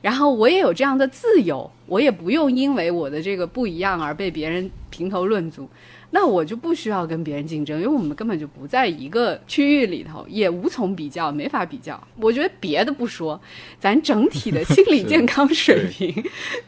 [0.00, 5.68] 然后我也有这样的自由，我也不用因为我的这个不一样而被别人评头论足。
[6.12, 12.02] 那我就不需要跟别人竞争，因为我们根本就不在一个区域里头，也无从比较，没法比较。
[12.16, 13.40] 我觉得别的不说，
[13.78, 16.12] 咱整体的心理健康水平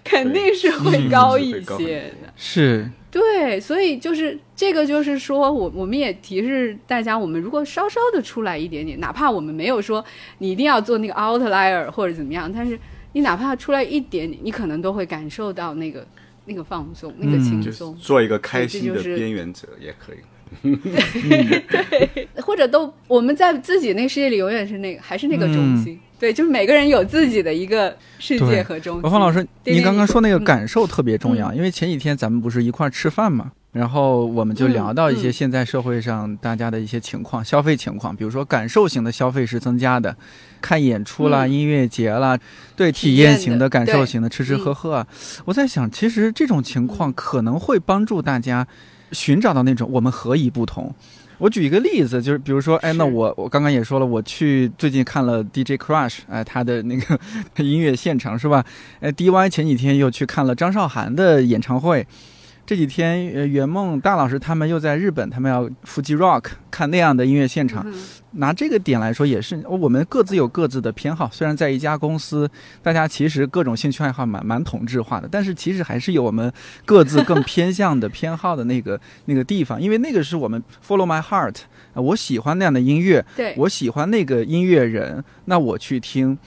[0.05, 2.33] 肯定是会高一些的。
[2.37, 10.05] 是，对，所以就是这个，就是说我我们也提示大家，我们如果稍稍的出来一点点，哪怕我们没有说
[10.39, 12.79] 你一定要做那个 outlier 或者怎么样，但是
[13.15, 16.07] 你哪怕出来一点点，你可能都会感受到那个。
[16.45, 20.19] 那个放松，那个轻松，做一个开心的边缘者也可以。
[20.63, 25.99] 对， 或者都我们在自己那个世界里，永远是那个，还是那个中心。
[26.19, 29.03] 对，就是每个人有自己的一个世界和中心。
[29.03, 33.53] 王芳老师，你刚刚说那个感受特别重要，因为前几天咱们不是一块儿吃饭嘛？
[33.73, 40.15] 然后我们就聊到一些现在社会上大家的一些情况、消费情况，比如说感受型的消费是增加的，
[40.61, 42.39] 看演出啦、音乐节啦，
[42.77, 45.07] 对体验型的、感受型的吃吃喝喝啊。
[45.47, 48.67] 我在想，其实这种情况可能会帮助大家
[49.13, 50.95] 寻找到那种我们何以不同。
[51.39, 57.19] 我举一个例子，就是比如说，哎，那我我刚刚也说了，我去最近看了 DJ Crush，哎，他的那个
[57.65, 58.63] 音乐现场是吧？
[59.01, 62.07] 哎，DY 前几天又去看了张韶涵的演唱会。
[62.73, 67.87] 这几天呃圆梦大老师他们又在日本，他们要 Fuji Rock 看那样的音乐现场。
[68.31, 71.29] 拿这个点来说，也是我们各自有各自的偏好。
[71.31, 72.51] 虽然在一家公司，
[72.83, 76.51] 大家其实各种兴趣爱好蛮蛮同质化的，但是其实还是有我们
[76.87, 81.57] 各自更偏向的偏好的那个 那个地方，因为那个是我们 Follow my heart，
[81.93, 86.39] 我喜欢那样的音乐，对我喜欢那个音乐人，那我去听。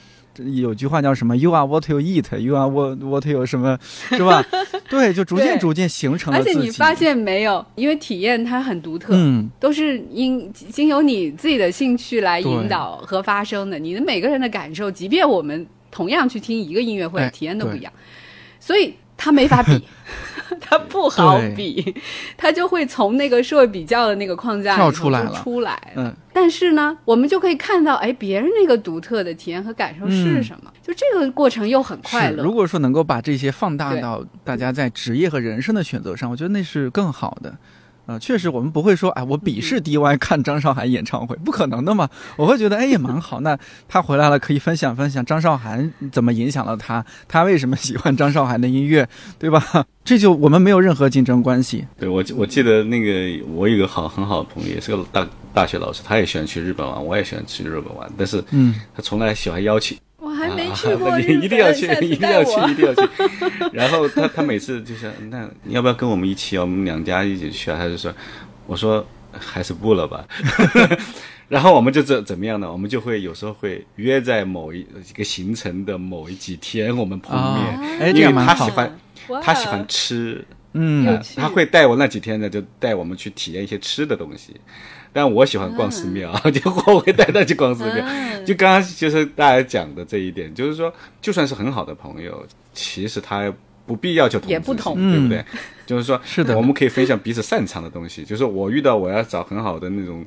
[0.44, 2.38] 有句话叫什么？You are what you eat.
[2.38, 3.78] You are what what you 什么，
[4.10, 4.46] 是吧？
[4.90, 7.66] 对，就逐渐逐渐形成了而且你发现没有？
[7.76, 13.80] 因为体验它很独特，嗯，都是因经由你自己的兴趣来引导和发生的。
[13.80, 17.92] 你的每个人的感受，即便我们同样去听一个音乐会，体验都不一样，
[18.60, 19.82] 所以它没法比。
[20.62, 21.96] 它不好比，
[22.38, 25.32] 它就会从那个社会比较的那个框架跳出来了。
[25.34, 26.14] 出来，嗯。
[26.34, 30.72] 但是呢，我们就可以看到，哎，别人那个独特的体验和感受是什么？
[30.82, 32.44] 就这个过程又很快乐。
[32.44, 37.56] 如果说能够把这些放大到大家在职业和人生的选择上，我觉得那是更好的。
[38.06, 42.08] 啊，确实，我们不会说，哎，我鄙视 DY 看张韶涵演唱会，不可能的嘛。
[42.38, 43.42] 我会觉得，哎，也蛮好。
[43.42, 43.58] 那
[43.88, 49.08] 他回来了，可以分享分享张韶涵怎么影响了他，他为什么喜欢张韶涵的音乐，
[49.40, 49.86] 对吧？
[50.06, 51.86] 这就我们没有任何竞争关系。
[52.00, 59.98] 对我，我记得那个，我有个好很好的朋友，也是个大大学老师，他也喜欢去日本玩，我也喜欢去日本玩，但是，嗯，他从来喜欢邀请。
[60.36, 63.10] 我还没去过 一定要去，一定要去，一定要去。
[63.72, 66.58] 然后他他每次就是，那你要不要跟我们一起？
[66.58, 67.78] 我们两家一起去啊？
[67.78, 68.14] 他就说，
[68.68, 70.26] 我说还是不了吧。
[71.48, 72.70] 然后我们就怎怎么样呢？
[72.70, 78.98] 我们就会有时候会约在某一一个行程的某一几天，我们碰面，因为他喜欢
[79.42, 80.44] 他喜欢吃，
[80.74, 84.56] 嗯，他会带我那几天呢，就带我们去体验一些吃的东西。
[85.16, 88.06] 但我喜欢逛寺庙， 就我会带他去逛寺庙。
[88.46, 93.50] 就刚刚就是大家讲的这一点，就是说，就算是很好的朋友，其实他
[93.86, 95.42] 不必要求同，也不同，对不对？
[95.86, 98.26] 就是说，是的，我们可以分享彼此擅长的东西。
[98.26, 100.26] 就是我遇到我要找很好的那种。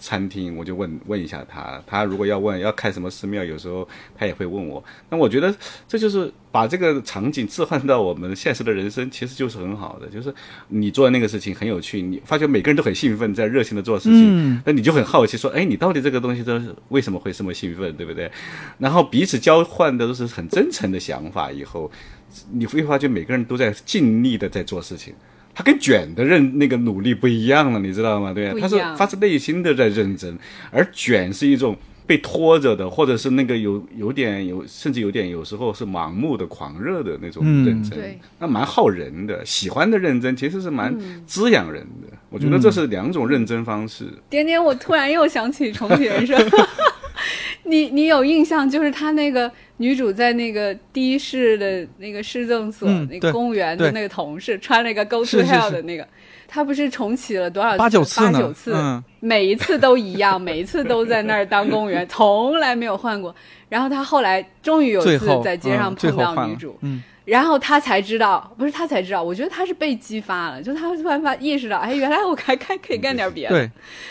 [0.00, 3.86] 餐厅，我就问问一下他，他如果要问要看什么寺庙，有时候
[4.18, 4.82] 他也会问我。
[5.10, 5.54] 那我觉得
[5.86, 10.08] 这就是把这个场景置换到我们现实的人生，其实就是很好的。
[10.08, 10.34] 就是
[10.68, 18.30] 你做的那个事情很有趣，你发觉每个人都很兴奋，在热情的做事情，那你就很好奇说，哎，你到底这个东西都是为什么会这么兴奋，对不对？
[18.78, 21.90] 然后彼此交换的都是很真诚的想法，以后
[22.50, 25.12] 你会发觉每个人都在尽力的在做事情。
[25.54, 28.32] 他跟卷的认那个努力不一样了，你知道吗？
[28.32, 30.38] 对，他是发自内心的在认真，
[30.70, 39.44] 而卷是一种被拖着的，或者是那个有有点有，甚至有点有时候是盲目的狂热的那种认真，那蛮耗人的。
[39.44, 40.96] 喜欢的认真其实是蛮
[41.26, 44.06] 滋养人的，我觉得这是两种认真方式。
[44.28, 46.36] 点点，我突然又想起重启人生。
[47.64, 56.06] 你你有印象，就是他那个女主在那个的士的那个市政所那个公务员的那个同事，穿了一个 Go to Hell 的那个，
[56.48, 58.20] 他不是重启了多少八九次？
[58.20, 63.34] 八九次，每一次都一样， 每一次都在那儿当公务员，从来没有换过。
[63.68, 67.02] 然后他后来终于有一次在街上碰到女主，嗯。
[67.30, 73.70] 然后他才知道，不是他才知道，我觉得他是被激发了，就他突然发意识到，哎， 原来我还还可以干点别的，对，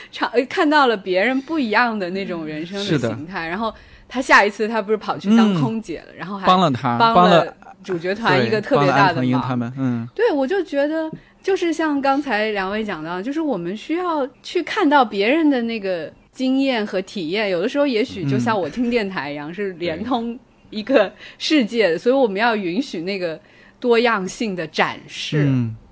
[0.10, 3.46] 尝看到了别人不一样的那种人生的形态。
[3.46, 3.74] 然后
[4.08, 9.41] 他下一次他不是跑去当空姐了，然后还帮了他，帮了主角团一个特别大的忙。
[9.41, 11.12] 他们，嗯，对，我就觉得
[11.44, 20.40] 就是像刚才两位讲到，就是我们需要去看到别人的那个经验和体验，有的时候也许就像我听电台一样，是连通。
[20.70, 23.40] 一个世界，所以我们要允许那个
[23.80, 25.48] 多样性的展示，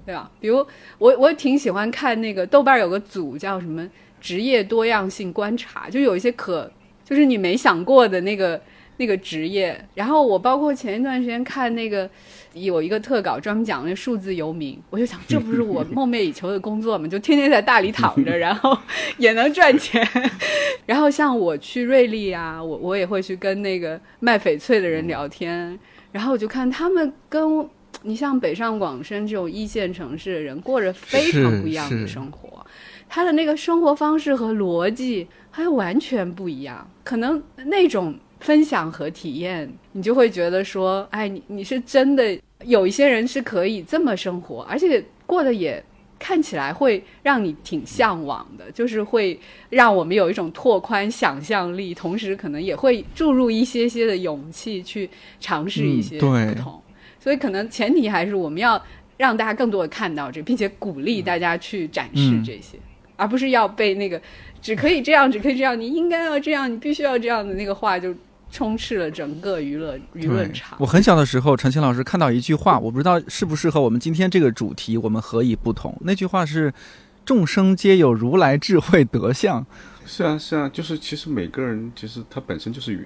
[0.06, 0.30] 对吧？
[0.40, 0.66] 比如
[0.98, 3.88] 我我挺喜欢看那个豆瓣有个组叫什么
[4.22, 6.72] 职业多样性观察，就有一些可
[7.04, 8.62] 就是你没想过的那个
[8.98, 9.80] 那个职业。
[9.96, 12.10] 然后我包括前一段时间看那个
[12.54, 17.08] 有一个特稿专门讲那数字游民，我就想这不是我梦寐以求的工作吗？
[17.08, 18.78] 就天天在大理躺着，然后
[19.18, 20.08] 也能赚钱。
[20.86, 25.78] 然后像我去瑞丽啊，我我也会去跟那个卖翡翠的人聊天，
[26.12, 27.68] 然后我就看他们跟
[28.04, 32.66] 你像北上广深这种一线城市的人过着非常不一样的生活，
[33.10, 36.90] 他的那个生活方式和逻辑还完全不一样。
[37.04, 45.84] 可能那种分享和体验，你就会觉得说，哎，你你是真的有一些人是可以这么生活，而且过得也。
[46.20, 49.40] 看起来会让你挺向往的，就是会
[49.70, 55.08] 让我们有一种拓宽想象力，同时可能也会注入一些些的勇气去
[55.40, 56.82] 尝试一些不同。
[57.20, 58.84] 所以可能前提还是我们要
[59.16, 62.80] 让大家更多的看到这，并且鼓励大家去展示这些，
[63.16, 64.20] 而不是要被那个
[64.60, 68.12] 只可以这样，只可以这样，你应该要这样，你必须要这样的那个话就
[68.50, 70.78] 充斥了整个娱乐舆论场。
[70.80, 75.96] 我很小的时候，陈清老师看到一句话，我不知道适不适合我们今天这个主题，我们何以不同？
[76.02, 76.74] 那句话是
[77.26, 79.66] “众生皆有如来智慧德相”。
[80.06, 83.06] 是啊，是啊，就是其实每个人其实他本身就是圆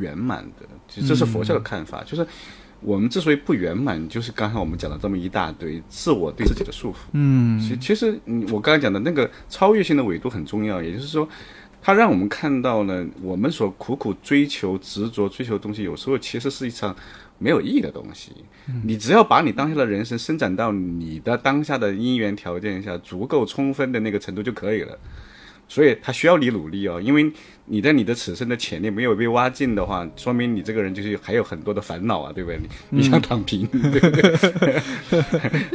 [0.00, 2.26] 圆满的，其实这是佛教的看法，就是
[2.80, 6.96] 我们之所以不圆满，就是刚才我们讲了这么一大堆自我对自己的束缚。
[7.12, 8.18] 嗯，其其实
[8.50, 11.28] 我刚才讲的那个超越性的维度很重要，也就是说。
[11.86, 16.96] 它让我们看到了我们所苦苦追求、执着追求的东西，有时候其实是一场
[17.38, 18.32] 没有意义的东西。
[18.82, 24.98] 你只要把你当下的人生伸展到你的当下的因缘条件下足够充分的那个程度就可以了。
[25.68, 27.30] 所以他需要你努力哦，因为
[27.66, 32.58] 你在你的此生的潜力没有被挖尽的话，说明你这个人就是还有很多的烦恼啊，对不对？
[32.90, 34.82] 你你想躺平，对不对？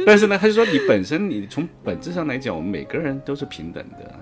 [0.04, 4.19] 但是呢，他就说你本身你从本质上来讲，我们每个人都是平等的。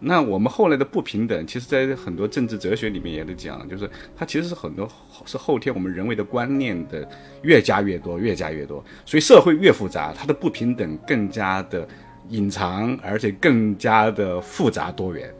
[0.00, 4.88] 那我们后来的不平等，其实，在很多政治哲学里面也都讲，就是它其实是很多
[5.26, 7.06] 是后天我们人为的观念的
[7.42, 11.86] 越加越多，越加越多，所以社会越复杂，它的不平等更加的
[12.30, 15.30] 隐藏，而且更加的复杂多元。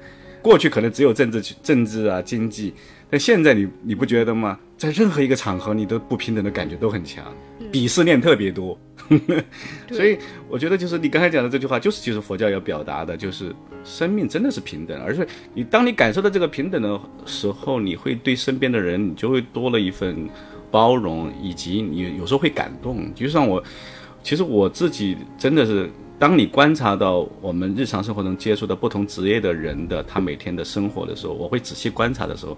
[0.42, 2.74] 过去可能只有政治、政治啊、经济，
[3.10, 4.58] 但现在你你不觉得吗？
[4.76, 7.24] 在任何一个场合，你的不平等的感觉都很强，
[7.72, 8.78] 鄙视链特别多。
[9.90, 10.16] 所以
[10.48, 13.54] 我觉得，就是你刚才讲的这句话，就是其实佛教要表达的，就是
[13.84, 14.98] 生命真的是平等。
[15.02, 20.28] 而且你当你感受到这个平等的时候，你会对身边的人，你就会多了一份
[20.70, 23.12] 包容，以及你有时候会感动。
[23.14, 23.62] 就像我，
[24.22, 25.90] 其实我自己真的是。
[26.20, 32.54] 当你观察到我们日常生活中接触的不同职业的人的他每天的生活的时候，我会仔细观察的时候，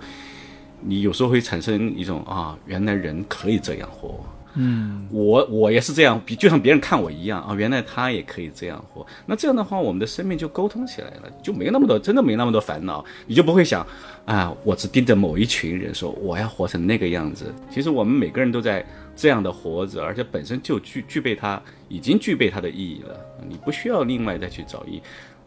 [0.83, 4.21] 你有时候会产生一种啊，原来人可以这样活。
[4.55, 9.07] 嗯，我我也是这样，比就像别人看我一样啊，原来他也可以这样活。
[9.25, 13.87] 那这样的话，我们的生命就沟通起来了，就没那么多，真的没那么多烦恼，你就不会想
[14.27, 17.55] 啊，我只盯着某一群人说我要活成那个样子。
[17.71, 18.85] 其实我们每个人都在。
[19.15, 23.15] 这样的活着，而且本身就具具备它，已经具备它的意义了。
[23.47, 25.03] 你不需要另外再去找意义，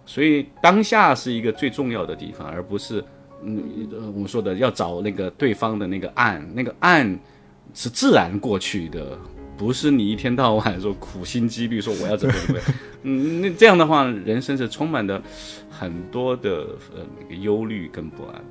[0.06, 3.03] 所以当下是一个最重要的地方，而不是
[3.45, 7.17] 嗯，我们说的要找那个对方的那个岸，那个岸
[7.73, 9.17] 是自然过去的，
[9.55, 12.59] 不是你一天到晚说苦心积虑说我要怎么怎么。
[13.03, 15.22] 嗯，那这样的话，人生是充满的
[15.69, 18.43] 很多的呃那个忧虑跟不安。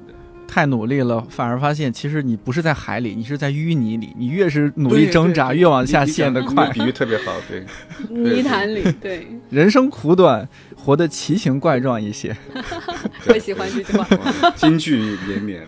[0.46, 4.14] 太努力了，反而发现其实你不是在海里，你是在淤泥里。
[4.16, 6.70] 你越是努力挣扎，越往下陷得快。
[6.70, 7.64] 比喻特别好，对。
[8.08, 9.26] 泥潭里，对。
[9.50, 12.36] 人生苦短，活得奇形怪状一些。
[13.28, 14.06] 我喜欢这句话。
[14.54, 15.66] 金句连绵。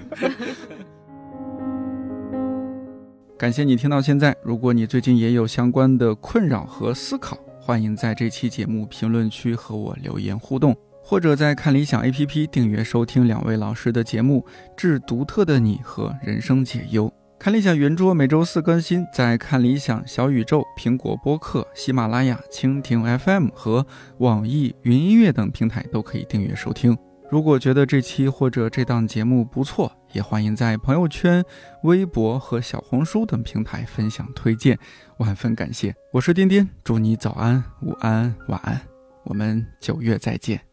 [3.36, 4.34] 感谢你听到现在。
[4.42, 10.74] 如果你最近也有相关的困扰和思考，欢迎在这期节目评论区和我留言互动。
[11.08, 14.44] 或者在看理想 APP 订阅收听两位老师的节目
[14.76, 17.08] 《致独特的你》和《人生解忧》。
[17.38, 23.86] 看理想圆桌每周四更新，在看理想小宇宙、苹果播客、喜马拉雅、蜻蜓 FM 和
[24.18, 26.98] 网易云音乐等平台都可以订阅收听。
[27.30, 31.40] 如果觉得这期或者这档节目不错，也欢迎在朋友圈、
[31.84, 34.76] 微博和小红书等平台分享推荐，
[35.18, 35.94] 万分感谢。
[36.12, 38.80] 我是颠颠，祝你早安、午安、晚安，
[39.22, 40.65] 我们九月再见。